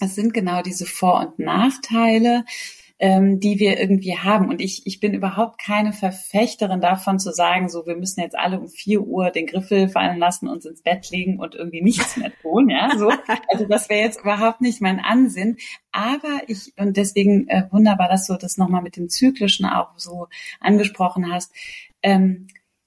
es 0.00 0.16
sind 0.16 0.34
genau 0.34 0.62
diese 0.62 0.86
Vor- 0.86 1.20
und 1.20 1.38
Nachteile 1.38 2.44
ähm, 3.04 3.38
die 3.38 3.60
wir 3.60 3.78
irgendwie 3.78 4.16
haben. 4.16 4.48
Und 4.48 4.62
ich, 4.62 4.86
ich 4.86 4.98
bin 4.98 5.12
überhaupt 5.12 5.60
keine 5.60 5.92
Verfechterin 5.92 6.80
davon 6.80 7.18
zu 7.18 7.32
sagen, 7.32 7.68
so 7.68 7.84
wir 7.84 7.96
müssen 7.96 8.22
jetzt 8.22 8.34
alle 8.34 8.58
um 8.58 8.68
vier 8.68 9.02
Uhr 9.02 9.30
den 9.30 9.44
Griffel 9.44 9.90
fallen 9.90 10.18
lassen, 10.18 10.48
uns 10.48 10.64
ins 10.64 10.80
Bett 10.80 11.10
legen 11.10 11.38
und 11.38 11.54
irgendwie 11.54 11.82
nichts 11.82 12.16
mehr 12.16 12.32
tun. 12.40 12.70
Ja, 12.70 12.96
so. 12.96 13.12
Also 13.52 13.66
das 13.66 13.90
wäre 13.90 14.06
jetzt 14.06 14.22
überhaupt 14.22 14.62
nicht 14.62 14.80
mein 14.80 15.00
Ansinn. 15.00 15.58
Aber 15.92 16.40
ich, 16.46 16.72
und 16.78 16.96
deswegen 16.96 17.46
äh, 17.48 17.64
wunderbar, 17.70 18.08
dass 18.08 18.26
du 18.26 18.38
das 18.38 18.56
nochmal 18.56 18.80
mit 18.80 18.96
dem 18.96 19.10
Zyklischen 19.10 19.66
auch 19.66 19.98
so 19.98 20.28
angesprochen 20.58 21.30
hast. 21.30 21.52
Ähm, 22.02 22.46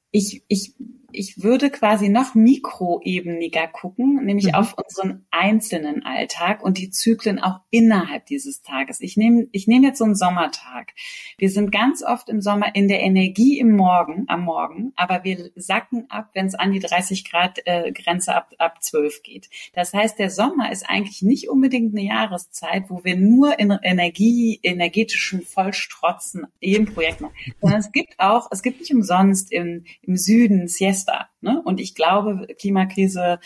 ich, 0.10 0.42
ich 0.48 0.74
ich 1.12 1.44
würde 1.44 1.70
quasi 1.70 2.10
noch 2.10 2.36
mikroebeniger 2.36 3.68
gucken, 3.68 4.26
nämlich 4.26 4.48
mhm. 4.48 4.56
auf 4.56 4.76
unseren 4.78 5.26
einzelnen 5.32 6.04
Alltag 6.06 6.64
und 6.64 6.78
die 6.78 6.90
Zyklen 6.90 7.40
auch 7.40 7.60
innerhalb 7.70 8.26
dieses 8.26 8.62
Tages. 8.62 9.02
Ich 9.02 9.18
nehme 9.18 9.48
ich 9.52 9.68
nehme 9.68 9.88
jetzt 9.88 10.00
so 10.00 10.06
einen 10.06 10.16
Sommertag. 10.16 10.94
Wir 11.38 11.50
sind 11.50 11.72
ganz 11.72 12.04
oft 12.04 12.30
im 12.30 12.42
Sommer 12.42 12.76
in 12.76 12.88
der 12.88 13.02
Energie 13.02 13.60
im 13.60 13.76
Morgen, 13.76 14.26
am 14.28 14.42
Morgen, 14.42 14.94
aber 14.96 15.24
wir 15.24 15.52
sacken 15.56 16.10
ab, 16.10 16.30
wenn 16.34 16.48
es 16.48 16.56
an 16.56 16.72
die 16.72 16.80
30 16.80 17.30
Grad 17.30 17.60
äh, 17.66 17.92
Grenze 17.92 18.36
ab, 18.36 18.54
ab 18.58 18.84
12 18.84 19.24
geht. 19.24 19.50
Das 19.74 19.94
heißt, 19.94 20.20
der 20.20 20.30
Sommer 20.30 20.72
ist 20.72 20.90
eigentlich 20.90 21.22
nicht 21.22 21.50
unbedingt 21.50 21.94
eine 21.96 22.06
Jahreszeit, 22.06 22.90
wo 22.90 23.04
wir 23.04 23.16
nur 23.16 23.60
in 23.60 23.72
Energie, 23.82 24.60
energetischen 24.64 25.42
Vollstrotzen 25.42 26.48
im 26.60 26.86
Projekt 26.86 27.22
machen, 27.22 27.34
sondern 27.62 27.80
es 27.80 27.92
gibt 27.92 28.16
auch, 28.20 28.48
es 28.52 28.62
gibt 28.62 28.80
nicht 28.80 28.94
umsonst 28.94 29.52
im, 29.52 29.86
im 30.02 30.18
Süden 30.18 30.68
Siesta. 30.68 31.07
Ne? 31.42 31.62
Und 31.64 31.80
ich 31.80 31.96
glaube, 31.96 32.48
Klimakrise 32.60 33.40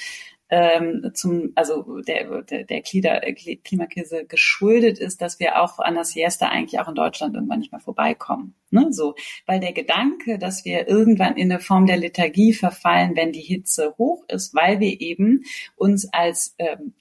ähm, 0.51 1.11
zum, 1.13 1.53
also 1.55 2.01
der, 2.01 2.41
der, 2.43 2.65
der 2.65 2.81
Klimakrise 2.81 4.25
geschuldet 4.25 4.99
ist, 4.99 5.21
dass 5.21 5.39
wir 5.39 5.61
auch 5.61 5.79
an 5.79 5.93
der 5.95 6.03
Siesta 6.03 6.49
eigentlich 6.49 6.79
auch 6.79 6.89
in 6.89 6.95
Deutschland 6.95 7.35
irgendwann 7.35 7.59
nicht 7.59 7.71
mehr 7.71 7.79
vorbeikommen. 7.79 8.53
Ne? 8.69 8.87
So, 8.91 9.15
weil 9.45 9.61
der 9.61 9.71
Gedanke, 9.71 10.37
dass 10.37 10.65
wir 10.65 10.89
irgendwann 10.89 11.37
in 11.37 11.49
eine 11.49 11.61
Form 11.61 11.87
der 11.87 11.95
Lethargie 11.95 12.51
verfallen, 12.51 13.15
wenn 13.15 13.31
die 13.31 13.39
Hitze 13.39 13.95
hoch 13.97 14.25
ist, 14.27 14.53
weil 14.53 14.81
wir 14.81 14.99
eben 14.99 15.45
uns 15.77 16.11
als 16.11 16.53
ähm, 16.59 16.95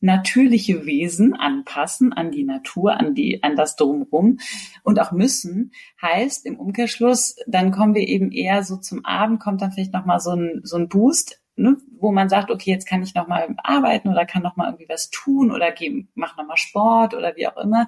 natürliche 0.00 0.86
Wesen 0.86 1.34
anpassen 1.34 2.12
an 2.12 2.30
die 2.30 2.44
Natur, 2.44 2.98
an 2.98 3.14
die, 3.14 3.42
an 3.42 3.56
das 3.56 3.76
Drumherum 3.76 4.38
und 4.82 5.00
auch 5.00 5.12
müssen, 5.12 5.72
heißt 6.00 6.46
im 6.46 6.58
Umkehrschluss, 6.58 7.36
dann 7.46 7.70
kommen 7.70 7.94
wir 7.94 8.08
eben 8.08 8.32
eher 8.32 8.62
so 8.62 8.76
zum 8.76 9.04
Abend, 9.04 9.40
kommt 9.40 9.60
dann 9.62 9.72
vielleicht 9.72 9.92
nochmal 9.92 10.20
so 10.20 10.32
ein, 10.32 10.60
so 10.64 10.76
ein 10.76 10.88
Boost, 10.88 11.40
ne, 11.56 11.76
wo 11.98 12.12
man 12.12 12.28
sagt, 12.28 12.50
okay, 12.50 12.70
jetzt 12.70 12.88
kann 12.88 13.02
ich 13.02 13.14
nochmal 13.14 13.54
arbeiten 13.58 14.08
oder 14.08 14.24
kann 14.24 14.42
nochmal 14.42 14.68
irgendwie 14.68 14.88
was 14.88 15.10
tun 15.10 15.52
oder 15.52 15.70
geh, 15.72 16.06
mach 16.14 16.36
nochmal 16.36 16.56
Sport 16.56 17.14
oder 17.14 17.36
wie 17.36 17.46
auch 17.46 17.58
immer 17.58 17.86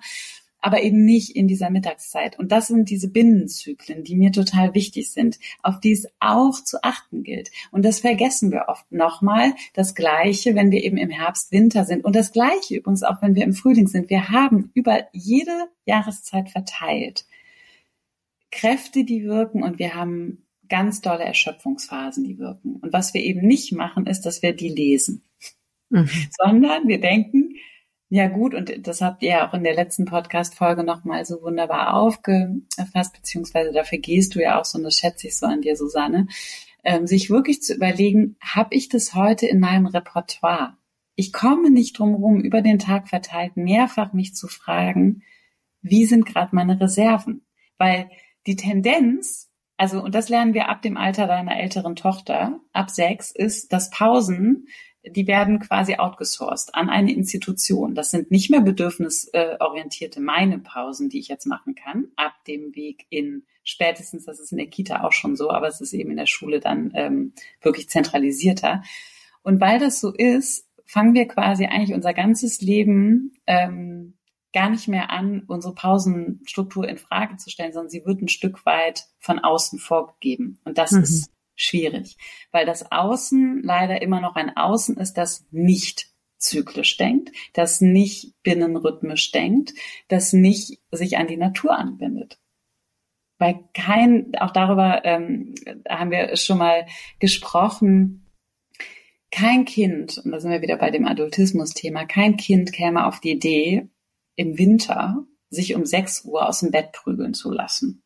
aber 0.63 0.83
eben 0.83 1.05
nicht 1.05 1.37
in 1.37 1.49
dieser 1.49 1.71
Mittagszeit. 1.71 2.39
Und 2.39 2.53
das 2.53 2.69
sind 2.69 2.89
diese 2.89 3.11
Binnenzyklen, 3.11 4.05
die 4.05 4.17
mir 4.17 4.33
total 4.33 4.75
wichtig 4.75 5.11
sind, 5.11 5.39
auf 5.63 5.81
die 5.81 5.93
es 5.93 6.07
auch 6.21 6.63
zu 6.65 6.83
achten 6.83 7.25
gilt. 7.25 7.51
Und 7.71 7.85
das 7.85 8.01
vergessen 8.01 8.53
wir 8.53 8.67
oft 8.69 8.91
nochmal. 8.91 9.55
Das 9.75 9.95
Gleiche, 9.95 10.55
wenn 10.55 10.71
wir 10.71 10.83
eben 10.83 10.97
im 10.97 11.11
Herbst, 11.11 11.53
Winter 11.53 11.85
sind. 11.85 12.05
Und 12.05 12.17
das 12.17 12.33
Gleiche 12.33 12.77
übrigens 12.77 13.03
auch, 13.03 13.21
wenn 13.21 13.35
wir 13.35 13.45
im 13.45 13.53
Frühling 13.53 13.89
sind. 13.89 14.09
Wir 14.09 14.31
haben 14.31 14.71
über 14.75 15.01
jede 15.13 15.69
Jahreszeit 15.85 16.49
verteilt 16.49 17.27
Kräfte, 18.53 19.05
die 19.05 19.25
wirken 19.25 19.63
und 19.63 19.79
wir 19.79 19.95
haben 19.95 20.47
ganz 20.69 21.01
tolle 21.01 21.25
Erschöpfungsphasen, 21.25 22.23
die 22.23 22.39
wirken. 22.39 22.77
Und 22.77 22.93
was 22.93 23.15
wir 23.15 23.23
eben 23.23 23.47
nicht 23.47 23.73
machen, 23.73 24.07
ist, 24.07 24.23
dass 24.23 24.43
wir 24.43 24.55
die 24.55 24.69
lesen. 24.69 25.25
Mhm. 25.89 26.09
Sondern 26.39 26.87
wir 26.87 27.01
denken, 27.01 27.57
ja 28.15 28.29
gut, 28.29 28.53
und 28.53 28.87
das 28.87 29.01
habt 29.01 29.23
ihr 29.23 29.43
auch 29.43 29.55
in 29.55 29.65
der 29.65 29.75
letzten 29.75 30.05
Podcast-Folge 30.05 30.85
nochmal 30.85 31.25
so 31.25 31.41
wunderbar 31.41 31.95
aufgefasst, 31.95 33.15
beziehungsweise 33.15 33.73
dafür 33.73 34.01
gehst 34.01 34.35
du 34.35 34.43
ja 34.43 34.61
auch 34.61 34.67
so, 34.67 34.77
und 34.77 34.85
das 34.85 34.99
schätze 34.99 35.29
ich 35.29 35.39
so 35.39 35.47
an 35.47 35.63
dir, 35.63 35.77
Susanne, 35.77 36.27
ähm, 36.85 37.07
sich 37.07 37.31
wirklich 37.31 37.63
zu 37.63 37.75
überlegen, 37.75 38.37
habe 38.43 38.75
ich 38.75 38.91
das 38.91 39.15
heute 39.15 39.47
in 39.47 39.61
meinem 39.61 39.87
Repertoire? 39.87 40.77
Ich 41.15 41.33
komme 41.33 41.71
nicht 41.71 41.99
drum 41.99 42.13
rum, 42.13 42.41
über 42.43 42.61
den 42.61 42.79
Tag 42.79 43.09
verteilt 43.09 43.57
mehrfach 43.57 44.13
mich 44.13 44.35
zu 44.35 44.47
fragen, 44.47 45.23
wie 45.81 46.05
sind 46.05 46.27
gerade 46.27 46.55
meine 46.55 46.79
Reserven? 46.79 47.47
Weil 47.79 48.11
die 48.47 48.57
Tendenz, 48.57 49.51
also, 49.79 50.03
und 50.03 50.15
das 50.15 50.29
lernen 50.29 50.53
wir 50.53 50.69
ab 50.69 50.83
dem 50.83 50.99
Alter 50.99 51.27
deiner 51.27 51.59
älteren 51.59 51.97
Tochter, 51.97 52.61
ab 52.75 52.91
sechs, 52.91 53.31
ist, 53.31 53.73
dass 53.73 53.89
Pausen 53.89 54.67
die 55.05 55.27
werden 55.27 55.59
quasi 55.59 55.97
outgesourced 55.97 56.75
an 56.75 56.89
eine 56.89 57.13
Institution. 57.13 57.95
Das 57.95 58.11
sind 58.11 58.31
nicht 58.31 58.51
mehr 58.51 58.61
bedürfnisorientierte 58.61 60.21
meine 60.21 60.59
Pausen, 60.59 61.09
die 61.09 61.19
ich 61.19 61.29
jetzt 61.29 61.47
machen 61.47 61.75
kann, 61.75 62.09
ab 62.17 62.35
dem 62.47 62.75
Weg 62.77 63.07
in 63.11 63.45
spätestens, 63.65 64.25
das 64.25 64.41
ist 64.41 64.53
in 64.53 64.59
der 64.59 64.69
Kita 64.69 65.05
auch 65.05 65.13
schon 65.13 65.37
so, 65.37 65.51
aber 65.51 65.69
es 65.69 65.81
ist 65.81 65.93
eben 65.93 66.11
in 66.11 66.17
der 66.17 66.27
Schule 66.27 66.61
dann 66.61 66.93
ähm, 66.95 67.33
wirklich 67.61 67.89
zentralisierter. 67.89 68.83
Und 69.43 69.61
weil 69.61 69.79
das 69.79 70.01
so 70.01 70.13
ist, 70.13 70.69
fangen 70.85 71.15
wir 71.15 71.27
quasi 71.27 71.67
eigentlich 71.67 71.95
unser 71.95 72.15
ganzes 72.15 72.61
Leben 72.61 73.33
ähm, 73.47 74.15
gar 74.53 74.71
nicht 74.71 74.87
mehr 74.87 75.11
an, 75.11 75.45
unsere 75.47 75.75
Pausenstruktur 75.75 76.89
in 76.89 76.99
Frage 76.99 77.37
zu 77.39 77.51
stellen, 77.51 77.73
sondern 77.73 77.91
sie 77.91 78.05
wird 78.05 78.21
ein 78.21 78.29
Stück 78.29 78.67
weit 78.67 79.07
von 79.19 79.39
außen 79.39 79.79
vorgegeben. 79.79 80.61
Und 80.65 80.79
das 80.79 80.93
mhm. 80.93 81.03
ist 81.03 81.31
schwierig, 81.63 82.17
weil 82.51 82.67
das 82.67 82.91
Außen 82.91 83.63
leider 83.63 84.03
immer 84.03 84.21
noch 84.21 84.37
ein 84.37 84.57
Außen 84.57 84.97
ist, 84.97 85.15
das 85.15 85.47
nicht 85.51 86.09
zyklisch 86.39 86.97
denkt, 86.97 87.31
das 87.53 87.81
nicht 87.81 88.35
binnenrhythmisch 88.43 89.31
denkt, 89.31 89.73
das 90.09 90.33
nicht 90.33 90.81
sich 90.91 91.17
an 91.17 91.29
die 91.29 91.37
Natur 91.37 91.79
anbindet. 91.79 92.39
Weil 93.39 93.65
kein, 93.75 94.33
auch 94.39 94.51
darüber 94.51 95.05
ähm, 95.05 95.55
haben 95.89 96.11
wir 96.11 96.37
schon 96.37 96.59
mal 96.59 96.87
gesprochen, 97.19 98.31
kein 99.31 99.65
Kind, 99.65 100.19
und 100.19 100.31
da 100.31 100.41
sind 100.41 100.51
wir 100.51 100.63
wieder 100.63 100.77
bei 100.77 100.91
dem 100.91 101.07
Adultismus-Thema, 101.07 102.05
kein 102.05 102.37
Kind 102.37 102.73
käme 102.73 103.07
auf 103.07 103.19
die 103.19 103.31
Idee, 103.31 103.89
im 104.37 104.59
Winter 104.59 105.27
sich 105.49 105.75
um 105.75 105.85
6 105.85 106.25
Uhr 106.25 106.47
aus 106.49 106.61
dem 106.61 106.71
Bett 106.71 106.93
prügeln 106.93 107.35
zu 107.35 107.51
lassen. 107.51 108.03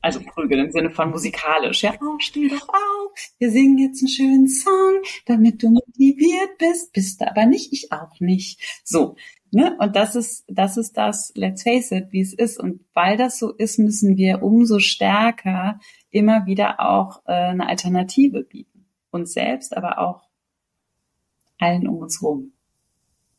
Also 0.00 0.20
prügeln 0.20 0.66
im 0.66 0.70
Sinne 0.72 0.90
von 0.90 1.10
musikalisch. 1.10 1.82
Ja, 1.82 1.94
oh, 2.00 2.18
steh 2.18 2.48
doch 2.48 2.68
auf. 2.68 3.12
Wir 3.38 3.50
singen 3.50 3.78
jetzt 3.78 4.02
einen 4.02 4.08
schönen 4.08 4.48
Song, 4.48 5.00
damit 5.26 5.62
du 5.62 5.70
motiviert 5.70 6.58
bist. 6.58 6.92
Bist 6.92 7.20
du 7.20 7.28
aber 7.28 7.46
nicht, 7.46 7.72
ich 7.72 7.92
auch 7.92 8.20
nicht. 8.20 8.60
So. 8.84 9.16
Ne? 9.50 9.76
Und 9.78 9.94
das 9.94 10.16
ist, 10.16 10.44
das 10.48 10.76
ist 10.76 10.96
das, 10.96 11.32
let's 11.36 11.62
face 11.62 11.92
it, 11.92 12.08
wie 12.10 12.20
es 12.20 12.34
ist. 12.34 12.58
Und 12.58 12.80
weil 12.92 13.16
das 13.16 13.38
so 13.38 13.52
ist, 13.52 13.78
müssen 13.78 14.16
wir 14.16 14.42
umso 14.42 14.78
stärker 14.80 15.78
immer 16.10 16.46
wieder 16.46 16.80
auch 16.80 17.22
äh, 17.26 17.32
eine 17.32 17.68
Alternative 17.68 18.42
bieten. 18.42 18.86
Uns 19.10 19.32
selbst, 19.32 19.76
aber 19.76 19.98
auch 19.98 20.22
allen 21.58 21.86
um 21.86 21.98
uns 21.98 22.20
rum. 22.20 22.52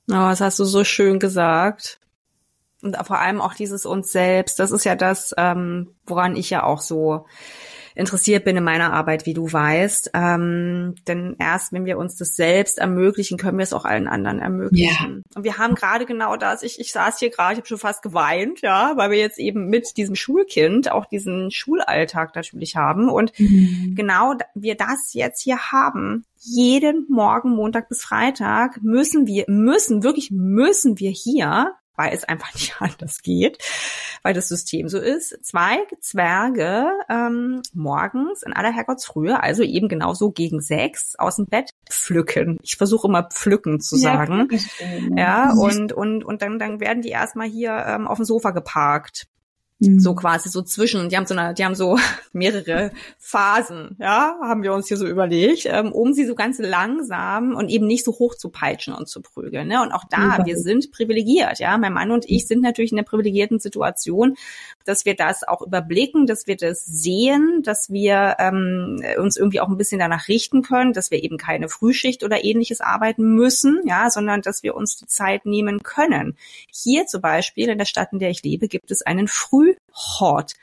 Oh, 0.07 0.13
das 0.13 0.39
hast 0.39 0.59
du 0.59 0.63
so 0.63 0.83
schön 0.83 1.19
gesagt 1.19 1.99
und 2.85 2.95
vor 3.05 3.19
allem 3.19 3.41
auch 3.41 3.55
dieses 3.55 3.85
uns 3.85 4.11
selbst. 4.11 4.59
Das 4.59 4.71
ist 4.71 4.85
ja 4.85 4.95
das, 4.95 5.33
ähm, 5.37 5.95
woran 6.05 6.35
ich 6.35 6.49
ja 6.49 6.63
auch 6.63 6.79
so 6.79 7.25
interessiert 7.95 8.43
bin 8.43 8.57
in 8.57 8.63
meiner 8.63 8.93
Arbeit, 8.93 9.25
wie 9.25 9.33
du 9.33 9.51
weißt. 9.51 10.11
Ähm, 10.13 10.95
denn 11.07 11.35
erst 11.39 11.71
wenn 11.71 11.85
wir 11.85 11.97
uns 11.97 12.17
das 12.17 12.35
selbst 12.35 12.77
ermöglichen, 12.77 13.37
können 13.37 13.57
wir 13.57 13.63
es 13.63 13.73
auch 13.73 13.85
allen 13.85 14.07
anderen 14.07 14.39
ermöglichen. 14.39 15.23
Ja. 15.25 15.37
Und 15.37 15.43
wir 15.45 15.57
haben 15.57 15.75
gerade 15.75 16.05
genau 16.05 16.35
das, 16.35 16.61
ich, 16.61 16.79
ich 16.79 16.91
saß 16.91 17.19
hier 17.19 17.29
gerade, 17.29 17.53
ich 17.53 17.59
habe 17.59 17.67
schon 17.67 17.77
fast 17.77 18.01
geweint, 18.01 18.61
ja, 18.61 18.93
weil 18.97 19.11
wir 19.11 19.17
jetzt 19.17 19.39
eben 19.39 19.69
mit 19.69 19.95
diesem 19.97 20.15
Schulkind 20.15 20.91
auch 20.91 21.05
diesen 21.05 21.51
Schulalltag 21.51 22.35
natürlich 22.35 22.75
haben. 22.75 23.09
Und 23.09 23.31
mhm. 23.39 23.93
genau 23.95 24.33
wir 24.53 24.75
das 24.75 25.13
jetzt 25.13 25.41
hier 25.41 25.71
haben. 25.71 26.25
Jeden 26.37 27.07
Morgen, 27.09 27.51
Montag 27.51 27.89
bis 27.89 28.03
Freitag, 28.03 28.83
müssen 28.83 29.25
wir, 29.25 29.45
müssen, 29.47 30.03
wirklich 30.03 30.31
müssen 30.31 30.99
wir 30.99 31.09
hier 31.09 31.73
weil 31.95 32.13
es 32.13 32.23
einfach 32.23 32.53
nicht 32.55 32.75
anders 32.79 33.21
geht, 33.21 33.57
weil 34.23 34.33
das 34.33 34.47
System 34.47 34.89
so 34.89 34.99
ist. 34.99 35.37
Zwei 35.43 35.77
Zwerge 35.99 36.87
ähm, 37.09 37.61
morgens 37.73 38.43
in 38.43 38.53
aller 38.53 38.71
Herrgottsfrühe, 38.71 39.41
also 39.41 39.63
eben 39.63 39.87
genauso 39.87 40.31
gegen 40.31 40.61
sechs, 40.61 41.15
aus 41.17 41.37
dem 41.37 41.45
Bett 41.45 41.71
pflücken. 41.89 42.59
Ich 42.63 42.77
versuche 42.77 43.07
immer 43.07 43.23
pflücken 43.23 43.79
zu 43.79 43.95
sagen. 43.95 44.47
Ja, 45.15 45.17
ja 45.17 45.53
und, 45.53 45.93
und, 45.93 46.23
und 46.23 46.41
dann, 46.41 46.59
dann 46.59 46.79
werden 46.79 47.01
die 47.01 47.09
erstmal 47.09 47.47
hier 47.47 47.71
ähm, 47.87 48.07
auf 48.07 48.17
dem 48.17 48.25
Sofa 48.25 48.51
geparkt. 48.51 49.27
Mhm. 49.87 49.99
So 49.99 50.15
quasi 50.15 50.49
so 50.49 50.61
zwischen. 50.61 51.01
Und 51.01 51.11
die 51.11 51.17
haben 51.17 51.25
so 51.25 51.35
eine, 51.35 51.53
die 51.53 51.65
haben 51.65 51.75
so 51.75 51.97
mehrere 52.33 52.91
Phasen, 53.17 53.95
ja, 53.99 54.37
haben 54.41 54.63
wir 54.63 54.73
uns 54.73 54.87
hier 54.87 54.97
so 54.97 55.07
überlegt, 55.07 55.65
ähm, 55.65 55.91
um 55.91 56.13
sie 56.13 56.25
so 56.25 56.35
ganz 56.35 56.59
langsam 56.59 57.55
und 57.55 57.69
eben 57.69 57.87
nicht 57.87 58.03
so 58.03 58.11
hoch 58.13 58.35
zu 58.35 58.49
peitschen 58.49 58.93
und 58.93 59.07
zu 59.07 59.21
prügeln. 59.21 59.67
Ne? 59.67 59.81
Und 59.81 59.91
auch 59.91 60.03
da, 60.09 60.39
mhm. 60.39 60.45
wir 60.45 60.57
sind 60.57 60.91
privilegiert, 60.91 61.59
ja. 61.59 61.77
Mein 61.77 61.93
Mann 61.93 62.11
und 62.11 62.25
ich 62.27 62.47
sind 62.47 62.61
natürlich 62.61 62.91
in 62.91 62.97
der 62.97 63.03
privilegierten 63.03 63.59
Situation, 63.59 64.35
dass 64.85 65.03
wir 65.03 65.15
das 65.15 65.43
auch 65.43 65.61
überblicken, 65.61 66.27
dass 66.27 66.47
wir 66.47 66.55
das 66.55 66.85
sehen, 66.85 67.61
dass 67.63 67.89
wir 67.91 68.35
ähm, 68.39 69.03
uns 69.17 69.35
irgendwie 69.35 69.59
auch 69.59 69.67
ein 69.67 69.77
bisschen 69.77 69.99
danach 69.99 70.27
richten 70.27 70.61
können, 70.61 70.93
dass 70.93 71.11
wir 71.11 71.23
eben 71.23 71.37
keine 71.37 71.67
Frühschicht 71.67 72.23
oder 72.23 72.43
ähnliches 72.45 72.81
arbeiten 72.81 73.35
müssen, 73.35 73.81
ja, 73.85 74.09
sondern 74.09 74.41
dass 74.41 74.63
wir 74.63 74.75
uns 74.75 74.95
die 74.95 75.07
Zeit 75.07 75.45
nehmen 75.45 75.83
können. 75.83 76.37
Hier 76.71 77.07
zum 77.07 77.21
Beispiel 77.21 77.69
in 77.69 77.77
der 77.77 77.85
Stadt, 77.85 78.13
in 78.13 78.19
der 78.19 78.29
ich 78.29 78.43
lebe, 78.43 78.67
gibt 78.67 78.91
es 78.91 79.01
einen 79.01 79.27
Frühhort. 79.27 80.53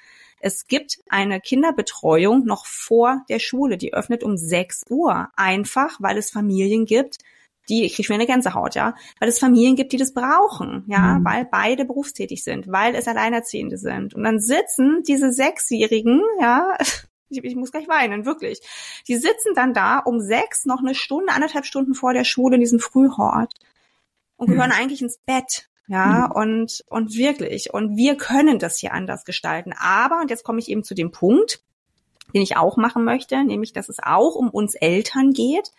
Es 0.45 0.67
gibt 0.67 0.99
eine 1.09 1.41
Kinderbetreuung 1.41 2.45
noch 2.45 2.67
vor 2.67 3.23
der 3.29 3.39
Schule, 3.39 3.77
die 3.77 3.95
öffnet 3.95 4.25
um 4.25 4.37
6 4.37 4.85
Uhr. 4.91 5.29
Einfach, 5.37 5.99
weil 6.01 6.19
es 6.19 6.31
Familien 6.31 6.85
gibt, 6.85 7.19
die 7.69 7.85
ich 7.85 7.95
kriege 7.95 8.07
schon 8.07 8.15
eine 8.15 8.27
Gänsehaut, 8.27 8.75
ja, 8.75 8.95
weil 9.21 9.29
es 9.29 9.39
Familien 9.39 9.77
gibt, 9.77 9.93
die 9.93 9.97
das 9.97 10.13
brauchen, 10.15 10.85
ja, 10.89 11.19
mhm. 11.19 11.25
weil 11.25 11.45
beide 11.45 11.85
berufstätig 11.85 12.45
sind, 12.45 12.69
weil 12.69 12.95
es 12.95 13.09
Alleinerziehende 13.09 13.79
sind. 13.79 14.15
Und 14.15 14.25
dann 14.25 14.41
sitzen 14.41 15.03
diese 15.07 15.33
Sechsjährigen, 15.33 16.23
ja, 16.41 16.77
Ich, 17.33 17.43
ich 17.43 17.57
muss 17.57 17.73
gleich 17.73 17.89
weinen, 17.89 18.27
wirklich. 18.27 18.61
Die 19.09 19.17
sitzen 19.17 19.55
dann 19.55 19.73
da 19.73 19.99
um 19.99 20.21
sechs, 20.21 20.67
noch 20.67 20.81
eine 20.81 20.95
Stunde, 20.95 21.33
anderthalb 21.33 21.65
Stunden 21.65 21.95
vor 21.95 22.13
der 22.13 22.25
Schule 22.25 22.57
in 22.57 22.61
diesem 22.61 22.79
Frühhort 22.79 23.55
und 24.37 24.49
gehören 24.49 24.71
mhm. 24.71 24.77
eigentlich 24.77 25.03
ins 25.03 25.19
Bett. 25.19 25.69
Ja, 25.89 26.29
mhm. 26.29 26.37
und, 26.37 26.85
und 26.89 27.17
wirklich. 27.17 27.75
Und 27.75 27.97
wir 27.97 28.17
können 28.17 28.59
das 28.59 28.79
hier 28.79 28.93
anders 28.93 29.25
gestalten. 29.25 29.75
Aber, 29.77 30.21
und 30.21 30.31
jetzt 30.31 30.45
komme 30.45 30.61
ich 30.61 30.69
eben 30.69 30.85
zu 30.85 30.95
dem 30.95 31.11
Punkt, 31.11 31.63
den 32.35 32.43
ich 32.43 32.57
auch 32.57 32.77
machen 32.77 33.05
möchte, 33.05 33.43
nämlich, 33.45 33.73
dass 33.73 33.89
es 33.89 33.99
auch 33.99 34.37
um 34.37 34.49
uns 34.49 34.75
Eltern 34.75 35.33
geht, 35.33 35.73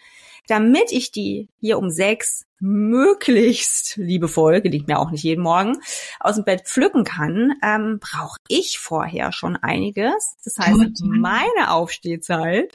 damit 0.47 0.91
ich 0.91 1.11
die 1.11 1.49
hier 1.59 1.77
um 1.77 1.89
sechs 1.89 2.45
möglichst 2.59 3.97
liebevoll, 3.97 4.61
gelingt 4.61 4.87
mir 4.87 4.99
auch 4.99 5.11
nicht 5.11 5.23
jeden 5.23 5.43
Morgen, 5.43 5.77
aus 6.21 6.35
dem 6.35 6.45
Bett 6.45 6.65
pflücken 6.65 7.03
kann, 7.03 7.55
ähm, 7.61 7.99
brauche 7.99 8.39
ich 8.47 8.79
vorher 8.79 9.33
schon 9.33 9.57
einiges. 9.57 10.35
Das 10.45 10.57
heißt, 10.57 11.03
meine 11.03 11.71
Aufstehzeit 11.71 12.73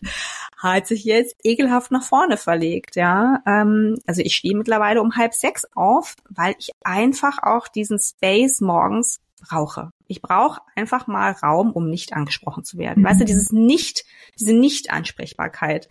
hat 0.58 0.86
sich 0.86 1.04
jetzt 1.04 1.36
ekelhaft 1.42 1.90
nach 1.90 2.02
vorne 2.02 2.36
verlegt, 2.36 2.96
ja. 2.96 3.42
Ähm, 3.46 3.98
also 4.06 4.20
ich 4.20 4.36
stehe 4.36 4.56
mittlerweile 4.56 5.00
um 5.00 5.16
halb 5.16 5.32
sechs 5.32 5.66
auf, 5.74 6.16
weil 6.28 6.54
ich 6.58 6.70
einfach 6.84 7.38
auch 7.42 7.68
diesen 7.68 7.98
Space 7.98 8.60
morgens 8.60 9.20
brauche. 9.40 9.90
Ich 10.06 10.22
brauche 10.22 10.60
einfach 10.74 11.06
mal 11.06 11.32
Raum, 11.32 11.72
um 11.72 11.88
nicht 11.88 12.12
angesprochen 12.12 12.64
zu 12.64 12.78
werden. 12.78 13.02
Mhm. 13.02 13.06
Weißt 13.06 13.20
du, 13.20 13.24
mhm. 13.24 13.28
dieses 13.28 13.52
Nicht, 13.52 14.04
diese 14.38 14.52
Nicht-Ansprechbarkeit, 14.52 15.88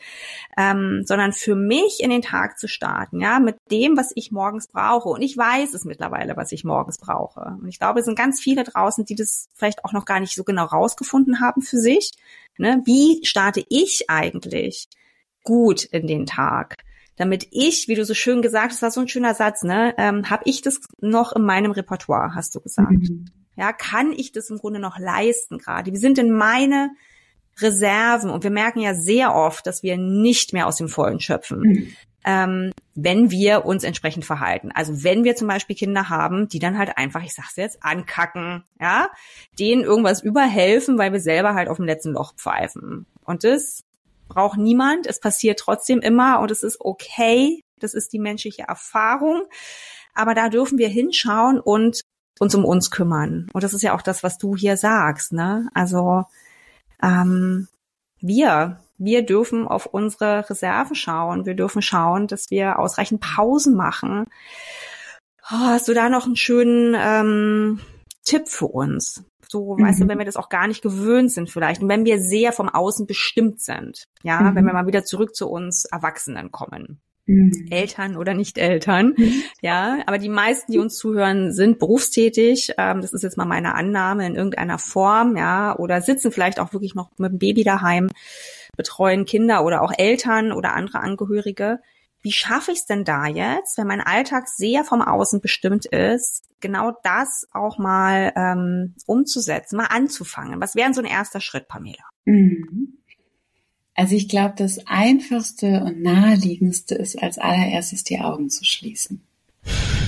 ähm, 0.58 1.04
sondern 1.06 1.34
für 1.34 1.56
mich 1.56 2.00
in 2.02 2.10
den 2.10 2.22
Tag 2.22 2.58
zu 2.58 2.68
starten, 2.68 3.20
ja, 3.22 3.40
mit 3.40 3.58
dem, 3.72 3.98
was 3.98 4.12
ich 4.16 4.32
morgens 4.32 4.68
brauche. 4.68 5.10
Und 5.10 5.22
ich 5.22 5.38
weiß 5.38 5.74
es 5.74 5.86
mittlerweile, 5.86 6.36
was 6.36 6.52
ich 6.52 6.64
morgens 6.64 6.98
brauche. 6.98 7.58
Und 7.62 7.68
ich 7.68 7.80
glaube, 7.80 8.00
es 8.00 8.06
sind 8.06 8.18
ganz 8.18 8.40
viele 8.40 8.64
draußen, 8.64 9.06
die 9.06 9.16
das 9.16 9.50
vielleicht 9.54 9.86
auch 9.86 9.94
noch 9.94 10.06
gar 10.06 10.20
nicht 10.20 10.36
so 10.36 10.44
genau 10.44 10.66
rausgefunden 10.66 11.40
haben 11.40 11.62
für 11.62 11.78
sich. 11.78 12.12
Ne? 12.58 12.82
Wie 12.86 13.26
starte 13.26 13.64
ich 13.70 14.10
eigentlich 14.10 14.88
gut 15.44 15.84
in 15.84 16.08
den 16.08 16.26
Tag? 16.26 16.76
Damit 17.18 17.48
ich, 17.52 17.88
wie 17.88 17.96
du 17.96 18.06
so 18.06 18.14
schön 18.14 18.42
gesagt 18.42 18.72
hast, 18.72 18.76
das 18.76 18.82
war 18.82 18.92
so 18.92 19.02
ein 19.02 19.08
schöner 19.08 19.34
Satz, 19.34 19.64
ne, 19.64 19.94
ähm, 19.98 20.30
habe 20.30 20.44
ich 20.46 20.62
das 20.62 20.80
noch 21.02 21.34
in 21.34 21.44
meinem 21.44 21.72
Repertoire, 21.72 22.34
hast 22.34 22.56
du 22.56 22.62
gesagt. 22.62 22.92
Mhm. 22.92 23.26
Ja, 23.58 23.74
kann 23.74 24.14
ich 24.14 24.32
das 24.32 24.50
im 24.52 24.60
Grunde 24.60 24.80
noch 24.80 25.00
leisten 25.00 25.58
gerade? 25.58 25.92
Wie 25.92 25.98
sind 25.98 26.20
denn 26.20 26.32
meine 26.32 26.92
Reserven? 27.60 28.30
Und 28.30 28.44
wir 28.44 28.52
merken 28.52 28.80
ja 28.80 28.94
sehr 28.94 29.36
oft, 29.36 29.66
dass 29.66 29.82
wir 29.82 29.98
nicht 29.98 30.54
mehr 30.54 30.68
aus 30.68 30.78
dem 30.78 30.90
Vollen 30.90 31.20
schöpfen. 31.20 31.60
Mhm. 31.60 31.94
Ähm, 32.24 32.72
wenn 32.94 33.32
wir 33.32 33.66
uns 33.66 33.84
entsprechend 33.84 34.26
verhalten. 34.26 34.72
Also 34.74 35.04
wenn 35.04 35.24
wir 35.24 35.36
zum 35.36 35.48
Beispiel 35.48 35.76
Kinder 35.76 36.10
haben, 36.10 36.50
die 36.50 36.60
dann 36.60 36.78
halt 36.78 36.98
einfach, 36.98 37.24
ich 37.24 37.34
sag's 37.34 37.56
jetzt, 37.56 37.84
ankacken, 37.84 38.64
ja, 38.80 39.10
denen 39.58 39.84
irgendwas 39.84 40.22
überhelfen, 40.22 40.98
weil 41.00 41.14
wir 41.14 41.22
selber 41.22 41.56
halt 41.56 41.70
auf 41.70 41.78
dem 41.78 41.86
letzten 41.86 42.12
Loch 42.12 42.36
pfeifen. 42.36 43.08
Und 43.24 43.44
das 43.44 43.87
braucht 44.28 44.58
niemand. 44.58 45.08
Es 45.08 45.20
passiert 45.20 45.60
trotzdem 45.60 46.00
immer 46.00 46.40
und 46.40 46.52
es 46.52 46.64
ist 46.64 46.80
okay. 46.80 47.62
Das 47.80 47.94
ist 47.94 48.14
die 48.14 48.20
menschliche 48.20 48.64
Erfahrung. 48.64 49.44
Aber 50.14 50.34
da 50.34 50.50
dürfen 50.50 50.78
wir 50.78 50.90
hinschauen 50.90 51.60
und 51.60 52.02
uns 52.40 52.56
um 52.56 52.66
uns 52.66 52.92
kümmern. 52.92 53.48
Und 53.54 53.64
das 53.64 53.74
ist 53.74 53.82
ja 53.82 53.96
auch 53.96 54.02
das, 54.02 54.24
was 54.24 54.38
du 54.38 54.56
hier 54.56 54.78
sagst, 54.78 55.34
ne? 55.34 55.70
Also 55.74 56.24
ähm, 57.02 57.68
wir, 58.20 58.80
wir 58.98 59.26
dürfen 59.26 59.68
auf 59.68 59.86
unsere 59.86 60.50
Reserven 60.50 60.96
schauen. 60.96 61.46
Wir 61.46 61.56
dürfen 61.56 61.82
schauen, 61.82 62.28
dass 62.28 62.50
wir 62.50 62.80
ausreichend 62.80 63.22
Pausen 63.22 63.76
machen. 63.76 64.26
Oh, 65.50 65.68
hast 65.68 65.88
du 65.88 65.94
da 65.94 66.10
noch 66.10 66.26
einen 66.26 66.36
schönen 66.36 66.96
ähm, 66.98 67.80
Tipp 68.24 68.50
für 68.50 68.68
uns? 68.68 69.24
So, 69.50 69.76
mhm. 69.76 69.84
weißt 69.84 70.00
du, 70.00 70.06
mhm. 70.06 70.10
wenn 70.10 70.18
wir 70.20 70.26
das 70.26 70.36
auch 70.36 70.50
gar 70.50 70.68
nicht 70.68 70.82
gewöhnt 70.82 71.32
sind 71.32 71.50
vielleicht 71.50 71.82
und 71.82 71.90
wenn 71.90 72.06
wir 72.06 72.20
sehr 72.20 72.52
vom 72.52 72.70
Außen 72.70 73.08
bestimmt 73.08 73.62
sind, 73.62 74.06
ja, 74.24 74.40
mhm. 74.42 74.56
wenn 74.56 74.66
wir 74.66 74.74
mal 74.74 74.88
wieder 74.88 75.04
zurück 75.04 75.36
zu 75.36 75.50
uns 75.50 75.86
Erwachsenen 75.86 76.52
kommen. 76.52 77.00
Mhm. 77.26 77.68
Eltern 77.70 78.16
oder 78.16 78.34
nicht 78.34 78.58
Eltern, 78.58 79.14
mhm. 79.18 79.44
ja, 79.62 80.00
aber 80.06 80.18
die 80.18 80.30
meisten, 80.30 80.72
die 80.72 80.80
uns 80.80 80.96
zuhören, 80.96 81.52
sind 81.52 81.78
berufstätig. 81.78 82.72
Ähm, 82.78 83.02
das 83.02 83.12
ist 83.12 83.24
jetzt 83.24 83.38
mal 83.38 83.46
meine 83.46 83.76
Annahme 83.76 84.26
in 84.26 84.36
irgendeiner 84.36 84.80
Form, 84.80 85.36
ja, 85.36 85.78
oder 85.78 86.02
sitzen 86.02 86.32
vielleicht 86.32 86.60
auch 86.60 86.72
wirklich 86.72 86.96
noch 86.96 87.10
mit 87.18 87.34
dem 87.34 87.40
Baby 87.40 87.64
daheim, 87.64 88.10
betreuen 88.78 89.26
Kinder 89.26 89.66
oder 89.66 89.82
auch 89.82 89.92
Eltern 89.98 90.54
oder 90.54 90.74
andere 90.74 91.02
Angehörige 91.02 91.80
wie 92.22 92.32
schaffe 92.32 92.72
ich 92.72 92.80
es 92.80 92.86
denn 92.86 93.04
da 93.04 93.28
jetzt, 93.28 93.78
wenn 93.78 93.88
mein 93.88 94.02
Alltag 94.02 94.48
sehr 94.48 94.84
vom 94.84 95.02
Außen 95.02 95.40
bestimmt 95.42 95.86
ist, 95.86 96.44
genau 96.60 96.92
das 97.04 97.48
auch 97.52 97.78
mal 97.78 98.34
ähm, 98.36 98.96
umzusetzen, 99.06 99.78
mal 99.78 99.86
anzufangen? 99.86 100.60
Was 100.60 100.76
wäre 100.76 100.94
so 100.94 101.02
ein 101.02 101.08
erster 101.08 101.42
Schritt, 101.42 101.68
Pamela? 101.68 102.04
Mhm. 102.26 102.98
Also 103.94 104.16
ich 104.16 104.30
glaube, 104.30 104.54
das 104.58 104.86
Einfachste 104.86 105.84
und 105.84 106.02
Naheliegendste 106.02 106.96
ist 106.96 107.22
als 107.22 107.40
allererstes 107.40 108.04
die 108.04 108.20
Augen 108.20 108.50
zu 108.50 108.64
schließen. 108.64 109.26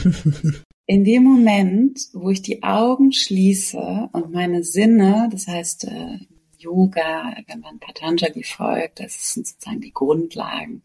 In 0.85 1.03
dem 1.03 1.23
Moment, 1.23 1.99
wo 2.13 2.29
ich 2.29 2.41
die 2.41 2.63
Augen 2.63 3.11
schließe 3.11 4.09
und 4.11 4.31
meine 4.31 4.63
Sinne, 4.63 5.29
das 5.31 5.47
heißt 5.47 5.85
äh, 5.85 6.19
Yoga, 6.57 7.35
wenn 7.47 7.61
man 7.61 7.79
Patanjali 7.79 8.43
folgt, 8.43 8.99
das 8.99 9.33
sind 9.33 9.47
sozusagen 9.47 9.81
die 9.81 9.93
Grundlagen, 9.93 10.83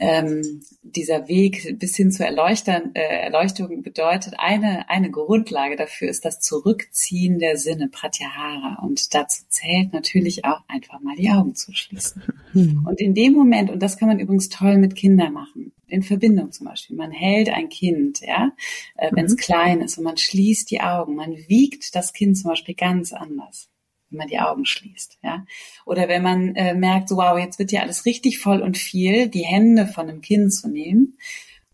ähm, 0.00 0.62
dieser 0.82 1.28
Weg 1.28 1.78
bis 1.78 1.94
hin 1.94 2.10
zur 2.10 2.24
Erleuchtern, 2.24 2.90
äh, 2.94 3.02
Erleuchtung 3.02 3.82
bedeutet, 3.82 4.34
eine, 4.38 4.88
eine 4.88 5.10
Grundlage 5.10 5.76
dafür 5.76 6.08
ist 6.08 6.24
das 6.24 6.40
Zurückziehen 6.40 7.38
der 7.38 7.58
Sinne, 7.58 7.88
Pratyahara. 7.88 8.82
Und 8.82 9.14
dazu 9.14 9.42
zählt 9.48 9.92
natürlich 9.92 10.46
auch 10.46 10.62
einfach 10.68 11.00
mal 11.00 11.16
die 11.16 11.30
Augen 11.30 11.54
zu 11.54 11.74
schließen. 11.74 12.22
Mhm. 12.54 12.86
Und 12.86 12.98
in 12.98 13.14
dem 13.14 13.34
Moment, 13.34 13.70
und 13.70 13.82
das 13.82 13.98
kann 13.98 14.08
man 14.08 14.18
übrigens 14.18 14.48
toll 14.48 14.78
mit 14.78 14.96
Kindern 14.96 15.34
machen, 15.34 15.72
in 15.86 16.02
Verbindung 16.02 16.50
zum 16.50 16.66
Beispiel, 16.66 16.96
man 16.96 17.10
hält 17.10 17.50
ein 17.50 17.68
Kind, 17.68 18.20
ja, 18.20 18.52
äh, 18.96 19.10
wenn 19.12 19.26
es 19.26 19.32
mhm. 19.32 19.38
klein 19.38 19.80
ist 19.82 19.98
und 19.98 20.04
man 20.04 20.16
schließt 20.16 20.70
die 20.70 20.80
Augen, 20.80 21.14
man 21.14 21.36
wiegt 21.46 21.94
das 21.94 22.14
Kind 22.14 22.38
zum 22.38 22.48
Beispiel 22.50 22.74
ganz 22.74 23.12
anders 23.12 23.68
wenn 24.10 24.18
man 24.18 24.28
die 24.28 24.38
Augen 24.38 24.66
schließt, 24.66 25.18
ja. 25.22 25.44
Oder 25.84 26.08
wenn 26.08 26.22
man 26.22 26.54
äh, 26.56 26.74
merkt, 26.74 27.08
so 27.08 27.16
wow, 27.16 27.38
jetzt 27.38 27.58
wird 27.58 27.72
ja 27.72 27.82
alles 27.82 28.04
richtig 28.04 28.38
voll 28.38 28.60
und 28.60 28.76
viel, 28.76 29.28
die 29.28 29.44
Hände 29.44 29.86
von 29.86 30.08
einem 30.08 30.20
Kind 30.20 30.52
zu 30.52 30.68
nehmen 30.68 31.16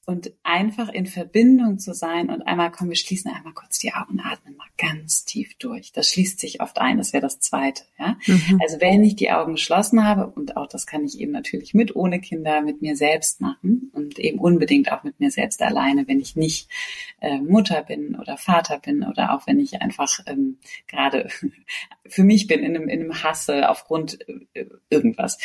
und 0.07 0.33
einfach 0.45 0.89
in 0.89 1.07
Verbindung 1.07 1.81
zu 1.81 1.93
sein 1.93 2.31
und 2.31 2.43
einmal 2.43 2.71
kommen 2.71 2.91
wir 2.91 2.97
schließen 2.97 3.31
einmal 3.33 3.53
kurz 3.55 3.81
die 3.81 3.93
Augen 3.93 4.21
atmen 4.21 4.57
mal 4.57 4.69
ganz 4.79 5.25
tief 5.25 5.57
durch. 5.59 5.91
Das 5.91 6.09
schließt 6.09 6.39
sich 6.39 6.61
oft 6.61 6.79
ein, 6.79 6.97
das 6.97 7.13
wäre 7.13 7.23
das 7.23 7.41
zweite, 7.41 7.83
ja. 7.99 8.17
Mhm. 8.25 8.61
Also 8.63 8.81
wenn 8.81 9.03
ich 9.03 9.17
die 9.17 9.33
Augen 9.33 9.55
geschlossen 9.55 10.05
habe 10.05 10.29
und 10.29 10.57
auch 10.57 10.69
das 10.69 10.87
kann 10.87 11.05
ich 11.05 11.19
eben 11.19 11.33
natürlich 11.33 11.75
mit 11.75 11.97
ohne 11.97 12.21
Kinder 12.21 12.61
mit 12.61 12.83
mir 12.83 12.97
selbst 12.97 13.41
machen 13.41 13.91
und 13.93 14.21
eben 14.21 14.39
unbedingt 14.39 14.93
auch 14.93 15.03
mit 15.03 15.19
mir 15.19 15.33
selbst 15.33 15.61
alleine, 15.61 16.07
wenn 16.07 16.21
ich 16.21 16.37
nicht 16.37 16.69
äh, 17.21 17.39
Mutter 17.39 17.83
bin 17.83 18.15
oder 18.15 18.37
Vater 18.37 18.79
bin 18.79 19.03
oder 19.03 19.35
auch 19.35 19.49
wenn 19.49 19.59
ich 19.59 19.83
einfach 19.83 20.21
ähm, 20.27 20.59
gerade 20.87 21.29
für 22.07 22.23
mich 22.23 22.47
bin 22.47 22.61
in 22.61 22.77
einem, 22.77 22.89
in 22.89 23.01
einem 23.01 23.25
Hasse 23.25 23.69
aufgrund 23.69 24.21
äh, 24.55 24.67
irgendwas 24.89 25.39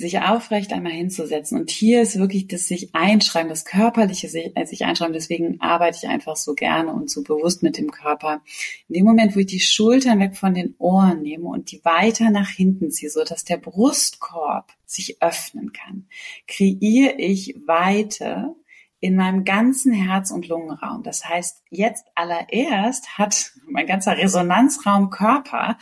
sich 0.00 0.18
aufrecht 0.20 0.72
einmal 0.72 0.92
hinzusetzen. 0.92 1.60
Und 1.60 1.70
hier 1.70 2.02
ist 2.02 2.18
wirklich 2.18 2.48
das 2.48 2.66
sich 2.66 2.94
einschreiben, 2.94 3.48
das 3.48 3.64
körperliche 3.64 4.28
sich, 4.28 4.56
äh, 4.56 4.66
sich 4.66 4.84
einschreiben. 4.84 5.12
Deswegen 5.12 5.60
arbeite 5.60 5.98
ich 6.02 6.08
einfach 6.08 6.36
so 6.36 6.54
gerne 6.54 6.92
und 6.92 7.10
so 7.10 7.22
bewusst 7.22 7.62
mit 7.62 7.78
dem 7.78 7.90
Körper. 7.90 8.42
In 8.88 8.94
dem 8.94 9.04
Moment, 9.04 9.36
wo 9.36 9.40
ich 9.40 9.46
die 9.46 9.60
Schultern 9.60 10.18
weg 10.18 10.36
von 10.36 10.54
den 10.54 10.74
Ohren 10.78 11.22
nehme 11.22 11.44
und 11.44 11.70
die 11.70 11.84
weiter 11.84 12.30
nach 12.30 12.48
hinten 12.48 12.90
ziehe, 12.90 13.10
so 13.10 13.22
dass 13.22 13.44
der 13.44 13.58
Brustkorb 13.58 14.72
sich 14.86 15.22
öffnen 15.22 15.72
kann, 15.72 16.08
kreiere 16.48 17.14
ich 17.18 17.54
Weite 17.66 18.56
in 18.98 19.16
meinem 19.16 19.44
ganzen 19.44 19.92
Herz- 19.92 20.30
und 20.30 20.48
Lungenraum. 20.48 21.02
Das 21.02 21.24
heißt, 21.24 21.62
jetzt 21.70 22.04
allererst 22.14 23.16
hat 23.18 23.52
mein 23.66 23.86
ganzer 23.86 24.18
Resonanzraum 24.18 25.10
Körper 25.10 25.78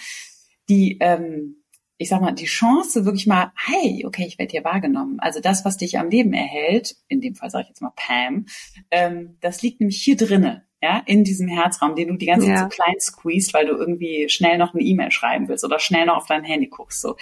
die 0.69 0.99
ähm, 1.01 1.58
ich 1.99 2.09
sag 2.09 2.21
mal, 2.21 2.33
die 2.33 2.47
Chance 2.47 3.05
wirklich 3.05 3.27
mal, 3.27 3.53
hey, 3.57 4.05
okay, 4.07 4.25
ich 4.25 4.39
werde 4.39 4.53
hier 4.53 4.65
wahrgenommen. 4.65 5.19
Also 5.19 5.41
das, 5.41 5.65
was 5.65 5.77
dich 5.77 5.99
am 5.99 6.11
Leben 6.11 6.33
erhält, 6.33 6.97
in 7.09 7.21
dem 7.21 7.35
Fall 7.35 7.51
sage 7.51 7.65
ich 7.65 7.69
jetzt 7.71 7.83
mal 7.83 7.93
Pam, 7.97 8.47
ähm, 8.93 9.37
das 9.41 9.63
liegt 9.63 9.81
nämlich 9.81 10.01
hier 10.01 10.17
drinne, 10.17 10.65
ja, 10.81 11.03
in 11.07 11.25
diesem 11.25 11.49
Herzraum, 11.49 11.97
den 11.97 12.09
du 12.09 12.17
die 12.17 12.27
ganze 12.27 12.47
Zeit 12.47 12.59
so 12.59 12.69
klein 12.69 12.95
squeezed, 13.01 13.53
weil 13.53 13.67
du 13.67 13.73
irgendwie 13.73 14.29
schnell 14.29 14.59
noch 14.59 14.75
eine 14.75 14.83
E-Mail 14.83 15.11
schreiben 15.11 15.49
willst 15.49 15.65
oder 15.65 15.81
schnell 15.81 16.07
noch 16.07 16.19
auf 16.19 16.27
dein 16.27 16.45
Handy 16.45 16.69
guckst, 16.69 17.01
so. 17.01 17.17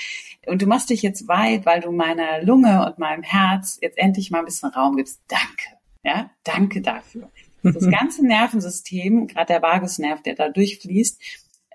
Und 0.46 0.60
du 0.60 0.66
machst 0.66 0.90
dich 0.90 1.00
jetzt 1.00 1.26
weit, 1.26 1.64
weil 1.64 1.80
du 1.80 1.90
meiner 1.90 2.42
Lunge 2.42 2.84
und 2.86 2.98
meinem 2.98 3.22
Herz 3.22 3.78
jetzt 3.80 3.96
endlich 3.96 4.30
mal 4.30 4.40
ein 4.40 4.44
bisschen 4.44 4.68
Raum 4.68 4.96
gibst. 4.96 5.22
Danke, 5.28 5.78
ja, 6.04 6.30
danke 6.44 6.82
dafür. 6.82 7.30
Das 7.62 7.90
ganze 7.90 8.24
Nervensystem, 8.24 9.26
gerade 9.26 9.54
der 9.54 9.62
Vagusnerv, 9.62 10.22
der 10.22 10.36
da 10.36 10.48
durchfließt, 10.48 11.20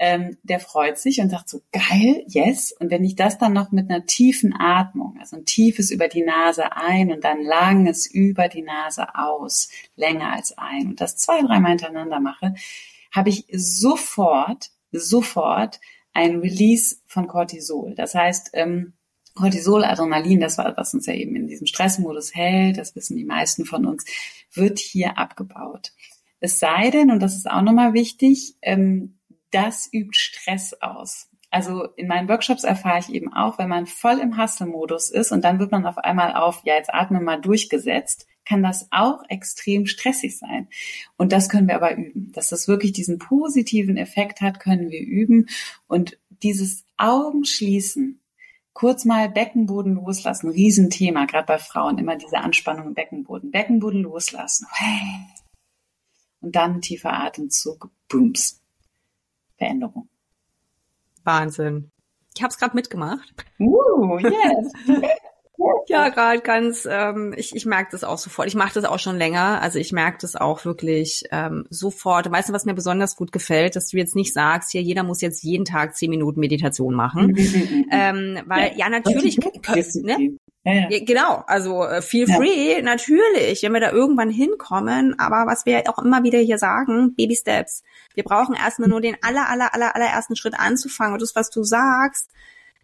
ähm, 0.03 0.39
der 0.41 0.59
freut 0.59 0.97
sich 0.97 1.21
und 1.21 1.29
sagt 1.29 1.47
so, 1.47 1.61
geil, 1.71 2.25
yes. 2.27 2.71
Und 2.71 2.89
wenn 2.89 3.03
ich 3.03 3.15
das 3.15 3.37
dann 3.37 3.53
noch 3.53 3.71
mit 3.71 3.87
einer 3.87 4.03
tiefen 4.07 4.51
Atmung, 4.59 5.15
also 5.19 5.37
ein 5.37 5.45
tiefes 5.45 5.91
über 5.91 6.07
die 6.07 6.23
Nase 6.23 6.75
ein 6.75 7.11
und 7.11 7.23
dann 7.23 7.43
langes 7.43 8.07
über 8.07 8.47
die 8.47 8.63
Nase 8.63 9.13
aus, 9.13 9.69
länger 9.95 10.33
als 10.33 10.57
ein 10.57 10.87
und 10.87 11.01
das 11.01 11.17
zwei, 11.17 11.43
dreimal 11.43 11.73
hintereinander 11.73 12.19
mache, 12.19 12.55
habe 13.11 13.29
ich 13.29 13.45
sofort, 13.51 14.71
sofort 14.91 15.79
ein 16.13 16.39
Release 16.39 16.95
von 17.05 17.27
Cortisol. 17.27 17.93
Das 17.93 18.15
heißt, 18.15 18.49
ähm, 18.53 18.93
Cortisol, 19.35 19.85
Adrenalin, 19.85 20.39
das 20.39 20.57
war, 20.57 20.75
was 20.77 20.95
uns 20.95 21.05
ja 21.05 21.13
eben 21.13 21.35
in 21.35 21.47
diesem 21.47 21.67
Stressmodus 21.67 22.33
hält, 22.33 22.79
das 22.79 22.95
wissen 22.95 23.17
die 23.17 23.23
meisten 23.23 23.65
von 23.65 23.85
uns, 23.85 24.03
wird 24.51 24.79
hier 24.79 25.19
abgebaut. 25.19 25.91
Es 26.39 26.57
sei 26.57 26.89
denn, 26.89 27.11
und 27.11 27.19
das 27.19 27.35
ist 27.35 27.47
auch 27.47 27.61
nochmal 27.61 27.93
wichtig, 27.93 28.55
ähm, 28.63 29.19
das 29.51 29.89
übt 29.91 30.17
Stress 30.17 30.73
aus. 30.81 31.29
Also 31.49 31.83
in 31.97 32.07
meinen 32.07 32.29
Workshops 32.29 32.63
erfahre 32.63 32.99
ich 32.99 33.09
eben 33.09 33.33
auch, 33.33 33.57
wenn 33.57 33.67
man 33.67 33.85
voll 33.85 34.19
im 34.19 34.41
Hustle-Modus 34.41 35.09
ist 35.09 35.33
und 35.33 35.43
dann 35.43 35.59
wird 35.59 35.71
man 35.71 35.85
auf 35.85 35.97
einmal 35.97 36.33
auf, 36.33 36.61
ja, 36.63 36.75
jetzt 36.75 36.93
atme 36.93 37.19
mal 37.19 37.41
durchgesetzt, 37.41 38.25
kann 38.45 38.63
das 38.63 38.87
auch 38.91 39.23
extrem 39.27 39.85
stressig 39.85 40.37
sein. 40.37 40.67
Und 41.17 41.31
das 41.33 41.49
können 41.49 41.67
wir 41.67 41.75
aber 41.75 41.95
üben. 41.95 42.31
Dass 42.31 42.49
das 42.49 42.67
wirklich 42.67 42.93
diesen 42.93 43.19
positiven 43.19 43.97
Effekt 43.97 44.41
hat, 44.41 44.59
können 44.59 44.89
wir 44.89 45.01
üben. 45.01 45.47
Und 45.87 46.17
dieses 46.41 46.85
Augenschließen, 46.97 48.19
kurz 48.73 49.05
mal 49.05 49.29
Beckenboden 49.29 49.95
loslassen, 49.95 50.49
Riesenthema, 50.49 51.25
gerade 51.25 51.45
bei 51.45 51.57
Frauen, 51.59 51.97
immer 51.97 52.15
diese 52.15 52.37
Anspannung 52.37 52.87
im 52.87 52.93
Beckenboden. 52.93 53.51
Beckenboden 53.51 54.01
loslassen. 54.01 54.67
Und 56.39 56.55
dann 56.55 56.81
tiefer 56.81 57.13
Atemzug, 57.13 57.91
Booms. 58.07 58.60
Veränderung. 59.61 60.09
Wahnsinn. 61.23 61.91
Ich 62.35 62.41
habe 62.41 62.51
es 62.51 62.57
gerade 62.57 62.75
mitgemacht. 62.75 63.33
Uh, 63.59 64.17
yes. 64.17 64.73
Ja, 65.87 66.09
gerade 66.09 66.41
ganz, 66.41 66.87
ähm, 66.89 67.35
ich, 67.37 67.55
ich 67.55 67.67
merke 67.67 67.91
das 67.91 68.03
auch 68.03 68.17
sofort. 68.17 68.47
Ich 68.47 68.55
mache 68.55 68.73
das 68.73 68.83
auch 68.83 68.97
schon 68.97 69.17
länger. 69.17 69.61
Also 69.61 69.77
ich 69.77 69.91
merke 69.91 70.17
das 70.21 70.35
auch 70.35 70.65
wirklich 70.65 71.25
ähm, 71.31 71.67
sofort. 71.69 72.31
Weißt 72.31 72.49
du, 72.49 72.53
was 72.53 72.65
mir 72.65 72.73
besonders 72.73 73.15
gut 73.15 73.31
gefällt, 73.31 73.75
dass 73.75 73.89
du 73.89 73.97
jetzt 73.97 74.15
nicht 74.15 74.33
sagst, 74.33 74.71
hier, 74.71 74.81
jeder 74.81 75.03
muss 75.03 75.21
jetzt 75.21 75.43
jeden 75.43 75.65
Tag 75.65 75.95
zehn 75.95 76.09
Minuten 76.09 76.39
Meditation 76.39 76.95
machen. 76.95 77.35
ähm, 77.91 78.39
weil, 78.47 78.73
ja, 78.75 78.89
natürlich, 78.89 79.37
ne? 79.37 80.35
Ja, 80.63 80.89
ja. 80.89 80.99
Genau, 81.03 81.43
also 81.47 81.83
äh, 81.83 82.01
feel 82.01 82.27
free, 82.27 82.77
ja. 82.77 82.81
natürlich, 82.83 83.63
wenn 83.63 83.73
wir 83.73 83.79
da 83.79 83.91
irgendwann 83.91 84.29
hinkommen, 84.29 85.17
aber 85.17 85.51
was 85.51 85.65
wir 85.65 85.81
auch 85.87 85.97
immer 86.03 86.23
wieder 86.23 86.37
hier 86.37 86.59
sagen, 86.59 87.15
Baby 87.15 87.35
Steps. 87.35 87.81
Wir 88.13 88.23
brauchen 88.23 88.53
erstmal 88.53 88.89
nur 88.89 89.01
den 89.01 89.17
aller, 89.23 89.49
aller, 89.49 89.73
aller, 89.73 89.95
allerersten 89.95 90.35
Schritt 90.35 90.59
anzufangen 90.59 91.13
und 91.13 91.21
das, 91.21 91.35
was 91.35 91.49
du 91.49 91.63
sagst, 91.63 92.29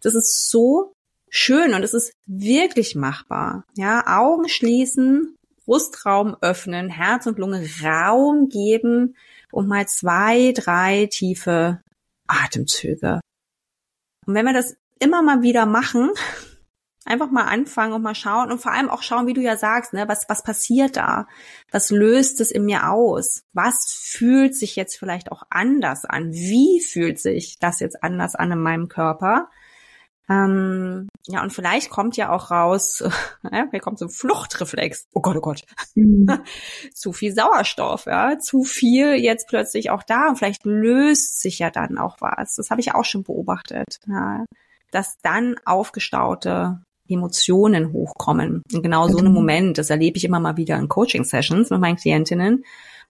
das 0.02 0.14
ist 0.14 0.50
so 0.50 0.92
schön 1.30 1.74
und 1.74 1.84
es 1.84 1.94
ist 1.94 2.12
wirklich 2.26 2.96
machbar. 2.96 3.64
Ja, 3.76 4.04
Augen 4.06 4.48
schließen, 4.48 5.36
Brustraum 5.64 6.36
öffnen, 6.40 6.88
Herz 6.88 7.26
und 7.26 7.38
Lunge 7.38 7.64
Raum 7.84 8.48
geben 8.48 9.16
und 9.52 9.68
mal 9.68 9.86
zwei, 9.86 10.52
drei 10.52 11.06
tiefe 11.06 11.80
Atemzüge. 12.26 13.20
Und 14.26 14.34
wenn 14.34 14.46
wir 14.46 14.52
das 14.52 14.76
immer 14.98 15.22
mal 15.22 15.42
wieder 15.42 15.64
machen, 15.64 16.10
einfach 17.08 17.30
mal 17.30 17.44
anfangen 17.44 17.92
und 17.92 18.02
mal 18.02 18.14
schauen 18.14 18.52
und 18.52 18.60
vor 18.60 18.72
allem 18.72 18.90
auch 18.90 19.02
schauen, 19.02 19.26
wie 19.26 19.34
du 19.34 19.40
ja 19.40 19.56
sagst, 19.56 19.92
ne, 19.92 20.06
was, 20.08 20.28
was 20.28 20.42
passiert 20.42 20.96
da? 20.96 21.26
Was 21.70 21.90
löst 21.90 22.40
es 22.40 22.50
in 22.50 22.64
mir 22.64 22.90
aus? 22.90 23.42
Was 23.52 23.92
fühlt 23.92 24.54
sich 24.54 24.76
jetzt 24.76 24.96
vielleicht 24.96 25.32
auch 25.32 25.42
anders 25.50 26.04
an? 26.04 26.32
Wie 26.32 26.80
fühlt 26.80 27.18
sich 27.18 27.58
das 27.58 27.80
jetzt 27.80 28.02
anders 28.02 28.34
an 28.34 28.52
in 28.52 28.60
meinem 28.60 28.88
Körper? 28.88 29.48
Ähm, 30.30 31.08
ja, 31.26 31.42
und 31.42 31.52
vielleicht 31.54 31.88
kommt 31.88 32.18
ja 32.18 32.30
auch 32.30 32.50
raus, 32.50 33.02
ja, 33.50 33.66
hier 33.70 33.80
kommt 33.80 33.98
so 33.98 34.04
ein 34.06 34.10
Fluchtreflex. 34.10 35.06
Oh 35.14 35.22
Gott, 35.22 35.36
oh 35.36 35.40
Gott. 35.40 35.62
Mhm. 35.94 36.26
zu 36.94 37.12
viel 37.12 37.32
Sauerstoff, 37.32 38.06
ja, 38.06 38.38
zu 38.38 38.64
viel 38.64 39.14
jetzt 39.14 39.48
plötzlich 39.48 39.90
auch 39.90 40.02
da 40.02 40.28
und 40.28 40.36
vielleicht 40.36 40.64
löst 40.64 41.40
sich 41.40 41.58
ja 41.58 41.70
dann 41.70 41.96
auch 41.96 42.18
was. 42.20 42.56
Das 42.56 42.70
habe 42.70 42.80
ich 42.80 42.94
auch 42.94 43.06
schon 43.06 43.22
beobachtet, 43.22 44.00
ja, 44.06 44.44
dass 44.90 45.18
dann 45.22 45.56
aufgestaute 45.64 46.82
Emotionen 47.08 47.92
hochkommen. 47.92 48.62
In 48.72 48.82
genau 48.82 49.08
so 49.08 49.18
einem 49.18 49.28
mhm. 49.28 49.34
Moment, 49.34 49.78
das 49.78 49.90
erlebe 49.90 50.16
ich 50.16 50.24
immer 50.24 50.40
mal 50.40 50.56
wieder 50.56 50.76
in 50.76 50.88
Coaching-Sessions 50.88 51.70
mit 51.70 51.80
meinen 51.80 51.96
Klientinnen, 51.96 52.64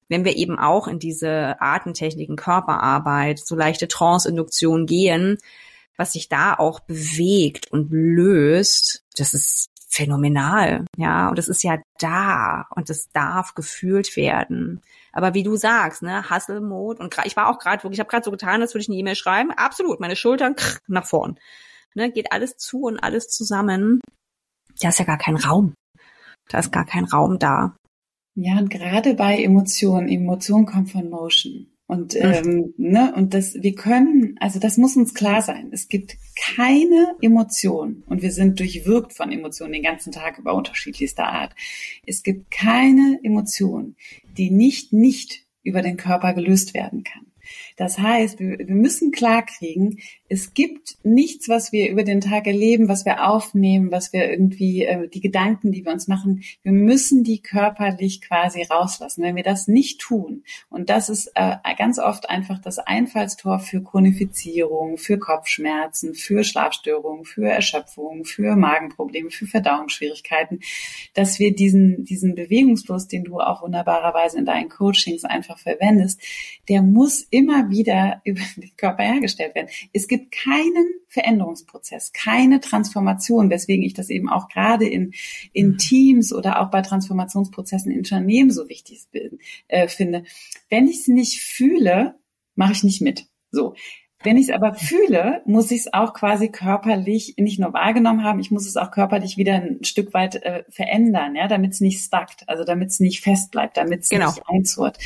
wenn 0.08 0.24
wir 0.24 0.36
eben 0.36 0.58
auch 0.58 0.88
in 0.88 0.98
diese 0.98 1.60
Artentechniken, 1.60 2.36
Körperarbeit, 2.36 3.38
so 3.38 3.54
leichte 3.54 3.88
Trance-Induktion 3.88 4.86
gehen, 4.86 5.38
was 5.96 6.12
sich 6.12 6.28
da 6.28 6.54
auch 6.54 6.80
bewegt 6.80 7.70
und 7.72 7.88
löst, 7.90 9.04
das 9.16 9.34
ist 9.34 9.70
phänomenal, 9.90 10.84
ja, 10.96 11.28
und 11.28 11.38
das 11.38 11.48
ist 11.48 11.62
ja 11.64 11.78
da 11.98 12.66
und 12.74 12.88
das 12.88 13.08
darf 13.12 13.54
gefühlt 13.54 14.16
werden. 14.16 14.80
Aber 15.12 15.34
wie 15.34 15.42
du 15.42 15.56
sagst, 15.56 16.02
ne, 16.02 16.30
Hustle-Mode 16.30 17.02
und 17.02 17.16
ich 17.24 17.36
war 17.36 17.48
auch 17.48 17.58
gerade 17.58 17.82
wirklich, 17.82 17.96
ich 17.96 18.00
habe 18.00 18.10
gerade 18.10 18.24
so 18.24 18.30
getan, 18.30 18.62
als 18.62 18.74
würde 18.74 18.82
ich 18.82 18.88
eine 18.88 18.98
E-Mail 18.98 19.16
schreiben, 19.16 19.50
absolut, 19.50 19.98
meine 19.98 20.14
Schultern 20.14 20.54
krr, 20.54 20.78
nach 20.86 21.06
vorn. 21.06 21.38
Ne, 21.94 22.12
geht 22.12 22.32
alles 22.32 22.56
zu 22.56 22.82
und 22.82 22.98
alles 22.98 23.28
zusammen. 23.28 24.00
Da 24.80 24.88
ist 24.88 24.98
ja 24.98 25.04
gar 25.04 25.18
kein 25.18 25.36
Raum. 25.36 25.74
Da 26.48 26.58
ist 26.58 26.72
gar 26.72 26.86
kein 26.86 27.04
Raum 27.04 27.38
da. 27.38 27.76
Ja, 28.34 28.58
und 28.58 28.70
gerade 28.70 29.14
bei 29.14 29.42
Emotionen, 29.42 30.08
Emotion 30.08 30.64
kommt 30.64 30.92
von 30.92 31.10
Motion. 31.10 31.66
Und, 31.88 32.14
mhm. 32.14 32.20
ähm, 32.20 32.74
ne, 32.76 33.14
und 33.16 33.32
das, 33.32 33.54
wir 33.54 33.74
können, 33.74 34.36
also 34.40 34.60
das 34.60 34.76
muss 34.76 34.96
uns 34.96 35.14
klar 35.14 35.40
sein. 35.40 35.70
Es 35.72 35.88
gibt 35.88 36.18
keine 36.36 37.16
Emotion 37.22 38.04
und 38.06 38.20
wir 38.20 38.30
sind 38.30 38.60
durchwirkt 38.60 39.14
von 39.14 39.32
Emotionen 39.32 39.72
den 39.72 39.82
ganzen 39.82 40.12
Tag 40.12 40.38
über 40.38 40.54
unterschiedlichster 40.54 41.26
Art. 41.26 41.54
Es 42.06 42.22
gibt 42.22 42.50
keine 42.50 43.18
Emotion, 43.22 43.96
die 44.36 44.50
nicht 44.50 44.92
nicht 44.92 45.46
über 45.62 45.80
den 45.80 45.96
Körper 45.96 46.34
gelöst 46.34 46.74
werden 46.74 47.04
kann. 47.04 47.32
Das 47.78 47.96
heißt, 47.96 48.40
wir, 48.40 48.58
wir 48.58 48.74
müssen 48.74 49.12
klarkriegen, 49.12 50.00
es 50.28 50.52
gibt 50.52 50.98
nichts, 51.04 51.48
was 51.48 51.72
wir 51.72 51.88
über 51.88 52.02
den 52.02 52.20
Tag 52.20 52.46
erleben, 52.48 52.88
was 52.88 53.04
wir 53.04 53.26
aufnehmen, 53.26 53.92
was 53.92 54.12
wir 54.12 54.28
irgendwie, 54.28 54.84
äh, 54.84 55.08
die 55.08 55.20
Gedanken, 55.20 55.70
die 55.70 55.84
wir 55.84 55.92
uns 55.92 56.08
machen, 56.08 56.42
wir 56.62 56.72
müssen 56.72 57.22
die 57.22 57.40
körperlich 57.40 58.20
quasi 58.20 58.62
rauslassen. 58.62 59.22
Wenn 59.22 59.36
wir 59.36 59.44
das 59.44 59.68
nicht 59.68 60.00
tun, 60.00 60.42
und 60.68 60.90
das 60.90 61.08
ist 61.08 61.30
äh, 61.36 61.56
ganz 61.78 62.00
oft 62.00 62.28
einfach 62.28 62.58
das 62.58 62.78
Einfallstor 62.78 63.60
für 63.60 63.82
Chronifizierung, 63.82 64.98
für 64.98 65.18
Kopfschmerzen, 65.18 66.14
für 66.14 66.42
Schlafstörungen, 66.42 67.24
für 67.24 67.48
Erschöpfung, 67.48 68.24
für 68.24 68.56
Magenprobleme, 68.56 69.30
für 69.30 69.46
Verdauungsschwierigkeiten, 69.46 70.60
dass 71.14 71.38
wir 71.38 71.54
diesen, 71.54 72.04
diesen 72.04 72.34
Bewegungsfluss, 72.34 73.06
den 73.06 73.22
du 73.22 73.38
auch 73.38 73.62
wunderbarerweise 73.62 74.36
in 74.38 74.46
deinen 74.46 74.68
Coachings 74.68 75.24
einfach 75.24 75.58
verwendest, 75.58 76.20
der 76.68 76.82
muss 76.82 77.22
immer 77.30 77.67
wieder 77.70 78.20
über 78.24 78.40
den 78.56 78.70
Körper 78.76 79.02
hergestellt 79.02 79.54
werden. 79.54 79.68
Es 79.92 80.08
gibt 80.08 80.32
keinen 80.32 80.88
Veränderungsprozess, 81.08 82.12
keine 82.12 82.60
Transformation, 82.60 83.50
weswegen 83.50 83.84
ich 83.84 83.94
das 83.94 84.10
eben 84.10 84.28
auch 84.28 84.48
gerade 84.48 84.86
in, 84.86 85.12
in 85.52 85.70
mhm. 85.70 85.78
Teams 85.78 86.32
oder 86.32 86.60
auch 86.60 86.70
bei 86.70 86.82
Transformationsprozessen 86.82 87.90
in 87.92 87.98
Unternehmen 87.98 88.50
so 88.50 88.68
wichtig 88.68 89.06
äh, 89.68 89.88
finde. 89.88 90.24
Wenn 90.68 90.86
ich 90.86 91.00
es 91.00 91.08
nicht 91.08 91.40
fühle, 91.40 92.14
mache 92.54 92.72
ich 92.72 92.84
nicht 92.84 93.00
mit. 93.00 93.26
So. 93.50 93.74
Wenn 94.24 94.36
ich 94.36 94.48
es 94.48 94.54
aber 94.54 94.74
fühle, 94.74 95.42
muss 95.46 95.70
ich 95.70 95.80
es 95.80 95.92
auch 95.94 96.12
quasi 96.12 96.48
körperlich 96.48 97.34
nicht 97.38 97.60
nur 97.60 97.72
wahrgenommen 97.72 98.24
haben, 98.24 98.40
ich 98.40 98.50
muss 98.50 98.66
es 98.66 98.76
auch 98.76 98.90
körperlich 98.90 99.36
wieder 99.36 99.54
ein 99.54 99.84
Stück 99.84 100.12
weit 100.12 100.42
äh, 100.42 100.64
verändern, 100.68 101.36
ja, 101.36 101.46
damit 101.46 101.74
es 101.74 101.80
nicht 101.80 102.02
stuckt, 102.02 102.42
also 102.48 102.64
damit 102.64 102.88
es 102.88 102.98
nicht 102.98 103.20
fest 103.20 103.52
bleibt, 103.52 103.76
damit 103.76 104.00
es 104.02 104.08
genau. 104.08 104.26
nicht 104.26 104.42
einzurt. 104.48 104.98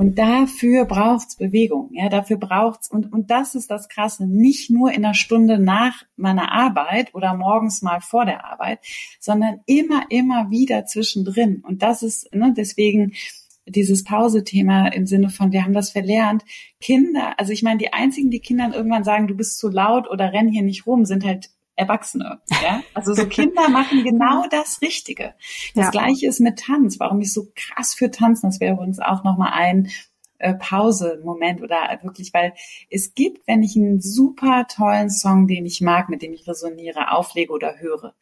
Und 0.00 0.18
dafür 0.18 0.86
braucht's 0.86 1.36
Bewegung, 1.36 1.90
ja, 1.92 2.08
dafür 2.08 2.38
braucht's 2.38 2.90
und 2.90 3.12
und 3.12 3.30
das 3.30 3.54
ist 3.54 3.70
das 3.70 3.90
Krasse, 3.90 4.26
nicht 4.26 4.70
nur 4.70 4.90
in 4.92 5.04
einer 5.04 5.12
Stunde 5.12 5.58
nach 5.58 6.04
meiner 6.16 6.52
Arbeit 6.52 7.14
oder 7.14 7.34
morgens 7.34 7.82
mal 7.82 8.00
vor 8.00 8.24
der 8.24 8.46
Arbeit, 8.46 8.78
sondern 9.20 9.60
immer 9.66 10.06
immer 10.08 10.50
wieder 10.50 10.86
zwischendrin. 10.86 11.62
Und 11.68 11.82
das 11.82 12.02
ist 12.02 12.34
ne, 12.34 12.54
deswegen 12.56 13.12
dieses 13.66 14.02
Pause-Thema 14.02 14.88
im 14.88 15.04
Sinne 15.04 15.28
von, 15.28 15.52
wir 15.52 15.64
haben 15.64 15.74
das 15.74 15.90
verlernt. 15.90 16.46
Kinder, 16.80 17.38
also 17.38 17.52
ich 17.52 17.62
meine, 17.62 17.76
die 17.76 17.92
einzigen, 17.92 18.30
die 18.30 18.40
Kindern 18.40 18.72
irgendwann 18.72 19.04
sagen, 19.04 19.28
du 19.28 19.34
bist 19.34 19.58
zu 19.58 19.68
laut 19.68 20.08
oder 20.08 20.32
renn 20.32 20.48
hier 20.48 20.62
nicht 20.62 20.86
rum, 20.86 21.04
sind 21.04 21.26
halt 21.26 21.50
Erwachsene. 21.76 22.40
Ja? 22.62 22.82
Also 22.94 23.14
so 23.14 23.26
Kinder 23.26 23.68
machen 23.68 24.04
genau 24.04 24.44
das 24.50 24.82
Richtige. 24.82 25.34
Das 25.74 25.86
ja. 25.86 25.90
gleiche 25.90 26.26
ist 26.26 26.40
mit 26.40 26.58
Tanz. 26.58 27.00
Warum 27.00 27.20
ich 27.20 27.32
so 27.32 27.48
krass 27.54 27.94
für 27.94 28.10
Tanzen, 28.10 28.48
das 28.48 28.60
wäre 28.60 28.74
übrigens 28.74 29.00
auch 29.00 29.24
nochmal 29.24 29.52
ein 29.52 29.90
äh, 30.38 30.54
Pause-Moment 30.54 31.62
oder 31.62 31.98
wirklich, 32.02 32.32
weil 32.32 32.54
es 32.90 33.14
gibt, 33.14 33.46
wenn 33.46 33.62
ich 33.62 33.76
einen 33.76 34.00
super 34.00 34.66
tollen 34.66 35.10
Song, 35.10 35.46
den 35.46 35.66
ich 35.66 35.80
mag, 35.80 36.08
mit 36.08 36.22
dem 36.22 36.32
ich 36.32 36.48
resoniere, 36.48 37.12
auflege 37.12 37.52
oder 37.52 37.78
höre, 37.78 38.14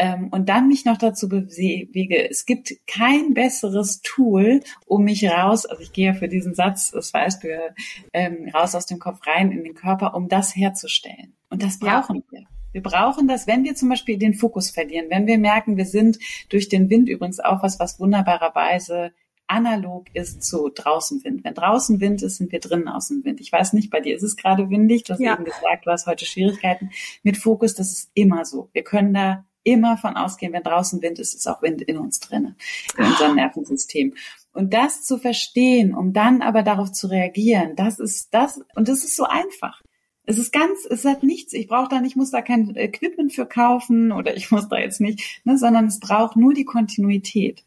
ähm, 0.00 0.28
und 0.30 0.48
dann 0.48 0.66
mich 0.66 0.86
noch 0.86 0.96
dazu 0.96 1.28
bewege, 1.28 2.30
es 2.30 2.46
gibt 2.46 2.72
kein 2.86 3.34
besseres 3.34 4.00
Tool, 4.00 4.62
um 4.86 5.04
mich 5.04 5.28
raus, 5.28 5.66
also 5.66 5.82
ich 5.82 5.92
gehe 5.92 6.06
ja 6.06 6.14
für 6.14 6.28
diesen 6.28 6.54
Satz, 6.54 6.90
das 6.90 7.12
weißt 7.12 7.44
du 7.44 7.74
ähm, 8.14 8.48
raus 8.54 8.74
aus 8.74 8.86
dem 8.86 8.98
Kopf 8.98 9.26
rein 9.26 9.52
in 9.52 9.62
den 9.62 9.74
Körper, 9.74 10.14
um 10.14 10.28
das 10.28 10.56
herzustellen. 10.56 11.34
Und 11.50 11.62
das 11.62 11.78
brauchen 11.78 12.24
wir. 12.30 12.46
Wir 12.72 12.82
brauchen 12.82 13.28
das, 13.28 13.46
wenn 13.46 13.64
wir 13.64 13.74
zum 13.74 13.88
Beispiel 13.88 14.18
den 14.18 14.34
Fokus 14.34 14.70
verlieren, 14.70 15.06
wenn 15.08 15.26
wir 15.26 15.38
merken, 15.38 15.76
wir 15.76 15.86
sind 15.86 16.18
durch 16.48 16.68
den 16.68 16.90
Wind 16.90 17.08
übrigens 17.08 17.40
auch 17.40 17.62
was, 17.62 17.80
was 17.80 17.98
wunderbarerweise 17.98 19.12
analog 19.50 20.06
ist 20.14 20.44
zu 20.44 20.70
draußen 20.72 21.24
Wind. 21.24 21.42
Wenn 21.42 21.54
draußen 21.54 22.00
Wind 22.00 22.22
ist, 22.22 22.36
sind 22.36 22.52
wir 22.52 22.60
drinnen 22.60 22.88
aus 22.88 23.08
dem 23.08 23.24
Wind. 23.24 23.40
Ich 23.40 23.50
weiß 23.50 23.72
nicht, 23.72 23.90
bei 23.90 24.00
dir 24.00 24.14
ist 24.14 24.22
es 24.22 24.36
gerade 24.36 24.70
windig. 24.70 25.02
Du 25.04 25.14
hast 25.14 25.20
ja. 25.20 25.34
eben 25.34 25.44
gesagt, 25.44 25.86
du 25.86 25.90
hast 25.90 26.06
heute 26.06 26.24
Schwierigkeiten 26.24 26.90
mit 27.24 27.36
Fokus. 27.36 27.74
Das 27.74 27.90
ist 27.90 28.10
immer 28.14 28.44
so. 28.44 28.70
Wir 28.72 28.84
können 28.84 29.12
da 29.12 29.44
immer 29.64 29.96
von 29.96 30.16
ausgehen, 30.16 30.52
wenn 30.52 30.62
draußen 30.62 31.02
Wind 31.02 31.18
ist, 31.18 31.34
ist 31.34 31.46
auch 31.46 31.62
Wind 31.62 31.82
in 31.82 31.98
uns 31.98 32.20
drinne, 32.20 32.56
in 32.96 33.04
unserem 33.04 33.34
Nervensystem. 33.34 34.14
Und 34.52 34.72
das 34.72 35.04
zu 35.04 35.18
verstehen, 35.18 35.94
um 35.94 36.12
dann 36.12 36.42
aber 36.42 36.62
darauf 36.62 36.92
zu 36.92 37.08
reagieren, 37.08 37.76
das 37.76 37.98
ist 37.98 38.32
das, 38.32 38.60
und 38.74 38.88
das 38.88 39.04
ist 39.04 39.16
so 39.16 39.24
einfach. 39.24 39.82
Es 40.30 40.38
ist 40.38 40.52
ganz, 40.52 40.86
es 40.88 41.04
hat 41.04 41.24
nichts, 41.24 41.52
ich 41.54 41.66
brauche 41.66 41.88
da 41.88 42.00
nicht, 42.00 42.14
muss 42.14 42.30
da 42.30 42.40
kein 42.40 42.76
Equipment 42.76 43.32
für 43.32 43.46
kaufen 43.46 44.12
oder 44.12 44.36
ich 44.36 44.52
muss 44.52 44.68
da 44.68 44.78
jetzt 44.78 45.00
nicht, 45.00 45.40
ne, 45.42 45.58
sondern 45.58 45.86
es 45.86 45.98
braucht 45.98 46.36
nur 46.36 46.54
die 46.54 46.64
Kontinuität. 46.64 47.64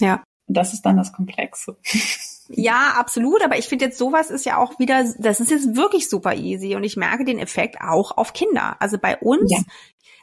Ja. 0.00 0.24
Und 0.46 0.56
das 0.56 0.72
ist 0.72 0.80
dann 0.86 0.96
das 0.96 1.12
Komplexe. 1.12 1.76
Ja, 2.48 2.94
absolut. 2.96 3.42
Aber 3.42 3.58
ich 3.58 3.66
finde 3.66 3.86
jetzt 3.86 3.98
sowas 3.98 4.30
ist 4.30 4.46
ja 4.46 4.56
auch 4.56 4.78
wieder, 4.78 5.04
das 5.18 5.40
ist 5.40 5.50
jetzt 5.50 5.74
wirklich 5.76 6.08
super 6.08 6.34
easy 6.34 6.76
und 6.76 6.84
ich 6.84 6.96
merke 6.96 7.24
den 7.24 7.40
Effekt 7.40 7.80
auch 7.80 8.16
auf 8.16 8.32
Kinder. 8.32 8.76
Also 8.80 8.98
bei 8.98 9.16
uns 9.18 9.50
ja. 9.50 9.58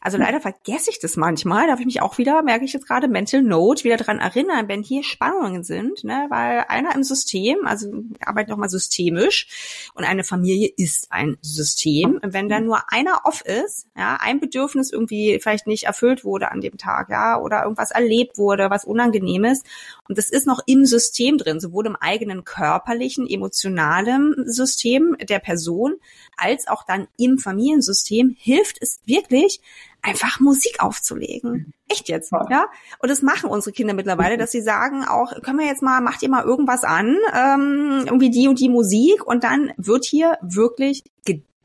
Also 0.04 0.18
leider 0.18 0.41
vergesse 0.41 0.89
ich 0.89 0.99
das 0.99 1.16
manchmal. 1.16 1.66
Da 1.66 1.72
habe 1.72 1.82
ich 1.82 1.86
mich 1.86 2.01
auch 2.01 2.18
wieder, 2.18 2.41
merke 2.43 2.66
ich 2.66 2.74
jetzt 2.74 2.88
gerade, 2.88 3.08
Mental 3.08 3.41
Note, 3.41 3.86
wieder 3.86 3.95
dran 3.95 4.20
erinnern, 4.20 4.68
wenn 4.68 4.84
hier 4.84 5.01
Spannungen 5.01 5.64
sind, 5.64 6.04
ne? 6.04 6.26
weil 6.28 6.66
einer 6.68 6.93
im 6.93 7.04
System, 7.04 7.66
also 7.66 7.88
wir 7.89 8.28
arbeiten 8.28 8.51
auch 8.51 8.58
mal 8.58 8.68
systemisch 8.68 9.91
und 9.93 10.04
eine 10.04 10.26
Familie 10.26 10.70
ist 10.76 11.10
ein 11.14 11.38
System. 11.41 12.20
Und 12.22 12.34
wenn 12.34 12.49
da 12.49 12.60
nur 12.60 12.91
einer 12.91 13.22
off 13.24 13.45
ist, 13.45 13.88
ja, 13.95 14.18
ein 14.20 14.41
Bedürfnis 14.41 14.91
irgendwie 14.91 15.39
vielleicht 15.41 15.68
nicht 15.68 15.84
erfüllt 15.86 16.26
wurde 16.26 16.51
an 16.51 16.60
dem 16.60 16.78
Tag, 16.78 17.08
ja, 17.10 17.39
oder 17.39 17.64
irgendwas 17.64 17.91
erlebt 17.91 18.38
wurde, 18.38 18.70
was 18.70 18.84
unangenehm 18.84 19.45
ist, 19.45 19.66
und 20.10 20.18
das 20.18 20.30
ist 20.30 20.45
noch 20.45 20.60
im 20.66 20.86
System 20.86 21.38
drin, 21.38 21.62
sowohl 21.62 21.86
im 21.86 21.95
eigenen 21.95 22.43
körperlichen, 22.43 23.26
emotionalen 23.26 24.36
System 24.51 25.16
der 25.22 25.39
Person, 25.39 25.95
als 26.36 26.68
auch 26.68 26.84
dann 26.84 27.08
im 27.18 27.38
Familiensystem, 27.38 28.36
hilft 28.38 28.82
es 28.82 28.99
wirklich, 29.06 29.62
einfach 30.04 30.39
Musik 30.39 30.84
aufzulegen. 30.84 31.51
Mhm. 31.51 31.74
Echt 31.88 32.10
jetzt, 32.10 32.32
ja? 32.32 32.66
Und 32.99 33.10
das 33.10 33.22
machen 33.22 33.49
unsere 33.49 33.74
Kinder 33.74 33.93
mittlerweile, 33.93 34.38
dass 34.38 34.51
sie 34.51 34.62
sagen 34.62 35.06
auch, 35.06 35.41
können 35.41 35.60
wir 35.60 35.66
jetzt 35.66 35.82
mal, 35.82 36.01
macht 36.01 36.22
ihr 36.22 36.30
mal 36.30 36.43
irgendwas 36.43 36.84
an, 36.84 37.18
ähm, 37.34 38.04
irgendwie 38.06 38.30
die 38.30 38.47
und 38.47 38.60
die 38.60 38.70
Musik 38.70 39.26
und 39.26 39.43
dann 39.43 39.72
wird 39.78 40.06
hier 40.06 40.38
wirklich 40.41 41.04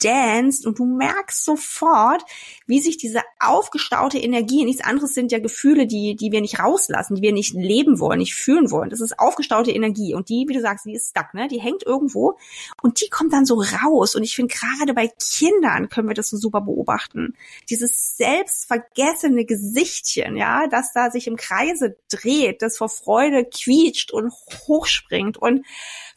danced 0.03 0.67
und 0.67 0.79
du 0.79 0.85
merkst 0.85 1.45
sofort, 1.45 2.23
wie 2.67 2.81
sich 2.81 2.97
diese 2.97 3.21
aufgestaute 3.41 4.19
Energie, 4.19 4.65
nichts 4.65 4.85
anderes 4.85 5.15
sind 5.15 5.33
ja 5.33 5.39
Gefühle, 5.39 5.87
die, 5.87 6.17
die 6.17 6.33
wir 6.33 6.41
nicht 6.41 6.59
rauslassen, 6.59 7.17
die 7.17 7.23
wir 7.23 7.33
nicht 7.33 7.55
leben 7.55 7.99
wollen, 8.01 8.19
nicht 8.19 8.35
fühlen 8.35 8.71
wollen. 8.71 8.91
Das 8.91 9.01
ist 9.01 9.19
aufgestaute 9.19 9.71
Energie 9.71 10.15
und 10.15 10.29
die, 10.29 10.47
wie 10.49 10.55
du 10.55 10.61
sagst, 10.61 10.87
die 10.87 10.95
ist 10.95 11.11
stuck, 11.11 11.35
ne? 11.35 11.49
Die 11.49 11.61
hängt 11.61 11.83
irgendwo 11.85 12.39
und 12.83 13.01
die 13.01 13.09
kommt 13.09 13.33
dann 13.33 13.47
so 13.47 13.63
raus 13.83 14.15
und 14.15 14.23
ich 14.23 14.35
finde 14.35 14.55
gerade 14.55 14.95
bei 14.95 15.09
Kindern 15.09 15.89
können 15.89 16.09
wir 16.09 16.15
das 16.15 16.31
so 16.31 16.37
super 16.37 16.61
beobachten. 16.61 17.35
Dieses 17.71 18.17
selbstvergessene 18.17 19.45
Gesichtchen, 19.45 20.37
ja, 20.37 20.67
das 20.69 20.93
da 20.93 21.11
sich 21.11 21.27
im 21.27 21.37
Kreise 21.37 21.97
dreht, 22.11 22.63
das 22.63 22.77
vor 22.77 22.89
Freude 22.89 23.45
quietscht 23.45 24.13
und 24.13 24.33
hochspringt 24.67 25.37
und 25.37 25.65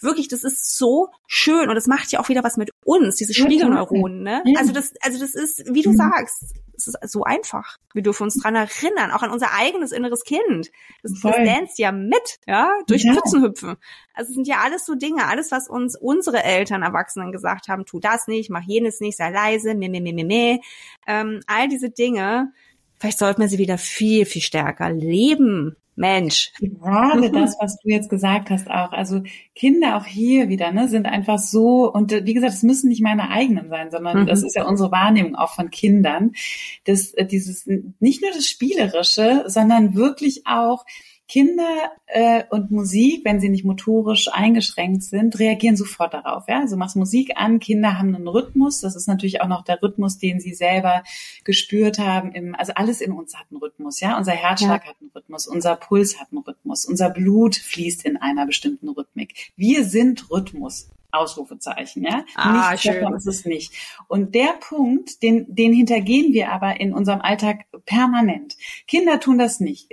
wirklich, 0.04 0.28
das 0.28 0.44
ist 0.44 0.78
so 0.78 1.10
schön 1.28 1.70
und 1.70 1.76
das 1.76 1.88
macht 1.88 2.12
ja 2.12 2.20
auch 2.20 2.30
wieder 2.30 2.44
was 2.44 2.58
mit 2.58 2.72
uns, 2.84 3.16
diese 3.16 3.34
Spiegelneuronen, 3.34 4.24
ne? 4.24 4.44
Also 4.58 4.74
das, 4.74 4.94
also 5.02 5.20
das 5.20 5.36
ist, 5.36 5.64
wie 5.74 5.82
du 5.82 5.92
mhm. 5.92 5.98
sagst, 5.98 6.56
es 6.76 6.88
ist 6.88 7.12
so 7.12 7.24
einfach. 7.24 7.78
Wir 7.94 8.02
dürfen 8.02 8.24
uns 8.24 8.42
dran 8.42 8.56
erinnern, 8.56 9.12
auch 9.12 9.22
an 9.22 9.30
unser 9.30 9.54
eigenes 9.54 9.92
inneres 9.92 10.24
Kind. 10.24 10.72
Das, 11.04 11.14
das 11.22 11.36
danst 11.46 11.80
ja 11.80 11.92
mit, 11.92 12.40
ja, 12.48 12.72
durch 12.88 13.04
ja. 13.04 13.14
Pfützen 13.14 13.44
hüpfen. 13.44 13.76
Also 14.14 14.30
es 14.30 14.36
sind 14.36 14.48
ja 14.48 14.58
alles 14.64 14.86
so 14.86 14.96
Dinge, 14.96 15.28
alles, 15.28 15.52
was 15.52 15.70
uns 15.70 15.98
unsere 15.98 16.44
Eltern, 16.44 16.82
Erwachsenen 16.82 17.32
gesagt 17.32 17.68
haben, 17.68 17.86
tu 17.86 18.00
das 18.00 18.28
nicht, 18.28 18.50
mach 18.50 18.64
jenes 18.64 19.00
nicht, 19.00 19.18
sei 19.18 19.30
leise, 19.30 19.76
meh, 19.76 19.90
meh, 19.90 20.02
meh, 20.02 20.14
meh, 20.14 20.24
meh. 20.24 20.60
Ähm, 21.08 21.42
all 21.48 21.68
diese 21.68 21.90
Dinge, 21.90 22.52
vielleicht 23.02 23.18
sollten 23.18 23.42
wir 23.42 23.50
sie 23.50 23.58
wieder 23.58 23.80
viel, 23.80 24.26
viel 24.26 24.44
stärker 24.44 24.92
leben 24.92 25.76
Mensch. 25.96 26.52
Gerade 26.60 27.32
das, 27.34 27.58
was 27.60 27.78
du 27.80 27.90
jetzt 27.90 28.10
gesagt 28.10 28.50
hast 28.50 28.70
auch. 28.70 28.92
Also 28.92 29.24
Kinder 29.56 29.98
auch 29.98 30.06
hier 30.06 30.50
wieder, 30.50 30.72
ne, 30.72 30.88
sind 30.88 31.06
einfach 31.06 31.40
so, 31.40 31.92
und 31.92 32.12
äh, 32.12 32.26
wie 32.26 32.34
gesagt, 32.34 32.54
es 32.54 32.64
müssen 32.64 32.90
nicht 32.90 33.02
meine 33.02 33.30
eigenen 33.30 33.70
sein, 33.70 33.92
sondern 33.92 34.22
mhm. 34.22 34.28
das 34.28 34.44
ist 34.44 34.56
ja 34.56 34.66
unsere 34.66 34.92
Wahrnehmung 34.92 35.36
auch 35.36 35.54
von 35.54 35.70
Kindern. 35.70 36.32
Das, 36.86 37.14
äh, 37.14 37.26
dieses, 37.26 37.68
nicht 38.00 38.22
nur 38.22 38.32
das 38.32 38.48
Spielerische, 38.48 39.46
sondern 39.48 39.96
wirklich 39.96 40.44
auch, 40.46 40.86
Kinder 41.32 41.94
äh, 42.08 42.44
und 42.50 42.72
Musik, 42.72 43.24
wenn 43.24 43.40
sie 43.40 43.48
nicht 43.48 43.64
motorisch 43.64 44.28
eingeschränkt 44.34 45.04
sind, 45.04 45.40
reagieren 45.40 45.78
sofort 45.78 46.14
darauf. 46.14 46.44
Ja? 46.50 46.60
Also 46.60 46.76
machst 46.76 46.98
Musik 46.98 47.32
an, 47.38 47.60
Kinder 47.60 47.98
haben 47.98 48.14
einen 48.14 48.28
Rhythmus. 48.28 48.82
Das 48.82 48.98
ist 48.98 49.08
natürlich 49.08 49.40
auch 49.40 49.48
noch 49.48 49.64
der 49.64 49.82
Rhythmus, 49.82 50.18
den 50.18 50.42
sie 50.42 50.54
selber 50.54 51.04
gespürt 51.46 52.00
haben. 52.00 52.34
Im, 52.34 52.54
also 52.54 52.74
alles 52.76 53.00
in 53.00 53.14
uns 53.14 53.34
hat 53.38 53.46
einen 53.50 53.62
Rhythmus. 53.62 54.02
Ja, 54.02 54.18
unser 54.18 54.34
Herzschlag 54.34 54.84
ja. 54.84 54.90
hat 54.90 54.98
einen 55.00 55.12
Rhythmus, 55.16 55.48
unser 55.48 55.78
Puls 55.78 56.20
hat 56.20 56.28
einen 56.34 56.44
Rhythmus, 56.44 56.84
unser 56.84 57.10
Blut 57.10 57.56
fließt 57.56 58.04
in 58.04 58.18
einer 58.18 58.46
bestimmten 58.46 58.90
Rhythmik. 58.90 59.54
Wir 59.56 59.86
sind 59.86 60.30
Rhythmus. 60.30 60.90
Ausrufezeichen, 61.12 62.04
ja. 62.04 62.24
Ah, 62.36 62.72
nicht 62.72 62.84
schön. 62.84 63.14
ist 63.16 63.28
es 63.28 63.46
nicht. 63.46 63.74
Und 64.08 64.36
der 64.36 64.54
Punkt, 64.60 65.24
den, 65.24 65.46
den 65.48 65.74
hintergehen 65.74 66.34
wir 66.34 66.52
aber 66.52 66.80
in 66.80 66.94
unserem 66.94 67.22
Alltag 67.22 67.66
permanent. 67.86 68.58
Kinder 68.88 69.20
tun 69.20 69.38
das 69.38 69.60
nicht. 69.60 69.90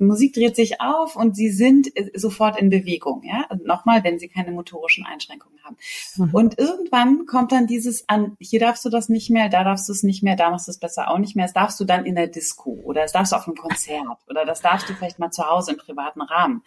Musik 0.00 0.34
dreht 0.34 0.56
sich 0.56 0.80
auf 0.80 1.16
und 1.16 1.36
sie 1.36 1.50
sind 1.50 1.96
äh, 1.96 2.10
sofort 2.14 2.58
in 2.60 2.70
Bewegung, 2.70 3.22
ja. 3.24 3.46
Und 3.50 3.64
nochmal, 3.66 4.04
wenn 4.04 4.18
sie 4.18 4.28
keine 4.28 4.52
motorischen 4.52 5.04
Einschränkungen 5.04 5.58
haben. 5.64 5.76
Mhm. 6.16 6.30
Und 6.34 6.58
irgendwann 6.58 7.26
kommt 7.26 7.52
dann 7.52 7.66
dieses 7.66 8.08
an, 8.08 8.36
hier 8.38 8.60
darfst 8.60 8.84
du 8.84 8.90
das 8.90 9.08
nicht 9.08 9.30
mehr, 9.30 9.48
da 9.48 9.64
darfst 9.64 9.88
du 9.88 9.92
es 9.92 10.02
nicht 10.02 10.22
mehr, 10.22 10.36
da 10.36 10.50
machst 10.50 10.68
du 10.68 10.70
es 10.70 10.78
besser 10.78 11.10
auch 11.10 11.18
nicht 11.18 11.36
mehr. 11.36 11.46
Das 11.46 11.54
darfst 11.54 11.80
du 11.80 11.84
dann 11.84 12.04
in 12.04 12.14
der 12.14 12.28
Disco 12.28 12.78
oder 12.84 13.02
das 13.02 13.12
darfst 13.12 13.32
du 13.32 13.36
auf 13.36 13.46
einem 13.46 13.56
Konzert 13.56 14.18
oder 14.28 14.44
das 14.44 14.60
darfst 14.60 14.88
du 14.88 14.94
vielleicht 14.94 15.18
mal 15.18 15.30
zu 15.30 15.48
Hause 15.48 15.72
im 15.72 15.78
privaten 15.78 16.22
Rahmen. 16.22 16.62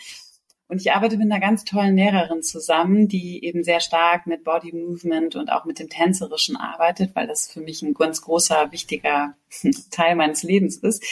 Und 0.70 0.82
ich 0.82 0.92
arbeite 0.92 1.18
mit 1.18 1.32
einer 1.32 1.40
ganz 1.40 1.64
tollen 1.64 1.96
Lehrerin 1.96 2.44
zusammen, 2.44 3.08
die 3.08 3.44
eben 3.46 3.64
sehr 3.64 3.80
stark 3.80 4.28
mit 4.28 4.44
Body 4.44 4.74
Movement 4.74 5.38
und 5.38 5.50
auch 5.50 5.64
mit 5.64 5.80
dem 5.80 5.88
Tänzerischen 5.88 6.58
arbeitet, 6.58 7.16
weil 7.16 7.26
das 7.26 7.50
für 7.50 7.62
mich 7.62 7.82
ein 7.82 7.94
ganz 7.94 8.22
großer, 8.22 8.72
wichtiger 8.74 9.36
Teil 9.92 10.16
meines 10.16 10.44
Lebens 10.44 10.76
ist. 10.78 11.06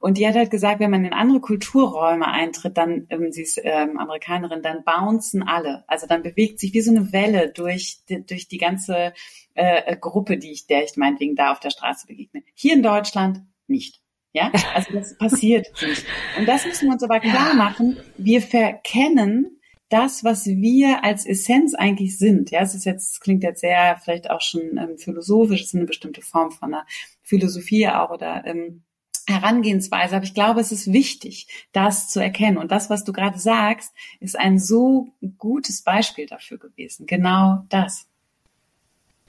Und 0.00 0.18
die 0.18 0.28
hat 0.28 0.34
halt 0.34 0.50
gesagt, 0.50 0.80
wenn 0.80 0.90
man 0.90 1.06
in 1.06 1.14
andere 1.14 1.40
Kulturräume 1.40 2.26
eintritt, 2.26 2.76
dann, 2.76 3.06
ähm, 3.08 3.32
sie 3.32 3.42
ist 3.42 3.58
ähm, 3.62 3.98
Amerikanerin, 3.98 4.60
dann 4.60 4.84
bouncen 4.84 5.42
alle. 5.42 5.84
Also 5.86 6.06
dann 6.06 6.22
bewegt 6.22 6.60
sich 6.60 6.74
wie 6.74 6.82
so 6.82 6.90
eine 6.90 7.10
Welle 7.10 7.50
durch, 7.50 8.00
durch 8.08 8.48
die 8.48 8.58
ganze 8.58 9.14
äh, 9.54 9.96
Gruppe, 9.96 10.36
die 10.36 10.52
ich, 10.52 10.66
der 10.66 10.84
ich 10.84 10.96
meinetwegen 10.96 11.34
da 11.34 11.52
auf 11.52 11.60
der 11.60 11.70
Straße 11.70 12.06
begegne. 12.06 12.42
Hier 12.54 12.74
in 12.74 12.82
Deutschland 12.82 13.40
nicht. 13.66 14.02
Ja, 14.32 14.52
also 14.74 14.92
das 14.92 15.16
passiert 15.16 15.66
nicht. 15.82 16.04
Und 16.38 16.46
das 16.46 16.66
müssen 16.66 16.86
wir 16.86 16.92
uns 16.92 17.02
aber 17.02 17.20
klar 17.20 17.54
machen. 17.54 17.96
Wir 18.16 18.42
verkennen 18.42 19.58
das, 19.88 20.22
was 20.22 20.46
wir 20.46 21.02
als 21.02 21.24
Essenz 21.24 21.74
eigentlich 21.74 22.18
sind. 22.18 22.50
Ja, 22.50 22.60
es 22.60 22.74
ist 22.74 22.84
jetzt, 22.84 23.14
es 23.14 23.20
klingt 23.20 23.42
jetzt 23.42 23.60
sehr 23.60 23.98
vielleicht 24.02 24.30
auch 24.30 24.42
schon 24.42 24.76
ähm, 24.76 24.98
philosophisch, 24.98 25.62
es 25.62 25.66
ist 25.68 25.74
eine 25.74 25.86
bestimmte 25.86 26.20
Form 26.20 26.50
von 26.50 26.74
einer 26.74 26.86
Philosophie 27.22 27.88
auch 27.88 28.10
oder 28.10 28.44
ähm, 28.44 28.82
Herangehensweise, 29.26 30.16
aber 30.16 30.24
ich 30.24 30.34
glaube, 30.34 30.60
es 30.60 30.72
ist 30.72 30.90
wichtig, 30.92 31.66
das 31.72 32.08
zu 32.08 32.20
erkennen. 32.20 32.56
Und 32.56 32.70
das, 32.70 32.88
was 32.88 33.04
du 33.04 33.12
gerade 33.12 33.38
sagst, 33.38 33.92
ist 34.20 34.38
ein 34.38 34.58
so 34.58 35.08
gutes 35.36 35.82
Beispiel 35.82 36.26
dafür 36.26 36.58
gewesen. 36.58 37.06
Genau 37.06 37.64
das. 37.68 38.06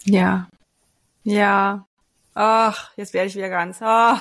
Ja. 0.06 0.50
Ja. 1.24 1.86
Ach, 2.34 2.92
jetzt 2.96 3.14
werde 3.14 3.28
ich 3.28 3.36
wieder 3.36 3.50
ganz. 3.50 3.80
Oh 3.82 4.18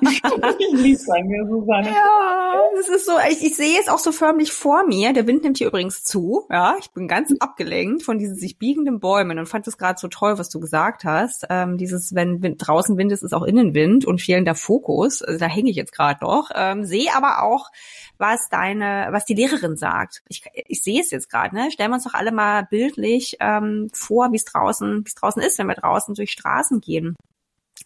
ich 0.00 1.24
mir, 1.24 1.46
Susanne. 1.46 1.88
Ja, 1.88 2.62
das 2.76 2.88
ist 2.88 3.06
so, 3.06 3.12
ich, 3.30 3.44
ich 3.44 3.56
sehe 3.56 3.78
es 3.80 3.88
auch 3.88 3.98
so 3.98 4.12
förmlich 4.12 4.52
vor 4.52 4.84
mir. 4.86 5.12
Der 5.12 5.26
Wind 5.26 5.42
nimmt 5.42 5.58
hier 5.58 5.68
übrigens 5.68 6.04
zu. 6.04 6.46
Ja, 6.50 6.76
ich 6.78 6.90
bin 6.90 7.08
ganz 7.08 7.32
abgelenkt 7.40 8.02
von 8.02 8.18
diesen 8.18 8.36
sich 8.36 8.58
biegenden 8.58 9.00
Bäumen 9.00 9.38
und 9.38 9.46
fand 9.46 9.66
es 9.66 9.78
gerade 9.78 9.98
so 9.98 10.08
toll, 10.08 10.38
was 10.38 10.48
du 10.50 10.60
gesagt 10.60 11.04
hast. 11.04 11.46
Ähm, 11.50 11.78
dieses, 11.78 12.14
wenn 12.14 12.42
Wind, 12.42 12.66
draußen 12.66 12.96
Wind 12.96 13.12
ist, 13.12 13.22
ist 13.22 13.34
auch 13.34 13.42
Innenwind 13.42 14.04
und 14.04 14.20
fehlender 14.20 14.54
Fokus. 14.54 15.22
Also 15.22 15.38
da 15.38 15.46
hänge 15.46 15.70
ich 15.70 15.76
jetzt 15.76 15.92
gerade 15.92 16.24
noch. 16.24 16.50
Ähm, 16.54 16.84
sehe 16.84 17.14
aber 17.14 17.42
auch, 17.42 17.70
was 18.18 18.48
deine, 18.50 19.08
was 19.10 19.24
die 19.24 19.34
Lehrerin 19.34 19.76
sagt. 19.76 20.22
Ich, 20.28 20.44
ich 20.54 20.82
sehe 20.82 21.00
es 21.00 21.10
jetzt 21.10 21.30
gerade, 21.30 21.54
ne? 21.54 21.70
Stellen 21.70 21.90
wir 21.90 21.94
uns 21.94 22.04
doch 22.04 22.14
alle 22.14 22.32
mal 22.32 22.66
bildlich 22.70 23.36
ähm, 23.40 23.88
vor, 23.92 24.30
wie 24.32 24.36
es 24.36 24.44
draußen, 24.44 25.00
wie 25.04 25.08
es 25.08 25.14
draußen 25.14 25.42
ist, 25.42 25.58
wenn 25.58 25.68
wir 25.68 25.74
draußen 25.74 26.14
durch 26.14 26.30
Straßen 26.32 26.80
gehen 26.80 27.16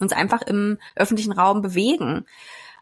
uns 0.01 0.13
einfach 0.13 0.43
im 0.43 0.79
öffentlichen 0.97 1.33
Raum 1.33 1.63
bewegen. 1.63 2.27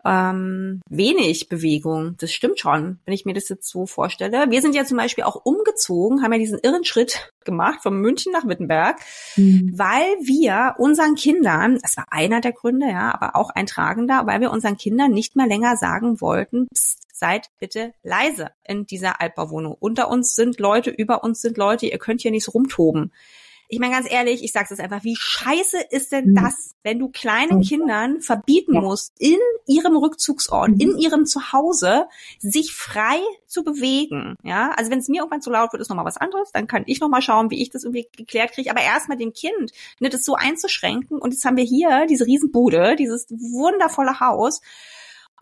Ähm, 0.04 0.80
wenig 0.88 1.48
Bewegung, 1.48 2.16
das 2.18 2.32
stimmt 2.32 2.58
schon, 2.58 2.98
wenn 3.04 3.14
ich 3.14 3.24
mir 3.24 3.34
das 3.34 3.48
jetzt 3.48 3.68
so 3.68 3.86
vorstelle. 3.86 4.50
Wir 4.50 4.60
sind 4.60 4.74
ja 4.74 4.84
zum 4.84 4.96
Beispiel 4.96 5.22
auch 5.22 5.36
umgezogen, 5.44 6.22
haben 6.22 6.32
ja 6.32 6.40
diesen 6.40 6.58
irren 6.60 6.84
Schritt 6.84 7.32
gemacht 7.44 7.82
von 7.82 8.00
München 8.00 8.32
nach 8.32 8.46
Wittenberg, 8.46 8.98
mhm. 9.36 9.70
weil 9.72 10.16
wir 10.22 10.74
unseren 10.78 11.14
Kindern, 11.14 11.78
das 11.80 11.96
war 11.96 12.06
einer 12.10 12.40
der 12.40 12.52
Gründe, 12.52 12.88
ja, 12.88 13.14
aber 13.14 13.36
auch 13.36 13.50
ein 13.50 13.66
tragender, 13.66 14.26
weil 14.26 14.40
wir 14.40 14.50
unseren 14.50 14.76
Kindern 14.76 15.12
nicht 15.12 15.36
mehr 15.36 15.46
länger 15.46 15.76
sagen 15.76 16.20
wollten, 16.20 16.66
pst, 16.74 17.02
seid 17.14 17.50
bitte 17.60 17.94
leise 18.02 18.50
in 18.64 18.84
dieser 18.84 19.20
Altbauwohnung. 19.20 19.76
Unter 19.78 20.10
uns 20.10 20.34
sind 20.34 20.58
Leute, 20.58 20.90
über 20.90 21.22
uns 21.22 21.40
sind 21.40 21.56
Leute, 21.56 21.86
ihr 21.86 21.98
könnt 21.98 22.22
hier 22.22 22.32
nicht 22.32 22.52
rumtoben 22.52 23.12
ich 23.72 23.78
meine 23.78 23.94
ganz 23.94 24.10
ehrlich, 24.10 24.44
ich 24.44 24.52
sag's 24.52 24.68
jetzt 24.68 24.80
einfach, 24.80 25.02
wie 25.02 25.16
scheiße 25.16 25.78
ist 25.88 26.12
denn 26.12 26.32
mhm. 26.32 26.34
das, 26.34 26.74
wenn 26.82 26.98
du 26.98 27.08
kleinen 27.08 27.60
mhm. 27.60 27.62
Kindern 27.62 28.20
verbieten 28.20 28.74
musst, 28.74 29.14
in 29.18 29.38
ihrem 29.66 29.96
Rückzugsort, 29.96 30.72
mhm. 30.72 30.80
in 30.80 30.98
ihrem 30.98 31.24
Zuhause, 31.24 32.04
sich 32.38 32.74
frei 32.74 33.18
zu 33.46 33.64
bewegen. 33.64 34.36
Ja, 34.42 34.72
also 34.76 34.90
wenn 34.90 34.98
es 34.98 35.08
mir 35.08 35.22
irgendwann 35.22 35.40
zu 35.40 35.48
laut 35.48 35.72
wird, 35.72 35.80
ist 35.80 35.88
nochmal 35.88 36.04
was 36.04 36.18
anderes. 36.18 36.52
Dann 36.52 36.66
kann 36.66 36.82
ich 36.84 37.00
nochmal 37.00 37.22
schauen, 37.22 37.50
wie 37.50 37.62
ich 37.62 37.70
das 37.70 37.84
irgendwie 37.84 38.06
geklärt 38.14 38.52
kriege. 38.52 38.70
Aber 38.70 38.82
erstmal 38.82 39.16
dem 39.16 39.32
Kind, 39.32 39.72
ne, 40.00 40.10
das 40.10 40.22
so 40.22 40.34
einzuschränken. 40.34 41.18
Und 41.18 41.32
jetzt 41.32 41.46
haben 41.46 41.56
wir 41.56 41.64
hier 41.64 42.04
diese 42.06 42.26
Riesenbude, 42.26 42.94
dieses 42.96 43.26
wundervolle 43.30 44.20
Haus. 44.20 44.60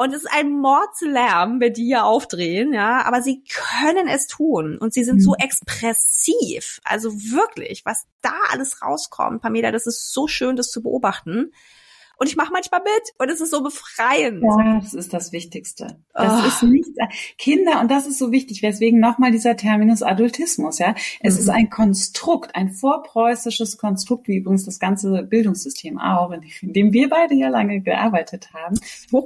Und 0.01 0.15
es 0.15 0.23
ist 0.23 0.33
ein 0.33 0.53
Mordslärm, 0.53 1.61
wenn 1.61 1.75
die 1.75 1.85
hier 1.85 2.07
aufdrehen, 2.07 2.73
ja, 2.73 3.05
aber 3.05 3.21
sie 3.21 3.45
können 3.45 4.09
es 4.09 4.29
tun 4.29 4.79
und 4.79 4.95
sie 4.95 5.05
sind 5.05 5.17
mhm. 5.17 5.21
so 5.21 5.35
expressiv. 5.35 6.81
Also 6.85 7.13
wirklich, 7.13 7.83
was 7.85 8.07
da 8.23 8.33
alles 8.51 8.81
rauskommt, 8.81 9.43
Pamela, 9.43 9.71
das 9.73 9.87
ist 9.87 10.11
so 10.15 10.27
schön, 10.27 10.57
das 10.57 10.71
zu 10.71 10.83
beobachten 10.83 11.53
und 12.21 12.29
ich 12.29 12.37
mache 12.37 12.53
manchmal 12.53 12.83
mit 12.83 13.15
und 13.17 13.31
es 13.31 13.41
ist 13.41 13.51
so 13.51 13.63
befreiend. 13.63 14.43
Ja, 14.43 14.79
das 14.79 14.93
ist 14.93 15.15
das 15.15 15.33
Wichtigste. 15.33 15.97
Das 16.13 16.43
oh. 16.43 16.47
ist 16.47 16.63
nicht 16.65 16.91
Kinder 17.39 17.81
und 17.81 17.91
das 17.91 18.07
ist 18.07 18.19
so 18.19 18.31
wichtig. 18.31 18.63
Weswegen 18.63 19.01
nochmal 19.01 19.31
dieser 19.31 19.57
Terminus 19.57 20.03
Adultismus. 20.03 20.79
Ja, 20.79 20.95
es 21.21 21.37
mhm. 21.37 21.41
ist 21.41 21.49
ein 21.49 21.71
Konstrukt, 21.71 22.55
ein 22.55 22.69
vorpreußisches 22.69 23.79
Konstrukt, 23.79 24.29
wie 24.29 24.37
übrigens 24.37 24.67
das 24.67 24.79
ganze 24.79 25.23
Bildungssystem 25.23 25.99
auch, 25.99 26.31
in 26.31 26.43
dem 26.75 26.93
wir 26.93 27.09
beide 27.09 27.35
ja 27.35 27.49
lange 27.49 27.81
gearbeitet 27.81 28.51
haben 28.53 28.79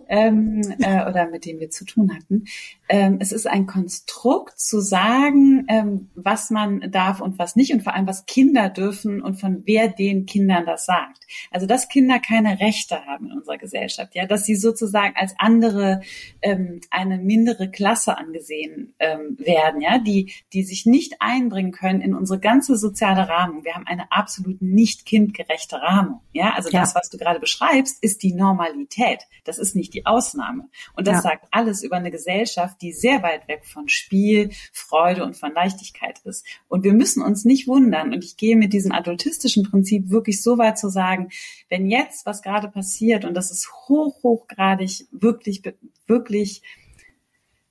ähm, 0.09 0.63
äh, 0.79 1.05
oder 1.09 1.29
mit 1.29 1.47
dem 1.47 1.59
wir 1.59 1.71
zu 1.71 1.85
tun 1.85 2.15
hatten. 2.15 2.45
Ähm, 2.89 3.17
es 3.19 3.33
ist 3.33 3.49
ein 3.49 3.67
Konstrukt 3.67 4.61
zu 4.61 4.79
sagen, 4.79 5.65
ähm, 5.69 6.11
was 6.15 6.51
man 6.51 6.93
darf 6.93 7.21
und 7.21 7.41
was 7.41 7.57
nicht 7.57 7.73
und 7.73 7.83
vor 7.83 7.95
allem 7.95 8.07
was 8.07 8.27
Kinder 8.27 8.69
dürfen 8.69 9.21
und 9.21 9.35
von 9.41 9.65
wer 9.67 9.89
den 9.89 10.27
Kindern 10.27 10.65
das 10.65 10.87
sagt. 10.87 11.27
Also 11.51 11.67
dass 11.67 11.89
Kinder 11.89 12.21
keine 12.21 12.61
Rechte 12.61 12.84
Rechte 12.85 13.07
haben 13.07 13.27
in 13.27 13.39
unserer 13.39 13.59
Gesellschaft, 13.59 14.15
ja, 14.15 14.27
dass 14.27 14.45
sie 14.45 14.55
sozusagen 14.55 15.15
als 15.17 15.35
andere 15.39 16.03
ähm, 16.43 16.81
eine 16.91 17.19
mindere 17.19 17.71
Klasse 17.71 18.17
angesehen 18.17 18.95
ähm, 18.99 19.37
werden, 19.39 19.81
ja, 19.81 19.99
die 19.99 20.33
die 20.53 20.63
sich 20.63 20.87
nicht 20.87 21.17
einbringen 21.21 21.73
können 21.73 22.01
in 22.01 22.15
unsere 22.15 22.39
ganze 22.39 22.77
soziale 22.77 23.29
Rahmung. 23.29 23.65
Wir 23.65 23.75
haben 23.75 23.87
eine 23.87 24.11
absolut 24.13 24.61
nicht 24.63 25.07
kindgerechte 25.07 25.77
Rahmung, 25.77 26.21
ja, 26.33 26.55
also 26.55 26.71
ja. 26.71 26.81
das, 26.81 26.95
was 26.95 27.11
du 27.11 27.19
gerade 27.19 27.41
beschreibst, 27.41 28.03
ist 28.03 28.23
die 28.23 28.33
Normalität. 28.33 29.21
Das 29.45 29.59
ist 29.59 29.77
nicht 29.77 29.95
die 29.95 30.07
Ausnahme 30.07 30.69
und 30.95 31.07
das 31.07 31.17
ja. 31.17 31.23
sagt 31.23 31.47
alles 31.51 31.83
über 31.83 31.97
eine 31.97 32.11
Gesellschaft, 32.11 32.81
die 32.81 32.93
sehr 32.93 33.23
weit 33.23 33.49
weg 33.49 33.65
von 33.67 33.89
Spiel, 33.89 34.51
Freude 34.73 35.25
und 35.25 35.37
von 35.37 35.53
Leichtigkeit 35.53 36.21
ist. 36.25 36.47
Und 36.69 36.85
wir 36.85 36.93
müssen 36.93 37.23
uns 37.23 37.45
nicht 37.45 37.67
wundern. 37.67 38.13
Und 38.13 38.25
ich 38.25 38.37
gehe 38.37 38.57
mit 38.57 38.73
diesem 38.73 38.93
adultistischen 38.93 39.65
Prinzip 39.65 40.11
wirklich 40.11 40.43
so 40.43 40.59
weit 40.59 40.79
zu 40.79 40.89
sagen, 40.89 41.29
wenn 41.69 41.91
jetzt, 41.91 42.27
was 42.27 42.43
gerade 42.43 42.69
passiert 42.75 43.25
und 43.25 43.35
das 43.35 43.51
ist 43.51 43.71
hoch, 43.89 44.23
hochgradig, 44.23 45.07
wirklich, 45.13 45.63
wirklich, 46.07 46.63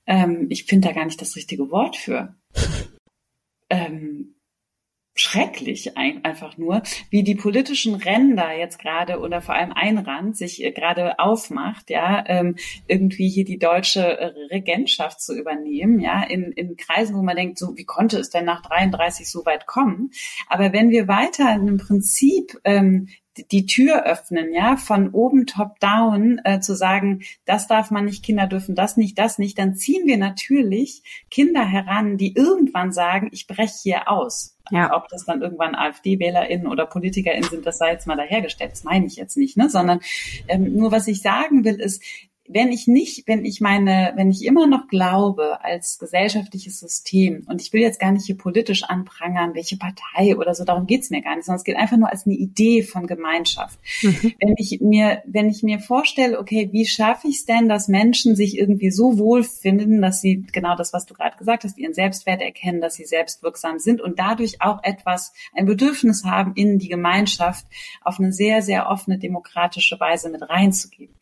ähm, 0.06 0.46
ich 0.50 0.64
finde 0.64 0.88
da 0.88 0.94
gar 0.94 1.04
nicht 1.04 1.20
das 1.20 1.36
richtige 1.36 1.70
Wort 1.70 1.96
für. 1.96 2.34
Ähm, 3.70 4.34
schrecklich 5.16 5.96
ein, 5.96 6.24
einfach 6.24 6.58
nur, 6.58 6.82
wie 7.10 7.22
die 7.22 7.36
politischen 7.36 7.94
Ränder 7.94 8.52
jetzt 8.52 8.80
gerade 8.80 9.20
oder 9.20 9.40
vor 9.40 9.54
allem 9.54 9.72
ein 9.72 9.98
Rand 9.98 10.36
sich 10.36 10.62
äh, 10.62 10.72
gerade 10.72 11.18
aufmacht, 11.20 11.88
ja, 11.90 12.24
ähm, 12.26 12.56
irgendwie 12.88 13.28
hier 13.28 13.44
die 13.44 13.58
deutsche 13.58 14.02
äh, 14.02 14.32
Regentschaft 14.50 15.20
zu 15.20 15.36
übernehmen, 15.36 16.00
ja, 16.00 16.24
in, 16.24 16.50
in 16.52 16.76
Kreisen, 16.76 17.16
wo 17.16 17.22
man 17.22 17.36
denkt, 17.36 17.58
so 17.58 17.76
wie 17.76 17.84
konnte 17.84 18.18
es 18.18 18.30
denn 18.30 18.44
nach 18.44 18.62
33 18.62 19.30
so 19.30 19.46
weit 19.46 19.66
kommen? 19.66 20.10
Aber 20.48 20.72
wenn 20.72 20.90
wir 20.90 21.06
weiter 21.06 21.54
im 21.54 21.76
Prinzip 21.76 22.58
ähm, 22.64 23.08
die 23.50 23.66
Tür 23.66 24.04
öffnen, 24.04 24.52
ja, 24.52 24.76
von 24.76 25.10
oben 25.10 25.46
top 25.46 25.80
down 25.80 26.40
äh, 26.44 26.60
zu 26.60 26.74
sagen, 26.74 27.22
das 27.44 27.66
darf 27.66 27.90
man 27.90 28.04
nicht, 28.04 28.24
Kinder 28.24 28.46
dürfen 28.46 28.74
das 28.74 28.96
nicht, 28.96 29.18
das 29.18 29.38
nicht, 29.38 29.58
dann 29.58 29.74
ziehen 29.74 30.06
wir 30.06 30.16
natürlich 30.16 31.02
Kinder 31.30 31.64
heran, 31.64 32.16
die 32.16 32.34
irgendwann 32.34 32.92
sagen, 32.92 33.28
ich 33.32 33.46
breche 33.46 33.74
hier 33.82 34.10
aus. 34.10 34.56
Ja. 34.70 34.96
Ob 34.96 35.08
das 35.08 35.26
dann 35.26 35.42
irgendwann 35.42 35.74
AfD-WählerInnen 35.74 36.66
oder 36.66 36.86
PolitikerInnen 36.86 37.50
sind, 37.50 37.66
das 37.66 37.78
sei 37.78 37.92
jetzt 37.92 38.06
mal 38.06 38.16
dahergestellt. 38.16 38.72
Das 38.72 38.84
meine 38.84 39.06
ich 39.06 39.16
jetzt 39.16 39.36
nicht, 39.36 39.58
ne? 39.58 39.68
Sondern 39.68 40.00
ähm, 40.48 40.74
nur 40.74 40.90
was 40.90 41.06
ich 41.06 41.20
sagen 41.20 41.64
will, 41.64 41.80
ist, 41.80 42.02
wenn 42.46 42.72
ich 42.72 42.86
nicht, 42.86 43.26
wenn 43.26 43.44
ich 43.44 43.60
meine, 43.60 44.12
wenn 44.16 44.30
ich 44.30 44.44
immer 44.44 44.66
noch 44.66 44.88
glaube 44.88 45.64
als 45.64 45.98
gesellschaftliches 45.98 46.78
System, 46.78 47.46
und 47.48 47.62
ich 47.62 47.72
will 47.72 47.80
jetzt 47.80 47.98
gar 47.98 48.12
nicht 48.12 48.26
hier 48.26 48.36
politisch 48.36 48.84
anprangern, 48.84 49.54
welche 49.54 49.78
Partei 49.78 50.36
oder 50.36 50.54
so, 50.54 50.64
darum 50.64 50.86
geht's 50.86 51.08
mir 51.08 51.22
gar 51.22 51.36
nicht, 51.36 51.46
sondern 51.46 51.58
es 51.58 51.64
geht 51.64 51.76
einfach 51.76 51.96
nur 51.96 52.10
als 52.10 52.26
eine 52.26 52.34
Idee 52.34 52.82
von 52.82 53.06
Gemeinschaft. 53.06 53.78
Mhm. 54.02 54.34
Wenn 54.40 54.54
ich 54.58 54.80
mir, 54.82 55.22
wenn 55.26 55.48
ich 55.48 55.62
mir 55.62 55.78
vorstelle, 55.80 56.38
okay, 56.38 56.68
wie 56.70 56.84
schaffe 56.84 57.28
ich 57.28 57.36
es 57.36 57.44
denn, 57.46 57.68
dass 57.68 57.88
Menschen 57.88 58.36
sich 58.36 58.58
irgendwie 58.58 58.90
so 58.90 59.18
wohlfinden, 59.18 60.02
dass 60.02 60.20
sie 60.20 60.44
genau 60.52 60.76
das, 60.76 60.92
was 60.92 61.06
du 61.06 61.14
gerade 61.14 61.38
gesagt 61.38 61.64
hast, 61.64 61.78
ihren 61.78 61.94
Selbstwert 61.94 62.42
erkennen, 62.42 62.82
dass 62.82 62.94
sie 62.94 63.04
selbstwirksam 63.04 63.78
sind 63.78 64.02
und 64.02 64.18
dadurch 64.18 64.60
auch 64.60 64.82
etwas, 64.82 65.32
ein 65.54 65.66
Bedürfnis 65.66 66.24
haben, 66.24 66.52
in 66.56 66.78
die 66.78 66.88
Gemeinschaft 66.88 67.64
auf 68.02 68.20
eine 68.20 68.32
sehr, 68.32 68.60
sehr 68.60 68.88
offene, 68.90 69.18
demokratische 69.18 69.98
Weise 69.98 70.28
mit 70.28 70.42
reinzugeben 70.42 71.14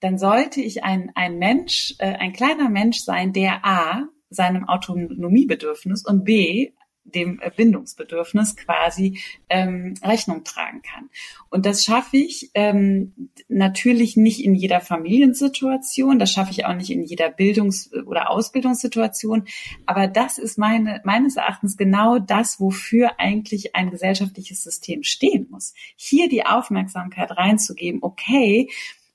dann 0.00 0.18
sollte 0.18 0.60
ich 0.60 0.84
ein, 0.84 1.10
ein 1.14 1.38
Mensch, 1.38 1.94
äh, 1.98 2.14
ein 2.14 2.32
kleiner 2.32 2.68
Mensch 2.68 2.98
sein, 2.98 3.32
der 3.32 3.64
A, 3.64 4.08
seinem 4.30 4.68
Autonomiebedürfnis 4.68 6.04
und 6.04 6.24
B, 6.24 6.72
dem 7.14 7.40
Bindungsbedürfnis 7.56 8.56
quasi 8.56 9.20
ähm, 9.48 9.94
Rechnung 10.02 10.44
tragen 10.44 10.82
kann. 10.82 11.08
Und 11.50 11.66
das 11.66 11.84
schaffe 11.84 12.16
ich 12.18 12.50
ähm, 12.54 13.30
natürlich 13.48 14.16
nicht 14.16 14.44
in 14.44 14.54
jeder 14.54 14.80
Familiensituation, 14.80 16.18
das 16.18 16.32
schaffe 16.32 16.50
ich 16.50 16.66
auch 16.66 16.74
nicht 16.74 16.90
in 16.90 17.02
jeder 17.02 17.30
Bildungs- 17.30 17.90
oder 18.06 18.30
Ausbildungssituation, 18.30 19.46
aber 19.86 20.06
das 20.06 20.38
ist 20.38 20.58
meine, 20.58 21.00
meines 21.04 21.36
Erachtens 21.36 21.76
genau 21.76 22.18
das, 22.18 22.60
wofür 22.60 23.18
eigentlich 23.18 23.74
ein 23.74 23.90
gesellschaftliches 23.90 24.62
System 24.62 25.02
stehen 25.02 25.46
muss. 25.50 25.74
Hier 25.96 26.28
die 26.28 26.44
Aufmerksamkeit 26.44 27.30
reinzugeben, 27.30 28.02
okay, 28.02 28.68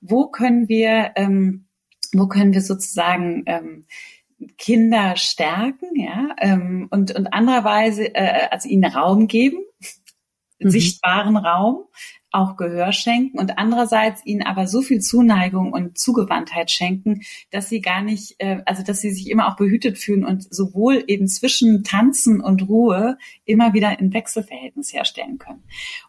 wo 0.06 0.26
können 0.28 0.68
wir, 0.68 1.12
ähm, 1.16 1.66
wo 2.12 2.28
können 2.28 2.52
wir 2.52 2.60
sozusagen 2.60 3.42
ähm, 3.46 3.86
Kinder 4.58 5.16
stärken, 5.16 5.88
ja, 5.94 6.34
ähm, 6.38 6.88
und, 6.90 7.14
und 7.14 7.32
andererweise, 7.32 8.14
äh, 8.14 8.48
also 8.50 8.68
ihnen 8.68 8.84
Raum 8.84 9.26
geben, 9.26 9.58
mhm. 10.58 10.70
sichtbaren 10.70 11.36
Raum, 11.36 11.84
auch 12.34 12.56
Gehör 12.56 12.92
schenken 12.92 13.38
und 13.38 13.58
andererseits 13.58 14.24
ihnen 14.26 14.42
aber 14.42 14.66
so 14.66 14.82
viel 14.82 15.00
Zuneigung 15.00 15.72
und 15.72 15.96
Zugewandtheit 15.96 16.70
schenken, 16.70 17.22
dass 17.50 17.68
sie 17.68 17.80
gar 17.80 18.02
nicht, 18.02 18.36
äh, 18.38 18.60
also 18.66 18.82
dass 18.82 19.00
sie 19.00 19.10
sich 19.10 19.30
immer 19.30 19.48
auch 19.48 19.56
behütet 19.56 19.98
fühlen 19.98 20.24
und 20.24 20.52
sowohl 20.52 21.04
eben 21.06 21.28
zwischen 21.28 21.84
Tanzen 21.84 22.40
und 22.40 22.68
Ruhe 22.68 23.18
immer 23.44 23.72
wieder 23.72 23.88
ein 23.88 24.12
Wechselverhältnis 24.12 24.92
herstellen 24.92 25.38
können. 25.38 25.62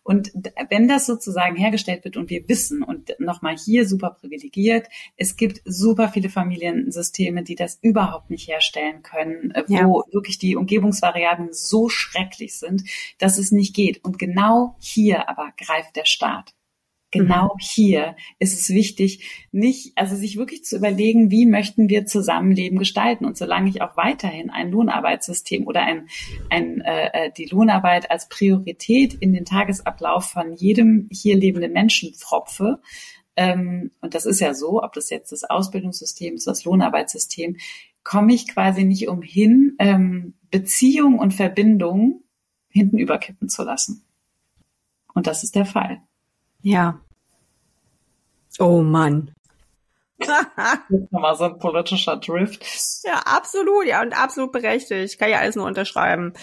Und 0.03 0.31
wenn 0.69 0.87
das 0.87 1.05
sozusagen 1.05 1.55
hergestellt 1.55 2.03
wird 2.03 2.17
und 2.17 2.29
wir 2.29 2.47
wissen 2.49 2.81
und 2.81 3.15
nochmal 3.19 3.55
hier 3.57 3.87
super 3.87 4.11
privilegiert, 4.11 4.87
es 5.17 5.35
gibt 5.35 5.61
super 5.65 6.09
viele 6.09 6.29
Familiensysteme, 6.29 7.43
die 7.43 7.55
das 7.55 7.77
überhaupt 7.81 8.29
nicht 8.29 8.47
herstellen 8.47 9.03
können, 9.03 9.51
äh, 9.51 9.63
wo 9.67 10.01
ja. 10.01 10.13
wirklich 10.13 10.39
die 10.39 10.55
Umgebungsvariablen 10.55 11.49
so 11.53 11.89
schrecklich 11.89 12.57
sind, 12.57 12.83
dass 13.19 13.37
es 13.37 13.51
nicht 13.51 13.75
geht. 13.75 14.03
Und 14.03 14.17
genau 14.17 14.75
hier 14.79 15.29
aber 15.29 15.51
greift 15.57 15.95
der 15.95 16.05
Staat. 16.15 16.53
Genau 17.11 17.53
mhm. 17.53 17.59
hier 17.59 18.15
ist 18.39 18.59
es 18.59 18.69
wichtig, 18.69 19.47
nicht, 19.51 19.93
also 19.95 20.15
sich 20.15 20.37
wirklich 20.37 20.65
zu 20.65 20.75
überlegen, 20.75 21.31
wie 21.31 21.45
möchten 21.45 21.87
wir 21.87 22.05
Zusammenleben 22.05 22.77
gestalten. 22.77 23.25
Und 23.25 23.37
solange 23.37 23.69
ich 23.69 23.81
auch 23.81 23.95
weiterhin 23.95 24.49
ein 24.49 24.71
Lohnarbeitssystem 24.71 25.65
oder 25.67 25.83
ein, 25.83 26.09
ein, 26.49 26.81
äh, 26.81 27.27
äh, 27.27 27.31
die 27.31 27.45
Lohnarbeit 27.45 28.11
als 28.11 28.27
Priorität 28.27 29.13
in 29.13 29.31
den 29.31 29.45
Tagesablauf 29.45 30.25
von 30.25 30.53
jedem 30.53 31.07
hier 31.11 31.37
lebenden 31.37 31.71
Menschen 31.71 32.13
pfropfe, 32.13 32.81
ähm, 33.37 33.91
und 34.01 34.13
das 34.13 34.25
ist 34.25 34.39
ja 34.39 34.53
so, 34.53 34.81
ob 34.81 34.93
das 34.93 35.09
jetzt 35.09 35.31
das 35.31 35.43
Ausbildungssystem 35.43 36.35
ist, 36.35 36.47
das 36.47 36.63
Lohnarbeitssystem, 36.63 37.57
komme 38.03 38.33
ich 38.33 38.47
quasi 38.47 38.83
nicht 38.83 39.07
umhin, 39.07 39.75
ähm, 39.79 40.35
Beziehung 40.51 41.19
und 41.19 41.33
Verbindung 41.33 42.23
hinten 42.69 42.97
überkippen 42.97 43.49
zu 43.49 43.63
lassen. 43.63 44.05
Und 45.15 45.25
das 45.25 45.43
ist 45.43 45.55
der 45.55 45.65
Fall. 45.65 46.01
Ja. 46.61 46.99
Oh 48.59 48.81
Mann. 48.81 49.33
Jetzt 50.19 51.11
nochmal 51.11 51.35
so 51.35 51.45
ein 51.45 51.57
politischer 51.57 52.17
Drift. 52.17 52.63
Ja, 53.03 53.19
absolut, 53.25 53.85
ja, 53.85 54.01
und 54.01 54.13
absolut 54.13 54.51
berechtigt. 54.51 55.13
Ich 55.13 55.17
kann 55.17 55.29
ja 55.29 55.39
alles 55.39 55.55
nur 55.55 55.65
unterschreiben. 55.65 56.33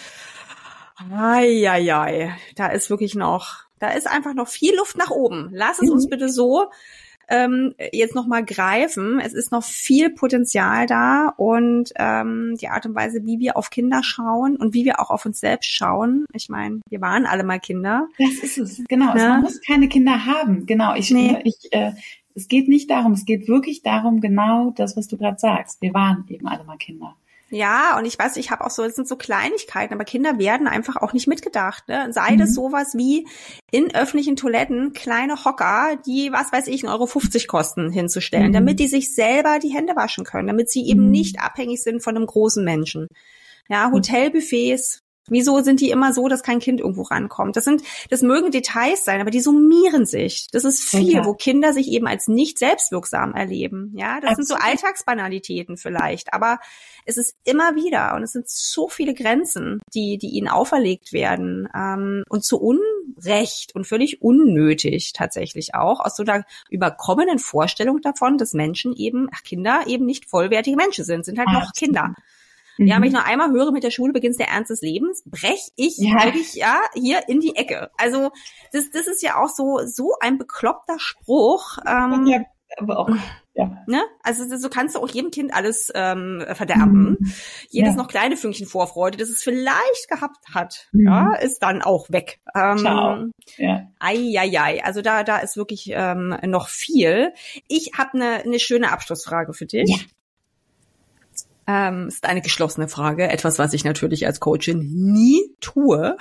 Eieiei, 1.11 2.35
da 2.55 2.67
ist 2.67 2.89
wirklich 2.89 3.15
noch, 3.15 3.63
da 3.79 3.89
ist 3.89 4.07
einfach 4.07 4.33
noch 4.33 4.47
viel 4.47 4.75
Luft 4.75 4.97
nach 4.97 5.09
oben. 5.09 5.49
Lass 5.53 5.79
es 5.81 5.87
mhm. 5.87 5.93
uns 5.93 6.09
bitte 6.09 6.29
so 6.29 6.69
ähm, 7.27 7.73
jetzt 7.91 8.15
nochmal 8.15 8.43
greifen. 8.45 9.19
Es 9.19 9.33
ist 9.33 9.51
noch 9.51 9.63
viel 9.63 10.09
Potenzial 10.09 10.85
da 10.85 11.33
und 11.37 11.91
ähm, 11.95 12.55
die 12.59 12.67
Art 12.67 12.85
und 12.85 12.95
Weise, 12.95 13.25
wie 13.25 13.39
wir 13.39 13.57
auf 13.57 13.69
Kinder 13.69 14.03
schauen 14.03 14.55
und 14.55 14.73
wie 14.73 14.85
wir 14.85 14.99
auch 14.99 15.09
auf 15.09 15.25
uns 15.25 15.39
selbst 15.39 15.69
schauen. 15.69 16.25
Ich 16.33 16.49
meine, 16.49 16.81
wir 16.89 17.01
waren 17.01 17.25
alle 17.25 17.43
mal 17.43 17.59
Kinder. 17.59 18.07
Das 18.17 18.43
ist 18.43 18.57
es, 18.57 18.83
genau. 18.87 19.13
Ne? 19.13 19.27
Man 19.27 19.41
muss 19.41 19.61
keine 19.61 19.87
Kinder 19.87 20.25
haben. 20.25 20.65
Genau. 20.65 20.95
Ich, 20.95 21.11
nee. 21.11 21.39
ich, 21.43 21.71
äh, 21.71 21.93
es 22.35 22.47
geht 22.47 22.67
nicht 22.67 22.89
darum, 22.89 23.13
es 23.13 23.25
geht 23.25 23.47
wirklich 23.47 23.83
darum, 23.83 24.19
genau 24.21 24.71
das, 24.71 24.97
was 24.97 25.07
du 25.07 25.17
gerade 25.17 25.37
sagst. 25.39 25.81
Wir 25.81 25.93
waren 25.93 26.25
eben 26.29 26.47
alle 26.47 26.63
mal 26.63 26.77
Kinder. 26.77 27.15
Ja, 27.53 27.99
und 27.99 28.05
ich 28.05 28.17
weiß, 28.17 28.37
ich 28.37 28.49
habe 28.49 28.65
auch 28.65 28.71
so, 28.71 28.83
es 28.83 28.95
sind 28.95 29.07
so 29.07 29.15
Kleinigkeiten, 29.15 29.93
aber 29.93 30.05
Kinder 30.05 30.39
werden 30.39 30.65
einfach 30.65 30.95
auch 30.95 31.13
nicht 31.13 31.27
mitgedacht. 31.27 31.87
Ne? 31.87 32.11
Sei 32.11 32.31
mhm. 32.31 32.39
das 32.39 32.55
sowas 32.55 32.95
wie 32.95 33.27
in 33.69 33.93
öffentlichen 33.93 34.35
Toiletten 34.35 34.93
kleine 34.93 35.45
Hocker, 35.45 35.99
die, 36.03 36.31
was 36.31 36.51
weiß 36.51 36.65
ich, 36.65 36.83
1,50 36.83 36.91
Euro 36.91 37.05
50 37.05 37.47
kosten, 37.47 37.91
hinzustellen, 37.91 38.47
mhm. 38.47 38.53
damit 38.53 38.79
die 38.79 38.87
sich 38.87 39.13
selber 39.13 39.59
die 39.59 39.69
Hände 39.69 39.95
waschen 39.95 40.25
können, 40.25 40.47
damit 40.47 40.71
sie 40.71 40.87
eben 40.87 41.05
mhm. 41.05 41.11
nicht 41.11 41.39
abhängig 41.39 41.83
sind 41.83 42.01
von 42.01 42.15
einem 42.15 42.25
großen 42.25 42.65
Menschen. 42.65 43.07
Ja. 43.69 43.91
Hotelbuffets, 43.91 45.02
Wieso 45.29 45.61
sind 45.61 45.79
die 45.79 45.89
immer 45.89 46.11
so, 46.11 46.27
dass 46.27 46.43
kein 46.43 46.59
Kind 46.59 46.81
irgendwo 46.81 47.03
rankommt? 47.03 47.55
Das 47.55 47.63
sind, 47.63 47.81
das 48.09 48.21
mögen 48.21 48.51
Details 48.51 49.05
sein, 49.05 49.21
aber 49.21 49.31
die 49.31 49.39
summieren 49.39 50.05
sich. 50.05 50.47
Das 50.51 50.65
ist 50.65 50.81
viel, 50.81 51.19
okay. 51.19 51.25
wo 51.25 51.33
Kinder 51.33 51.71
sich 51.71 51.87
eben 51.87 52.07
als 52.07 52.27
nicht 52.27 52.59
selbstwirksam 52.59 53.33
erleben. 53.33 53.93
Ja, 53.95 54.19
das 54.19 54.31
Absolut. 54.31 54.35
sind 54.35 54.47
so 54.47 54.55
Alltagsbanalitäten 54.55 55.77
vielleicht, 55.77 56.33
aber 56.33 56.59
es 57.05 57.17
ist 57.17 57.35
immer 57.45 57.75
wieder 57.75 58.15
und 58.15 58.23
es 58.23 58.33
sind 58.33 58.49
so 58.49 58.89
viele 58.89 59.13
Grenzen, 59.13 59.79
die, 59.93 60.17
die 60.17 60.31
ihnen 60.31 60.49
auferlegt 60.49 61.13
werden 61.13 61.69
ähm, 61.73 62.23
und 62.27 62.43
zu 62.43 62.59
Unrecht 62.59 63.75
und 63.75 63.87
völlig 63.87 64.21
unnötig 64.21 65.13
tatsächlich 65.13 65.73
auch 65.73 66.01
aus 66.01 66.17
so 66.17 66.23
einer 66.23 66.43
überkommenen 66.69 67.39
Vorstellung 67.39 68.01
davon, 68.01 68.37
dass 68.37 68.53
Menschen 68.53 68.93
eben, 68.93 69.29
ach, 69.33 69.43
Kinder 69.43 69.83
eben 69.87 70.05
nicht 70.05 70.29
vollwertige 70.29 70.75
Menschen 70.75 71.05
sind, 71.05 71.23
sind 71.23 71.37
halt 71.37 71.47
Absolut. 71.47 71.67
noch 71.67 71.73
Kinder. 71.73 72.15
Mhm. 72.77 72.87
Ja, 72.87 72.97
wenn 72.97 73.07
ich 73.07 73.13
noch 73.13 73.25
einmal 73.25 73.51
höre, 73.51 73.71
mit 73.71 73.83
der 73.83 73.91
Schule 73.91 74.13
beginnt 74.13 74.39
der 74.39 74.49
Ernst 74.49 74.71
des 74.71 74.81
Lebens, 74.81 75.23
brech 75.25 75.71
ich 75.75 75.97
ja. 75.97 76.23
wirklich 76.23 76.53
ja 76.55 76.79
hier 76.93 77.27
in 77.27 77.39
die 77.39 77.55
Ecke. 77.55 77.91
Also 77.97 78.31
das, 78.71 78.89
das 78.89 79.07
ist 79.07 79.21
ja 79.21 79.41
auch 79.41 79.49
so 79.49 79.79
so 79.85 80.13
ein 80.19 80.37
bekloppter 80.37 80.99
Spruch. 80.99 81.77
Ähm, 81.85 82.25
ja, 82.27 82.43
aber 82.77 82.99
auch. 82.99 83.09
Ja. 83.55 83.83
Ne? 83.85 84.01
Also 84.23 84.57
so 84.57 84.67
kannst 84.67 84.95
du 84.95 84.99
auch 84.99 85.09
jedem 85.09 85.29
Kind 85.29 85.53
alles 85.53 85.91
ähm, 85.93 86.43
verderben. 86.53 87.17
Mhm. 87.19 87.33
Jedes 87.69 87.91
ja. 87.91 87.95
noch 87.97 88.07
kleine 88.07 88.35
Fünkchen 88.35 88.65
Vorfreude, 88.65 89.17
das 89.17 89.29
es 89.29 89.43
vielleicht 89.43 90.09
gehabt 90.09 90.43
hat, 90.53 90.87
mhm. 90.91 91.05
ja, 91.05 91.35
ist 91.35 91.59
dann 91.59 91.83
auch 91.83 92.09
weg. 92.09 92.39
Ähm, 92.55 92.77
Ciao. 92.79 93.25
Ja. 93.57 93.87
Ei, 93.99 94.33
ei, 94.39 94.59
ei. 94.59 94.83
Also 94.83 95.03
da, 95.03 95.23
da 95.23 95.37
ist 95.37 95.55
wirklich 95.55 95.91
ähm, 95.93 96.35
noch 96.45 96.67
viel. 96.67 97.33
Ich 97.67 97.91
habe 97.95 98.13
eine 98.13 98.49
ne 98.49 98.59
schöne 98.59 98.91
Abschlussfrage 98.91 99.53
für 99.53 99.67
dich. 99.67 100.07
Ja. 101.67 101.89
Ähm, 101.89 102.07
ist 102.07 102.25
eine 102.25 102.41
geschlossene 102.41 102.87
Frage, 102.87 103.29
etwas, 103.29 103.59
was 103.59 103.73
ich 103.73 103.83
natürlich 103.83 104.25
als 104.25 104.39
Coachin 104.39 104.79
nie 104.79 105.41
tue. 105.59 106.17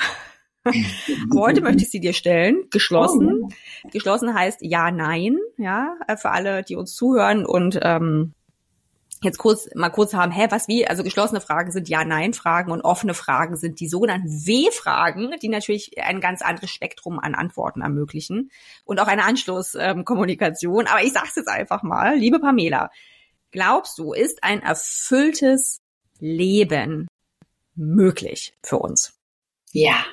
Heute 1.35 1.61
möchte 1.61 1.83
ich 1.83 1.91
sie 1.91 2.01
dir 2.01 2.13
stellen. 2.13 2.69
Geschlossen. 2.71 3.43
Oh. 3.43 3.89
Geschlossen 3.91 4.35
heißt 4.35 4.59
ja, 4.63 4.91
nein, 4.91 5.39
ja, 5.57 5.97
für 6.17 6.31
alle, 6.31 6.63
die 6.63 6.77
uns 6.77 6.95
zuhören 6.95 7.45
und 7.45 7.81
ähm, 7.83 8.35
jetzt 9.23 9.39
kurz 9.39 9.69
mal 9.75 9.91
kurz 9.91 10.15
haben, 10.15 10.33
hä, 10.33 10.47
was 10.51 10.69
wie? 10.69 10.87
Also 10.87 11.03
geschlossene 11.03 11.41
Fragen 11.41 11.71
sind 11.71 11.89
Ja-Nein-Fragen 11.89 12.71
und 12.71 12.83
offene 12.83 13.15
Fragen 13.15 13.57
sind 13.57 13.81
die 13.81 13.89
sogenannten 13.89 14.29
W-Fragen, 14.29 15.35
die 15.41 15.49
natürlich 15.49 15.93
ein 16.03 16.21
ganz 16.21 16.43
anderes 16.43 16.71
Spektrum 16.71 17.19
an 17.19 17.35
Antworten 17.35 17.83
ermöglichen 17.83 18.51
und 18.85 19.01
auch 19.01 19.07
eine 19.07 19.25
Anschlusskommunikation. 19.25 20.87
Ähm, 20.87 20.93
Aber 20.93 21.03
ich 21.03 21.13
sag's 21.13 21.37
jetzt 21.37 21.49
einfach 21.49 21.83
mal, 21.83 22.17
liebe 22.17 22.41
Pamela, 22.41 22.91
glaubst 23.53 23.99
du, 23.99 24.13
ist 24.13 24.43
ein 24.43 24.63
erfülltes 24.63 25.81
Leben 26.19 27.07
möglich 27.75 28.57
für 28.63 28.79
uns? 28.79 29.15
Ja. 29.71 30.05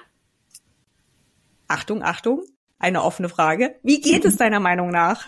Achtung, 1.67 2.03
Achtung, 2.03 2.43
eine 2.77 3.03
offene 3.03 3.29
Frage. 3.29 3.75
Wie 3.83 4.01
geht 4.01 4.25
es 4.25 4.37
deiner 4.37 4.59
Meinung 4.59 4.89
nach? 4.89 5.25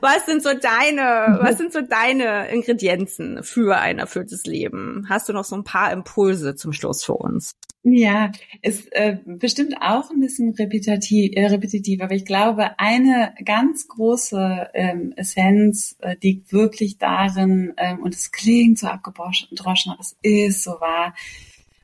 Was 0.00 0.26
sind 0.26 0.42
so 0.42 0.50
deine, 0.54 1.38
was 1.40 1.58
sind 1.58 1.72
so 1.72 1.80
deine 1.80 2.48
Ingredienzen 2.50 3.42
für 3.42 3.76
ein 3.76 3.98
erfülltes 3.98 4.44
Leben? 4.44 5.06
Hast 5.08 5.28
du 5.28 5.32
noch 5.32 5.44
so 5.44 5.56
ein 5.56 5.64
paar 5.64 5.92
Impulse 5.92 6.54
zum 6.54 6.72
Schluss 6.72 7.04
für 7.04 7.14
uns? 7.14 7.52
Ja, 7.88 8.32
ist 8.62 8.92
äh, 8.96 9.18
bestimmt 9.24 9.76
auch 9.80 10.10
ein 10.10 10.18
bisschen 10.18 10.52
repetitiv, 10.54 11.30
äh, 11.36 11.46
repetitiv, 11.46 12.00
aber 12.00 12.16
ich 12.16 12.24
glaube, 12.24 12.80
eine 12.80 13.32
ganz 13.44 13.86
große 13.86 14.70
ähm, 14.74 15.12
Essenz 15.14 15.96
äh, 16.00 16.16
liegt 16.20 16.52
wirklich 16.52 16.98
darin, 16.98 17.74
ähm, 17.76 18.00
und 18.00 18.12
es 18.12 18.32
klingt 18.32 18.80
so 18.80 18.88
abgedroschen, 18.88 19.92
aber 19.92 20.00
es 20.00 20.16
ist 20.22 20.64
so 20.64 20.72
wahr. 20.80 21.14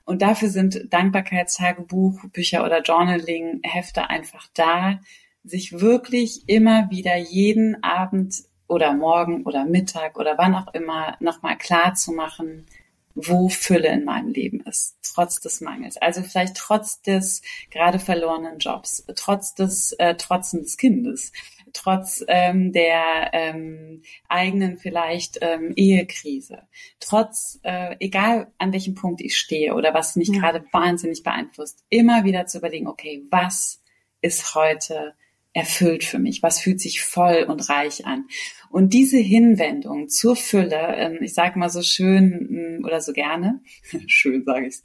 Und 0.05 0.23
dafür 0.23 0.49
sind 0.49 0.93
Dankbarkeitstagebuch, 0.93 2.25
Bücher 2.33 2.65
oder 2.65 2.83
Journaling-Hefte 2.83 4.11
einfach 4.11 4.49
da, 4.55 4.99
sich 5.45 5.81
wirklich 5.81 6.49
immer 6.49 6.91
wieder 6.91 7.17
jeden 7.17 7.81
Abend 7.85 8.43
oder 8.67 8.93
morgen 8.93 9.45
oder 9.45 9.65
Mittag 9.67 10.19
oder 10.19 10.37
wann 10.37 10.57
auch 10.57 10.75
immer 10.75 11.17
nochmal 11.21 11.57
klar 11.59 11.95
zu 11.95 12.11
machen, 12.11 12.67
wo 13.15 13.49
Fülle 13.49 13.89
in 13.89 14.05
meinem 14.05 14.31
Leben 14.31 14.61
ist, 14.61 14.97
trotz 15.03 15.41
des 15.41 15.61
Mangels. 15.61 15.97
Also 15.97 16.23
vielleicht 16.23 16.57
trotz 16.57 17.03
des 17.03 17.43
gerade 17.71 17.99
verlorenen 17.99 18.59
Jobs, 18.59 19.05
trotz 19.17 19.55
des 19.55 19.93
äh, 19.93 20.15
Trotzen 20.17 20.63
des 20.63 20.77
Kindes, 20.77 21.33
trotz 21.73 22.25
ähm, 22.29 22.73
der 22.73 23.31
ähm, 23.33 24.03
eigenen 24.29 24.77
vielleicht 24.77 25.39
ähm, 25.41 25.73
Ehekrise, 25.77 26.63
trotz, 27.01 27.61
äh, 27.63 27.97
egal 28.01 28.53
an 28.59 28.73
welchem 28.73 28.95
Punkt 28.95 29.21
ich 29.21 29.37
stehe 29.37 29.75
oder 29.75 29.95
was 29.95 30.17
mich 30.17 30.29
ja. 30.29 30.41
gerade 30.41 30.65
wahnsinnig 30.73 31.23
beeinflusst, 31.23 31.85
immer 31.89 32.25
wieder 32.25 32.47
zu 32.47 32.59
überlegen, 32.59 32.89
okay, 32.89 33.23
was 33.31 33.83
ist 34.21 34.55
heute 34.55 35.15
erfüllt 35.53 36.05
für 36.05 36.19
mich? 36.19 36.43
Was 36.43 36.61
fühlt 36.61 36.81
sich 36.81 37.03
voll 37.03 37.45
und 37.49 37.69
reich 37.69 38.07
an? 38.07 38.27
Und 38.71 38.95
diese 38.95 39.19
Hinwendung 39.19 40.09
zur 40.09 40.37
Fülle, 40.37 40.97
ähm, 40.97 41.19
ich 41.21 41.35
sage 41.35 41.59
mal 41.59 41.69
so 41.69 41.83
schön 41.83 42.79
mm, 42.81 42.85
oder 42.85 43.01
so 43.01 43.13
gerne, 43.13 43.61
schön 44.07 44.45
sage 44.45 44.69
ich 44.69 44.83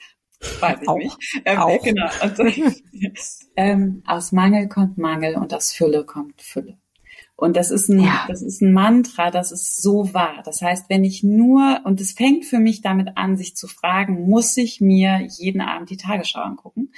weiß 0.59 0.79
ich 0.81 0.87
auch, 0.87 0.97
nicht. 0.97 1.17
Ähm, 1.45 1.57
auch. 1.57 1.83
Genau. 1.83 2.09
Und, 2.21 2.39
ähm, 3.55 4.03
aus 4.05 4.31
Mangel 4.31 4.67
kommt 4.67 4.97
Mangel 4.97 5.35
und 5.35 5.53
aus 5.53 5.71
Fülle 5.73 6.05
kommt 6.05 6.41
Fülle. 6.41 6.77
Und 7.35 7.55
das 7.55 7.69
ist 7.69 7.87
ein, 7.87 7.99
ja. 7.99 8.25
das 8.27 8.41
ist 8.41 8.61
ein 8.61 8.73
Mantra, 8.73 9.29
das 9.29 9.51
ist 9.51 9.79
so 9.79 10.11
wahr. 10.13 10.41
Das 10.43 10.61
heißt, 10.61 10.89
wenn 10.89 11.03
ich 11.03 11.21
nur, 11.21 11.81
und 11.85 12.01
es 12.01 12.13
fängt 12.13 12.45
für 12.45 12.57
mich 12.57 12.81
damit 12.81 13.09
an, 13.15 13.37
sich 13.37 13.55
zu 13.55 13.67
fragen, 13.67 14.27
muss 14.27 14.57
ich 14.57 14.81
mir 14.81 15.27
jeden 15.37 15.61
Abend 15.61 15.91
die 15.91 15.97
Tagesschau 15.97 16.41
angucken? 16.41 16.91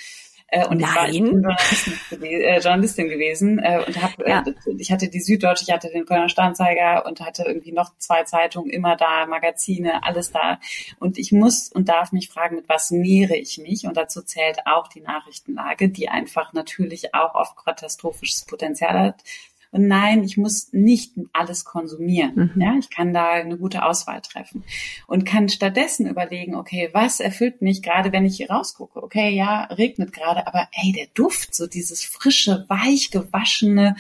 Äh, 0.52 0.66
und 0.68 0.80
Nein. 0.80 0.89
ich 0.89 0.95
war 0.95 1.10
Journalistin, 1.10 2.24
äh, 2.24 2.60
Journalistin 2.60 3.10
gewesen 3.10 3.60
äh, 3.60 3.84
und 3.86 4.02
habe, 4.02 4.26
äh, 4.26 4.30
ja. 4.30 4.43
äh, 4.45 4.54
ich 4.78 4.91
hatte 4.91 5.10
die 5.10 5.20
Süddeutsche, 5.20 5.64
ich 5.68 5.72
hatte 5.72 5.89
den 5.89 6.06
Kölner 6.06 6.30
Sternzeiger 6.30 7.06
und 7.06 7.22
hatte 7.22 7.43
irgendwie 7.43 7.72
noch 7.72 7.91
zwei 7.97 8.24
Zeitungen 8.24 8.70
immer 8.70 8.95
da, 8.95 9.26
Magazine, 9.26 10.04
alles 10.04 10.32
da. 10.32 10.60
Und 11.00 11.18
ich 11.18 11.32
muss 11.32 11.70
und 11.72 11.89
darf 11.89 12.12
mich 12.12 12.30
fragen, 12.30 12.56
mit 12.56 12.70
was 12.70 12.91
nähere 12.91 13.36
ich 13.36 13.58
mich? 13.58 13.86
Und 13.86 13.97
dazu 13.97 14.22
zählt 14.22 14.66
auch 14.66 14.88
die 14.88 15.02
Nachrichtenlage, 15.02 15.89
die 15.89 16.10
einfach 16.10 16.54
natürlich 16.54 17.14
auch 17.14 17.36
oft 17.36 17.56
katastrophisches 17.58 18.45
Potenzial 18.45 19.00
hat. 19.00 19.24
Und 19.72 19.88
nein, 19.88 20.24
ich 20.24 20.38
muss 20.38 20.74
nicht 20.74 21.14
alles 21.32 21.64
konsumieren. 21.64 22.52
Mhm. 22.56 22.62
Ja, 22.62 22.76
ich 22.80 22.90
kann 22.90 23.14
da 23.14 23.32
eine 23.32 23.58
gute 23.58 23.86
Auswahl 23.86 24.22
treffen 24.22 24.64
und 25.08 25.26
kann 25.26 25.50
stattdessen 25.50 26.08
überlegen, 26.08 26.56
okay, 26.56 26.90
was 26.94 27.20
erfüllt 27.20 27.62
mich 27.62 27.84
gerade, 27.84 28.12
wenn 28.12 28.26
ich 28.26 28.38
hier 28.38 28.50
rausgucke? 28.50 29.02
Okay, 29.04 29.30
ja, 29.30 29.66
regnet 29.66 30.12
gerade, 30.12 30.48
aber 30.48 30.68
hey, 30.72 30.92
der 30.92 31.08
Duft, 31.14 31.54
so 31.54 31.68
dieses 31.68 32.04
frische, 32.04 32.66
weich 32.68 33.12
gewaschene, 33.12 33.96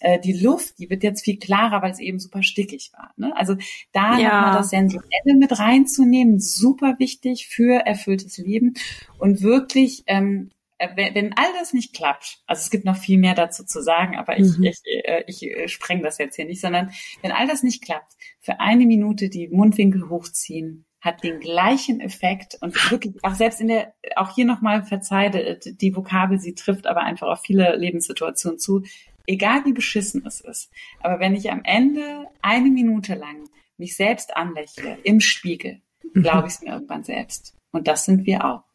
äh, 0.00 0.20
die 0.20 0.32
Luft, 0.32 0.78
die 0.78 0.88
wird 0.90 1.02
jetzt 1.02 1.24
viel 1.24 1.38
klarer, 1.38 1.82
weil 1.82 1.90
es 1.90 1.98
eben 1.98 2.20
super 2.20 2.42
stickig 2.42 2.92
war. 2.96 3.12
Ne? 3.16 3.36
Also 3.36 3.56
da 3.92 4.18
ja. 4.18 4.40
nochmal 4.40 4.56
das 4.58 4.70
Sensuelle 4.70 5.36
mit 5.36 5.58
reinzunehmen, 5.58 6.38
super 6.38 6.96
wichtig 6.98 7.48
für 7.48 7.84
erfülltes 7.84 8.38
Leben 8.38 8.74
und 9.18 9.42
wirklich 9.42 10.04
ähm, 10.06 10.50
äh, 10.50 10.57
wenn, 10.78 11.14
wenn 11.14 11.36
all 11.36 11.52
das 11.58 11.72
nicht 11.72 11.94
klappt, 11.94 12.38
also 12.46 12.60
es 12.60 12.70
gibt 12.70 12.84
noch 12.84 12.96
viel 12.96 13.18
mehr 13.18 13.34
dazu 13.34 13.64
zu 13.64 13.82
sagen, 13.82 14.16
aber 14.16 14.38
ich, 14.38 14.58
mhm. 14.58 14.64
ich, 14.64 14.80
äh, 14.84 15.24
ich, 15.26 15.42
ich 15.42 15.56
äh, 15.56 15.68
spreng 15.68 16.02
das 16.02 16.18
jetzt 16.18 16.36
hier 16.36 16.44
nicht, 16.44 16.60
sondern 16.60 16.92
wenn 17.22 17.32
all 17.32 17.46
das 17.46 17.62
nicht 17.62 17.82
klappt, 17.82 18.12
für 18.40 18.60
eine 18.60 18.86
Minute 18.86 19.28
die 19.28 19.48
Mundwinkel 19.48 20.08
hochziehen, 20.08 20.84
hat 21.00 21.22
den 21.22 21.40
gleichen 21.40 22.00
Effekt 22.00 22.58
und 22.60 22.74
wirklich 22.90 23.14
auch 23.22 23.34
selbst 23.34 23.60
in 23.60 23.68
der, 23.68 23.94
auch 24.16 24.34
hier 24.34 24.44
nochmal 24.44 24.82
verzeihe, 24.82 25.58
die 25.58 25.94
Vokabel, 25.94 26.40
sie 26.40 26.54
trifft 26.54 26.86
aber 26.86 27.02
einfach 27.02 27.28
auf 27.28 27.40
viele 27.42 27.76
Lebenssituationen 27.76 28.58
zu, 28.58 28.82
egal 29.26 29.64
wie 29.64 29.72
beschissen 29.72 30.26
es 30.26 30.40
ist. 30.40 30.70
Aber 31.00 31.20
wenn 31.20 31.34
ich 31.34 31.50
am 31.50 31.62
Ende 31.64 32.26
eine 32.42 32.70
Minute 32.70 33.14
lang 33.14 33.48
mich 33.76 33.96
selbst 33.96 34.36
anlächle 34.36 34.98
im 35.04 35.20
Spiegel, 35.20 35.82
glaube 36.14 36.48
ich 36.48 36.54
es 36.54 36.62
mir 36.62 36.72
irgendwann 36.72 37.04
selbst. 37.04 37.54
Und 37.70 37.86
das 37.86 38.04
sind 38.04 38.26
wir 38.26 38.44
auch. 38.44 38.67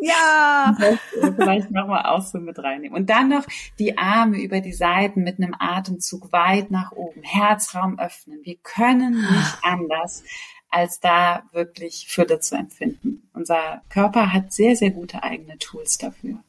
Ja. 0.00 0.76
Vielleicht 1.36 1.70
nochmal 1.70 2.06
auch 2.06 2.22
so 2.22 2.38
mit 2.38 2.58
reinnehmen. 2.58 2.96
Und 2.96 3.10
dann 3.10 3.28
noch 3.28 3.46
die 3.78 3.98
Arme 3.98 4.38
über 4.38 4.60
die 4.60 4.72
Seiten 4.72 5.22
mit 5.22 5.38
einem 5.38 5.54
Atemzug 5.58 6.32
weit 6.32 6.70
nach 6.70 6.92
oben, 6.92 7.22
Herzraum 7.22 7.98
öffnen. 7.98 8.40
Wir 8.42 8.56
können 8.62 9.20
nicht 9.20 9.58
anders, 9.62 10.24
als 10.70 11.00
da 11.00 11.44
wirklich 11.52 12.06
Fülle 12.08 12.40
zu 12.40 12.56
empfinden. 12.56 13.28
Unser 13.32 13.82
Körper 13.88 14.32
hat 14.32 14.52
sehr, 14.52 14.76
sehr 14.76 14.90
gute 14.90 15.22
eigene 15.22 15.58
Tools 15.58 15.98
dafür. 15.98 16.42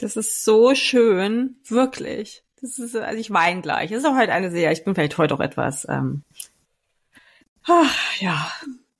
Das 0.00 0.16
ist 0.16 0.44
so 0.44 0.74
schön, 0.74 1.56
wirklich. 1.66 2.42
Das 2.60 2.78
ist, 2.78 2.96
also 2.96 3.18
ich 3.18 3.30
weine 3.30 3.60
gleich. 3.60 3.90
Das 3.90 4.00
ist 4.00 4.04
auch 4.04 4.14
halt 4.14 4.30
eine 4.30 4.50
sehr, 4.50 4.72
ich 4.72 4.84
bin 4.84 4.94
vielleicht 4.94 5.18
heute 5.18 5.34
auch 5.34 5.40
etwas, 5.40 5.86
ähm, 5.88 6.22
ach, 7.64 8.20
ja, 8.20 8.50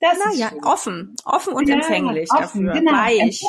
das 0.03 0.17
Na, 0.25 0.33
ja, 0.33 0.49
schön. 0.49 0.63
offen, 0.63 1.15
offen 1.23 1.53
und 1.53 1.69
ja, 1.69 1.75
empfänglich 1.75 2.29
offen, 2.31 2.65
dafür. 2.65 2.81
Genau, 2.81 2.91
Weich. 2.91 3.41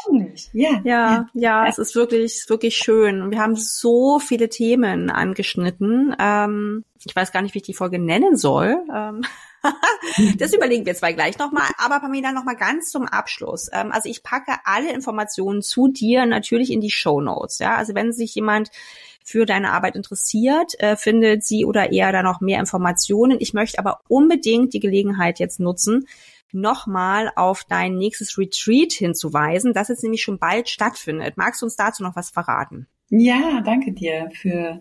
Ja, 0.53 0.71
ja, 0.71 0.81
ja, 0.85 1.29
ja, 1.35 1.67
es 1.67 1.79
ist 1.79 1.97
wirklich, 1.97 2.45
wirklich 2.49 2.77
schön. 2.77 3.31
Wir 3.33 3.41
haben 3.41 3.57
so 3.57 4.21
viele 4.21 4.49
Themen 4.49 5.11
angeschnitten. 5.11 6.15
Ähm, 6.19 6.85
ich 7.05 7.15
weiß 7.15 7.33
gar 7.33 7.43
nicht, 7.43 7.55
wie 7.55 7.59
ich 7.59 7.65
die 7.65 7.75
Folge 7.75 7.99
nennen 7.99 8.37
soll. 8.37 8.77
Ähm, 8.95 9.23
das 10.39 10.53
überlegen 10.53 10.87
wir 10.87 10.95
zwei 10.95 11.13
gleich 11.13 11.39
nochmal. 11.39 11.67
Aber 11.79 11.99
Pamela, 11.99 12.31
nochmal 12.31 12.57
ganz 12.57 12.91
zum 12.91 13.07
Abschluss. 13.07 13.69
Ähm, 13.73 13.91
also 13.91 14.09
ich 14.09 14.23
packe 14.23 14.53
alle 14.65 14.93
Informationen 14.93 15.61
zu 15.61 15.89
dir 15.89 16.25
natürlich 16.25 16.71
in 16.71 16.81
die 16.81 16.91
Show 16.91 17.21
Notes. 17.21 17.59
Ja, 17.59 17.75
also 17.75 17.95
wenn 17.97 18.13
sich 18.13 18.35
jemand 18.35 18.71
für 19.25 19.47
deine 19.47 19.73
Arbeit 19.73 19.97
interessiert, 19.97 20.79
äh, 20.79 20.97
findet 20.97 21.45
sie 21.45 21.65
oder 21.65 21.91
er 21.91 22.13
da 22.13 22.23
noch 22.23 22.41
mehr 22.41 22.61
Informationen. 22.61 23.39
Ich 23.41 23.55
möchte 23.55 23.79
aber 23.79 24.01
unbedingt 24.07 24.75
die 24.75 24.81
Gelegenheit 24.81 25.41
jetzt 25.41 25.59
nutzen, 25.59 26.07
nochmal 26.53 27.33
auf 27.35 27.65
dein 27.65 27.97
nächstes 27.97 28.39
Retreat 28.39 28.93
hinzuweisen, 28.93 29.73
das 29.73 29.89
jetzt 29.89 30.03
nämlich 30.03 30.23
schon 30.23 30.39
bald 30.39 30.69
stattfindet. 30.69 31.37
Magst 31.37 31.63
du 31.63 31.67
uns 31.67 31.75
dazu 31.75 32.03
noch 32.03 32.15
was 32.15 32.31
verraten? 32.31 32.87
Ja, 33.11 33.61
danke 33.61 33.93
dir 33.93 34.31
für 34.33 34.81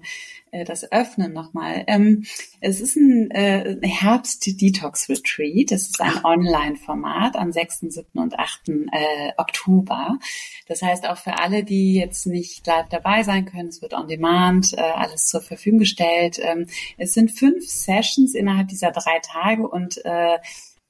äh, 0.51 0.63
das 0.63 0.89
Öffnen 0.91 1.33
nochmal. 1.33 1.83
Ähm, 1.87 2.23
es 2.61 2.79
ist 2.79 2.95
ein 2.95 3.29
äh, 3.31 3.77
Herbst-Detox-Retreat. 3.85 5.71
Es 5.73 5.89
ist 5.89 6.01
ein 6.01 6.23
Online-Format 6.23 7.35
am 7.35 7.51
6., 7.51 7.81
7. 7.89 8.05
und 8.13 8.39
8. 8.39 8.69
Äh, 8.69 9.33
Oktober. 9.37 10.19
Das 10.67 10.81
heißt 10.81 11.05
auch 11.07 11.17
für 11.17 11.37
alle, 11.39 11.65
die 11.65 11.95
jetzt 11.95 12.25
nicht 12.25 12.65
live 12.65 12.87
dabei 12.89 13.23
sein 13.23 13.45
können, 13.45 13.67
es 13.67 13.81
wird 13.81 13.93
on 13.93 14.07
demand 14.07 14.73
äh, 14.73 14.81
alles 14.81 15.27
zur 15.27 15.41
Verfügung 15.41 15.79
gestellt. 15.79 16.39
Ähm, 16.41 16.67
es 16.97 17.13
sind 17.13 17.29
fünf 17.29 17.67
Sessions 17.67 18.35
innerhalb 18.35 18.69
dieser 18.69 18.91
drei 18.91 19.19
Tage 19.19 19.67
und 19.67 20.03
äh, 20.05 20.37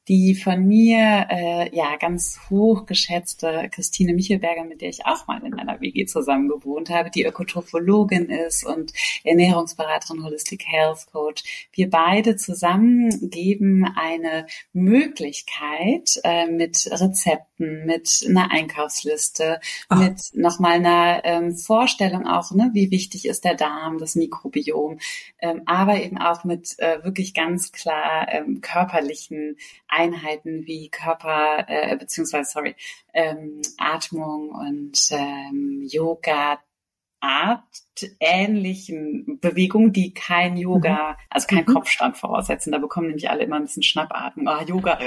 die 0.07 0.35
von 0.35 0.65
mir 0.65 1.27
äh, 1.29 1.75
ja 1.75 1.95
ganz 1.95 2.39
hochgeschätzte 2.49 3.69
Christine 3.71 4.13
Michelberger, 4.13 4.65
mit 4.65 4.81
der 4.81 4.89
ich 4.89 5.05
auch 5.05 5.27
mal 5.27 5.41
in 5.45 5.53
einer 5.53 5.79
WG 5.79 6.05
zusammen 6.05 6.49
gewohnt 6.49 6.89
habe, 6.89 7.09
die 7.09 7.23
Ökotrophologin 7.23 8.25
ist 8.25 8.65
und 8.65 8.91
Ernährungsberaterin 9.23 10.23
Holistic 10.23 10.65
Health 10.67 11.07
Coach. 11.11 11.69
Wir 11.71 11.89
beide 11.89 12.35
zusammen 12.35 13.29
geben 13.29 13.85
eine 13.95 14.45
Möglichkeit 14.73 16.19
äh, 16.25 16.47
mit 16.47 16.89
Rezepten, 16.91 17.85
mit 17.85 18.25
einer 18.27 18.51
Einkaufsliste, 18.51 19.61
oh. 19.89 19.95
mit 19.95 20.19
nochmal 20.33 20.73
einer 20.73 21.21
ähm, 21.23 21.55
Vorstellung 21.55 22.27
auch, 22.27 22.51
ne, 22.51 22.71
wie 22.73 22.91
wichtig 22.91 23.25
ist 23.25 23.45
der 23.45 23.55
Darm, 23.55 23.99
das 23.99 24.15
Mikrobiom, 24.15 24.99
ähm, 25.39 25.61
aber 25.65 26.01
eben 26.03 26.17
auch 26.17 26.43
mit 26.43 26.77
äh, 26.79 27.03
wirklich 27.03 27.33
ganz 27.33 27.71
klar 27.71 28.27
ähm, 28.29 28.59
körperlichen 28.59 29.55
Einheiten 29.93 30.65
wie 30.65 30.89
Körper, 30.89 31.65
äh, 31.67 31.95
beziehungsweise, 31.97 32.51
sorry, 32.51 32.75
ähm, 33.13 33.61
Atmung 33.77 34.49
und 34.49 34.97
ähm, 35.11 35.87
Yoga, 35.89 36.59
Art 37.23 37.63
ähnlichen 38.19 39.39
Bewegungen, 39.39 39.93
die 39.93 40.13
kein 40.13 40.57
Yoga, 40.57 41.11
mhm. 41.11 41.15
also 41.29 41.47
kein 41.47 41.63
mhm. 41.65 41.73
Kopfstand 41.73 42.17
voraussetzen. 42.17 42.73
Da 42.73 42.79
bekommen 42.79 43.07
nämlich 43.07 43.29
alle 43.29 43.43
immer 43.43 43.55
ein 43.55 43.63
bisschen 43.63 43.83
Schnappatmung. 43.83 44.47
Ah, 44.47 44.63
Yoga, 44.63 44.99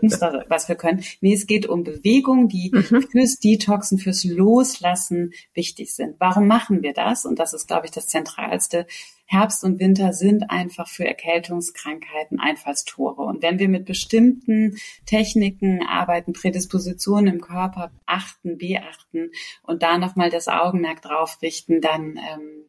muss 0.00 0.18
da, 0.18 0.42
was 0.48 0.68
wir 0.68 0.76
können. 0.76 1.04
Nee, 1.20 1.34
es 1.34 1.46
geht 1.46 1.66
um 1.66 1.84
Bewegungen, 1.84 2.48
die 2.48 2.70
mhm. 2.72 3.02
fürs 3.10 3.40
Detoxen, 3.40 3.98
fürs 3.98 4.24
Loslassen 4.24 5.32
wichtig 5.52 5.94
sind. 5.94 6.16
Warum 6.18 6.46
machen 6.46 6.82
wir 6.82 6.94
das? 6.94 7.26
Und 7.26 7.38
das 7.38 7.52
ist, 7.52 7.66
glaube 7.66 7.86
ich, 7.86 7.92
das 7.92 8.06
Zentralste. 8.06 8.86
Herbst 9.26 9.64
und 9.64 9.80
Winter 9.80 10.12
sind 10.12 10.50
einfach 10.50 10.88
für 10.88 11.06
Erkältungskrankheiten 11.06 12.40
Einfallstore. 12.40 13.22
Und 13.22 13.42
wenn 13.42 13.58
wir 13.58 13.68
mit 13.68 13.84
bestimmten 13.86 14.76
Techniken 15.06 15.82
arbeiten, 15.86 16.32
Prädispositionen 16.32 17.34
im 17.34 17.40
Körper 17.40 17.90
achten, 18.06 18.58
beachten 18.58 19.30
und 19.62 19.82
da 19.82 19.98
nochmal 19.98 20.30
das 20.30 20.48
Augenmerk 20.48 21.02
drauf 21.02 21.38
richten, 21.42 21.80
dann 21.80 22.16
ähm, 22.16 22.64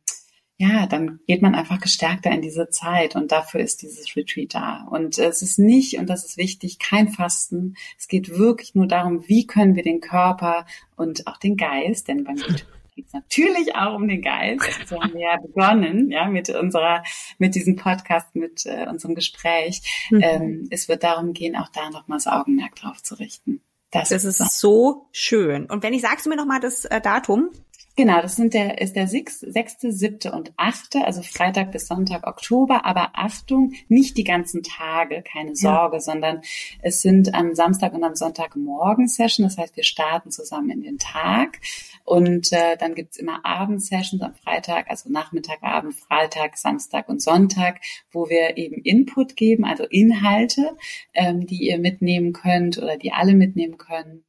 ja, 0.58 0.86
dann 0.88 1.20
geht 1.28 1.42
man 1.42 1.54
einfach 1.54 1.82
gestärkter 1.82 2.32
in 2.32 2.42
diese 2.42 2.70
Zeit 2.70 3.18
und 3.18 3.34
dafür 3.34 3.60
ist 3.60 3.82
dieses 3.82 4.16
Retreat 4.16 4.56
da. 4.56 4.88
Und 4.90 5.18
es 5.18 5.42
ist 5.42 5.60
nicht, 5.60 5.98
und 5.98 6.10
das 6.10 6.24
ist 6.24 6.38
wichtig, 6.38 6.80
kein 6.80 7.10
Fasten. 7.10 7.76
Es 8.00 8.08
geht 8.08 8.30
wirklich 8.38 8.74
nur 8.74 8.88
darum, 8.88 9.28
wie 9.28 9.48
können 9.48 9.76
wir 9.76 9.84
den 9.84 10.00
Körper 10.00 10.66
und 10.96 11.28
auch 11.28 11.38
den 11.38 11.58
Geist, 11.58 12.08
denn 12.08 12.24
beim 12.24 12.38
geht 12.96 13.08
es 13.08 13.14
natürlich 13.14 13.76
auch 13.76 13.96
um 13.96 14.08
den 14.08 14.22
Geist. 14.22 14.64
So 14.88 15.02
haben 15.02 15.14
wir 15.14 15.22
ja 15.22 15.38
begonnen, 15.38 16.10
ja, 16.12 16.28
mit 16.28 16.50
unserer, 16.50 17.04
mit 17.38 17.56
diesem 17.56 17.76
Podcast, 17.76 18.36
mit 18.36 18.66
äh, 18.66 18.88
unserem 18.90 19.16
Gespräch. 19.16 20.08
Mhm. 20.10 20.22
Ähm, 20.22 20.68
es 20.72 20.88
wird 20.88 21.04
darum 21.04 21.34
gehen, 21.34 21.56
auch 21.56 21.70
da 21.70 21.90
nochmals 21.90 22.24
das 22.24 22.34
Augenmerk 22.34 22.76
drauf 22.76 23.04
zu 23.04 23.16
richten. 23.16 23.62
Das, 23.92 24.10
das 24.10 24.26
ist 24.26 24.60
so 24.60 25.08
schön. 25.12 25.66
Und 25.68 25.84
wenn 25.84 25.94
ich 25.94 26.02
sagst 26.02 26.26
du 26.26 26.30
mir 26.30 26.36
nochmal 26.36 26.60
das 26.60 26.86
äh, 26.86 27.00
Datum? 27.00 27.50
Genau, 27.98 28.22
das 28.22 28.36
sind 28.36 28.54
der, 28.54 28.82
ist 28.82 28.98
der 28.98 29.08
sechste, 29.08 29.94
siebte 29.94 30.34
und 30.34 30.52
achte, 30.58 31.06
also 31.06 31.22
Freitag 31.22 31.72
bis 31.72 31.88
Sonntag 31.88 32.28
Oktober. 32.28 32.86
Aber 32.86 33.12
Achtung, 33.14 33.72
nicht 33.88 34.18
die 34.18 34.26
ganzen 34.26 34.64
Tage, 34.64 35.24
keine 35.24 35.56
Sorge, 35.56 35.96
ja. 35.96 36.00
sondern 36.02 36.42
es 36.82 37.02
sind 37.02 37.34
am 37.34 37.56
Samstag 37.56 37.94
und 37.94 38.04
am 38.04 38.16
Sonntag 38.16 38.58
Morgen-Session. 38.58 39.46
Das 39.46 39.58
heißt, 39.58 39.78
wir 39.78 39.86
starten 39.86 40.30
zusammen 40.30 40.72
in 40.72 40.82
den 40.82 40.98
Tag 40.98 41.62
und 42.04 42.52
äh, 42.52 42.76
dann 42.76 42.96
gibt's 42.96 43.16
immer 43.16 43.46
Abendsessions 43.46 44.22
am 44.22 44.36
Freitag, 44.36 44.90
also 44.90 45.10
Nachmittag, 45.10 45.64
Abend, 45.64 45.96
Freitag, 45.96 46.58
Samstag 46.58 47.08
und 47.08 47.22
Sonntag, 47.22 47.80
wo 48.12 48.28
wir 48.28 48.58
eben 48.58 48.82
Input 48.82 49.38
geben, 49.38 49.64
also 49.64 49.86
Inhalte, 49.86 50.76
ähm, 51.14 51.48
die 51.48 51.66
ihr 51.70 51.80
mitnehmen 51.80 52.34
könnt 52.34 52.78
oder 52.78 52.98
die 52.98 53.14
alle 53.14 53.36
mitnehmen 53.36 53.78
können 53.78 54.25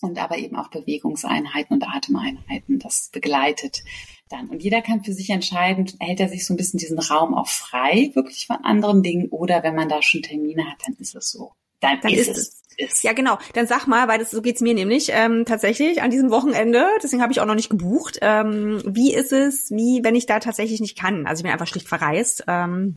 und 0.00 0.18
aber 0.18 0.38
eben 0.38 0.56
auch 0.56 0.68
Bewegungseinheiten 0.68 1.76
und 1.76 1.88
Atemeinheiten. 1.88 2.78
Das 2.78 3.10
begleitet 3.12 3.82
dann. 4.28 4.48
Und 4.48 4.62
jeder 4.62 4.82
kann 4.82 5.04
für 5.04 5.12
sich 5.12 5.30
entscheiden, 5.30 5.90
hält 6.00 6.20
er 6.20 6.28
sich 6.28 6.46
so 6.46 6.54
ein 6.54 6.56
bisschen 6.56 6.78
diesen 6.78 6.98
Raum 6.98 7.34
auch 7.34 7.48
frei, 7.48 8.10
wirklich 8.14 8.46
von 8.46 8.56
anderen 8.62 9.02
Dingen, 9.02 9.28
oder 9.30 9.62
wenn 9.62 9.74
man 9.74 9.88
da 9.88 10.02
schon 10.02 10.22
Termine 10.22 10.64
hat, 10.64 10.78
dann 10.86 10.96
ist 10.98 11.14
es 11.14 11.30
so. 11.30 11.52
Dann, 11.80 12.00
dann 12.00 12.12
ist, 12.12 12.28
es. 12.28 12.62
Ist. 12.76 13.04
Ja, 13.04 13.12
genau. 13.12 13.38
Dann 13.54 13.66
sag 13.66 13.86
mal, 13.86 14.08
weil 14.08 14.18
das 14.18 14.30
so 14.30 14.42
geht's 14.42 14.60
mir 14.60 14.74
nämlich 14.74 15.10
ähm, 15.12 15.44
tatsächlich 15.44 16.02
an 16.02 16.10
diesem 16.10 16.30
Wochenende. 16.30 16.86
Deswegen 17.02 17.22
habe 17.22 17.32
ich 17.32 17.40
auch 17.40 17.46
noch 17.46 17.54
nicht 17.54 17.70
gebucht. 17.70 18.18
Ähm, 18.20 18.82
wie 18.84 19.14
ist 19.14 19.32
es, 19.32 19.70
wie 19.70 20.00
wenn 20.02 20.14
ich 20.14 20.26
da 20.26 20.40
tatsächlich 20.40 20.80
nicht 20.80 20.98
kann? 20.98 21.26
Also 21.26 21.40
ich 21.40 21.44
bin 21.44 21.52
einfach 21.52 21.66
schlicht 21.66 21.88
verreist. 21.88 22.44
Ähm, 22.48 22.96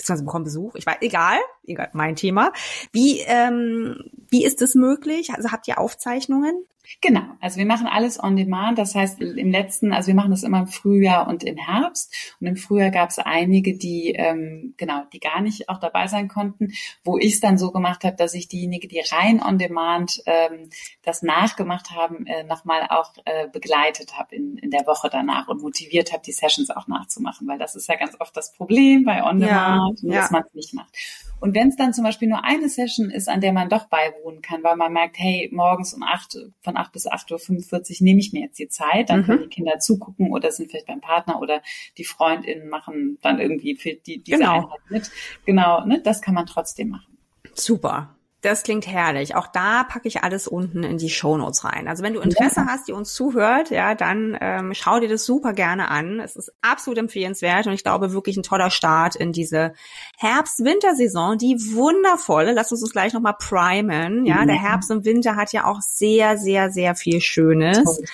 beziehungsweise 0.00 0.24
bekommen 0.24 0.44
Besuch. 0.44 0.74
Ich 0.74 0.86
weiß, 0.86 0.96
egal, 1.00 1.38
egal, 1.66 1.90
mein 1.92 2.16
Thema. 2.16 2.52
Wie, 2.92 3.20
ähm, 3.20 4.10
wie 4.30 4.44
ist 4.44 4.60
das 4.60 4.74
möglich? 4.74 5.30
Also 5.34 5.52
habt 5.52 5.68
ihr 5.68 5.78
Aufzeichnungen? 5.78 6.64
Genau, 7.00 7.22
also 7.40 7.58
wir 7.58 7.66
machen 7.66 7.86
alles 7.86 8.22
on 8.22 8.36
demand. 8.36 8.78
Das 8.78 8.94
heißt, 8.94 9.20
im 9.20 9.50
letzten, 9.50 9.92
also 9.92 10.08
wir 10.08 10.14
machen 10.14 10.32
das 10.32 10.42
immer 10.42 10.58
im 10.60 10.66
Frühjahr 10.66 11.28
und 11.28 11.44
im 11.44 11.56
Herbst. 11.56 12.34
Und 12.40 12.48
im 12.48 12.56
Frühjahr 12.56 12.90
gab 12.90 13.10
es 13.10 13.18
einige, 13.18 13.76
die 13.76 14.12
ähm, 14.16 14.74
genau, 14.76 15.04
die 15.12 15.20
gar 15.20 15.40
nicht 15.40 15.68
auch 15.68 15.78
dabei 15.78 16.08
sein 16.08 16.28
konnten, 16.28 16.72
wo 17.04 17.16
ich 17.16 17.34
es 17.34 17.40
dann 17.40 17.58
so 17.58 17.70
gemacht 17.70 18.04
habe, 18.04 18.16
dass 18.16 18.34
ich 18.34 18.48
diejenigen, 18.48 18.88
die 18.88 19.02
rein 19.10 19.40
on 19.42 19.58
demand 19.58 20.20
ähm, 20.26 20.68
das 21.02 21.22
nachgemacht 21.22 21.92
haben, 21.92 22.26
äh, 22.26 22.42
nochmal 22.44 22.86
auch 22.90 23.12
äh, 23.24 23.46
begleitet 23.48 24.18
habe 24.18 24.34
in, 24.34 24.56
in 24.58 24.70
der 24.70 24.86
Woche 24.86 25.08
danach 25.10 25.48
und 25.48 25.62
motiviert 25.62 26.12
habe, 26.12 26.22
die 26.24 26.32
Sessions 26.32 26.70
auch 26.70 26.88
nachzumachen, 26.88 27.46
weil 27.46 27.58
das 27.58 27.76
ist 27.76 27.88
ja 27.88 27.96
ganz 27.96 28.16
oft 28.18 28.36
das 28.36 28.52
Problem 28.52 29.04
bei 29.04 29.22
on 29.22 29.38
demand, 29.38 30.00
ja, 30.02 30.08
ja. 30.08 30.20
dass 30.20 30.30
man 30.30 30.42
es 30.46 30.54
nicht 30.54 30.74
macht. 30.74 30.94
Und 31.40 31.54
wenn 31.54 31.68
es 31.68 31.76
dann 31.76 31.94
zum 31.94 32.04
Beispiel 32.04 32.28
nur 32.28 32.44
eine 32.44 32.68
Session 32.68 33.10
ist, 33.10 33.28
an 33.28 33.40
der 33.40 33.52
man 33.52 33.68
doch 33.68 33.86
beiwohnen 33.86 34.42
kann, 34.42 34.62
weil 34.62 34.76
man 34.76 34.92
merkt, 34.92 35.18
hey, 35.18 35.48
morgens 35.52 35.94
um 35.94 36.02
acht, 36.02 36.36
von 36.60 36.76
acht 36.76 36.92
bis 36.92 37.06
acht 37.06 37.30
Uhr 37.32 37.38
fünfundvierzig 37.38 38.00
nehme 38.02 38.20
ich 38.20 38.32
mir 38.32 38.42
jetzt 38.42 38.58
die 38.58 38.68
Zeit, 38.68 39.08
dann 39.08 39.20
mhm. 39.20 39.24
können 39.24 39.42
die 39.44 39.48
Kinder 39.48 39.78
zugucken 39.78 40.30
oder 40.30 40.52
sind 40.52 40.70
vielleicht 40.70 40.86
beim 40.86 41.00
Partner 41.00 41.40
oder 41.40 41.62
die 41.96 42.04
Freundinnen 42.04 42.68
machen 42.68 43.18
dann 43.22 43.40
irgendwie 43.40 43.74
für 43.74 43.94
die, 43.94 44.22
diese 44.22 44.38
genau. 44.38 44.64
Einheit 44.64 44.80
mit. 44.90 45.10
Genau, 45.46 45.84
ne, 45.86 46.00
das 46.02 46.20
kann 46.20 46.34
man 46.34 46.46
trotzdem 46.46 46.90
machen. 46.90 47.16
Super. 47.54 48.14
Das 48.42 48.62
klingt 48.62 48.86
herrlich. 48.86 49.34
Auch 49.36 49.46
da 49.48 49.84
packe 49.84 50.08
ich 50.08 50.22
alles 50.22 50.48
unten 50.48 50.82
in 50.82 50.96
die 50.96 51.10
Shownotes 51.10 51.64
rein. 51.64 51.88
Also 51.88 52.02
wenn 52.02 52.14
du 52.14 52.20
Interesse 52.20 52.60
ja. 52.60 52.66
hast, 52.66 52.88
die 52.88 52.92
uns 52.92 53.12
zuhört, 53.12 53.70
ja, 53.70 53.94
dann 53.94 54.36
ähm, 54.40 54.72
schau 54.74 54.98
dir 54.98 55.08
das 55.08 55.26
super 55.26 55.52
gerne 55.52 55.88
an. 55.88 56.20
Es 56.20 56.36
ist 56.36 56.50
absolut 56.62 56.98
empfehlenswert 56.98 57.66
und 57.66 57.74
ich 57.74 57.82
glaube 57.82 58.12
wirklich 58.12 58.38
ein 58.38 58.42
toller 58.42 58.70
Start 58.70 59.14
in 59.14 59.32
diese 59.32 59.74
Herbst-Wintersaison, 60.16 61.36
die 61.36 61.56
wundervolle. 61.74 62.52
Lass 62.52 62.72
uns 62.72 62.82
uns 62.82 62.92
gleich 62.92 63.12
nochmal 63.12 63.36
primen. 63.38 64.24
Ja, 64.24 64.40
ja, 64.40 64.46
der 64.46 64.60
Herbst 64.60 64.90
und 64.90 65.04
Winter 65.04 65.36
hat 65.36 65.52
ja 65.52 65.66
auch 65.66 65.82
sehr, 65.82 66.38
sehr, 66.38 66.70
sehr 66.70 66.94
viel 66.94 67.20
Schönes. 67.20 67.84
Toll 67.84 68.06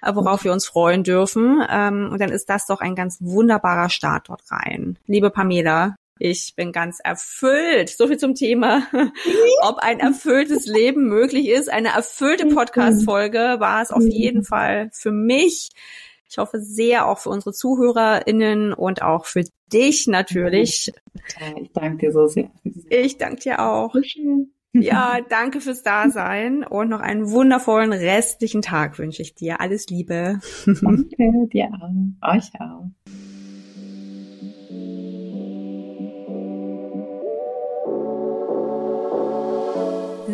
worauf 0.00 0.44
wir 0.44 0.52
uns 0.52 0.66
freuen 0.66 1.02
dürfen. 1.02 1.60
Ähm, 1.68 2.10
und 2.12 2.20
dann 2.20 2.30
ist 2.30 2.48
das 2.48 2.66
doch 2.66 2.80
ein 2.80 2.94
ganz 2.94 3.18
wunderbarer 3.20 3.90
Start 3.90 4.28
dort 4.28 4.42
rein. 4.50 4.96
Liebe 5.06 5.30
Pamela, 5.30 5.96
ich 6.18 6.54
bin 6.56 6.72
ganz 6.72 7.00
erfüllt. 7.02 7.90
So 7.90 8.08
viel 8.08 8.18
zum 8.18 8.34
Thema, 8.34 8.86
ob 9.62 9.78
ein 9.78 10.00
erfülltes 10.00 10.66
Leben 10.66 11.08
möglich 11.08 11.48
ist. 11.48 11.70
Eine 11.70 11.88
erfüllte 11.88 12.46
mhm. 12.46 12.54
Podcast-Folge 12.54 13.56
war 13.58 13.82
es 13.82 13.90
auf 13.90 14.02
mhm. 14.02 14.10
jeden 14.10 14.44
Fall 14.44 14.90
für 14.92 15.12
mich. 15.12 15.70
Ich 16.28 16.38
hoffe 16.38 16.60
sehr 16.60 17.08
auch 17.08 17.18
für 17.18 17.30
unsere 17.30 17.54
ZuhörerInnen 17.54 18.74
und 18.74 19.02
auch 19.02 19.24
für 19.24 19.44
dich 19.72 20.06
natürlich. 20.06 20.92
Ich 21.60 21.72
danke 21.72 22.06
dir 22.06 22.12
so 22.12 22.26
sehr. 22.26 22.50
Ich 22.90 23.16
danke 23.16 23.40
dir 23.40 23.60
auch. 23.60 23.94
Ja, 24.74 25.18
danke 25.28 25.60
fürs 25.60 25.82
Dasein 25.82 26.64
und 26.64 26.90
noch 26.90 27.00
einen 27.00 27.30
wundervollen 27.30 27.92
restlichen 27.92 28.60
Tag 28.60 28.98
wünsche 28.98 29.22
ich 29.22 29.34
dir. 29.34 29.60
Alles 29.60 29.86
Liebe. 29.88 30.40
Danke 30.66 31.48
dir 31.52 31.70
auch. 31.72 32.34
Euch 32.34 32.50
auch. 32.60 32.90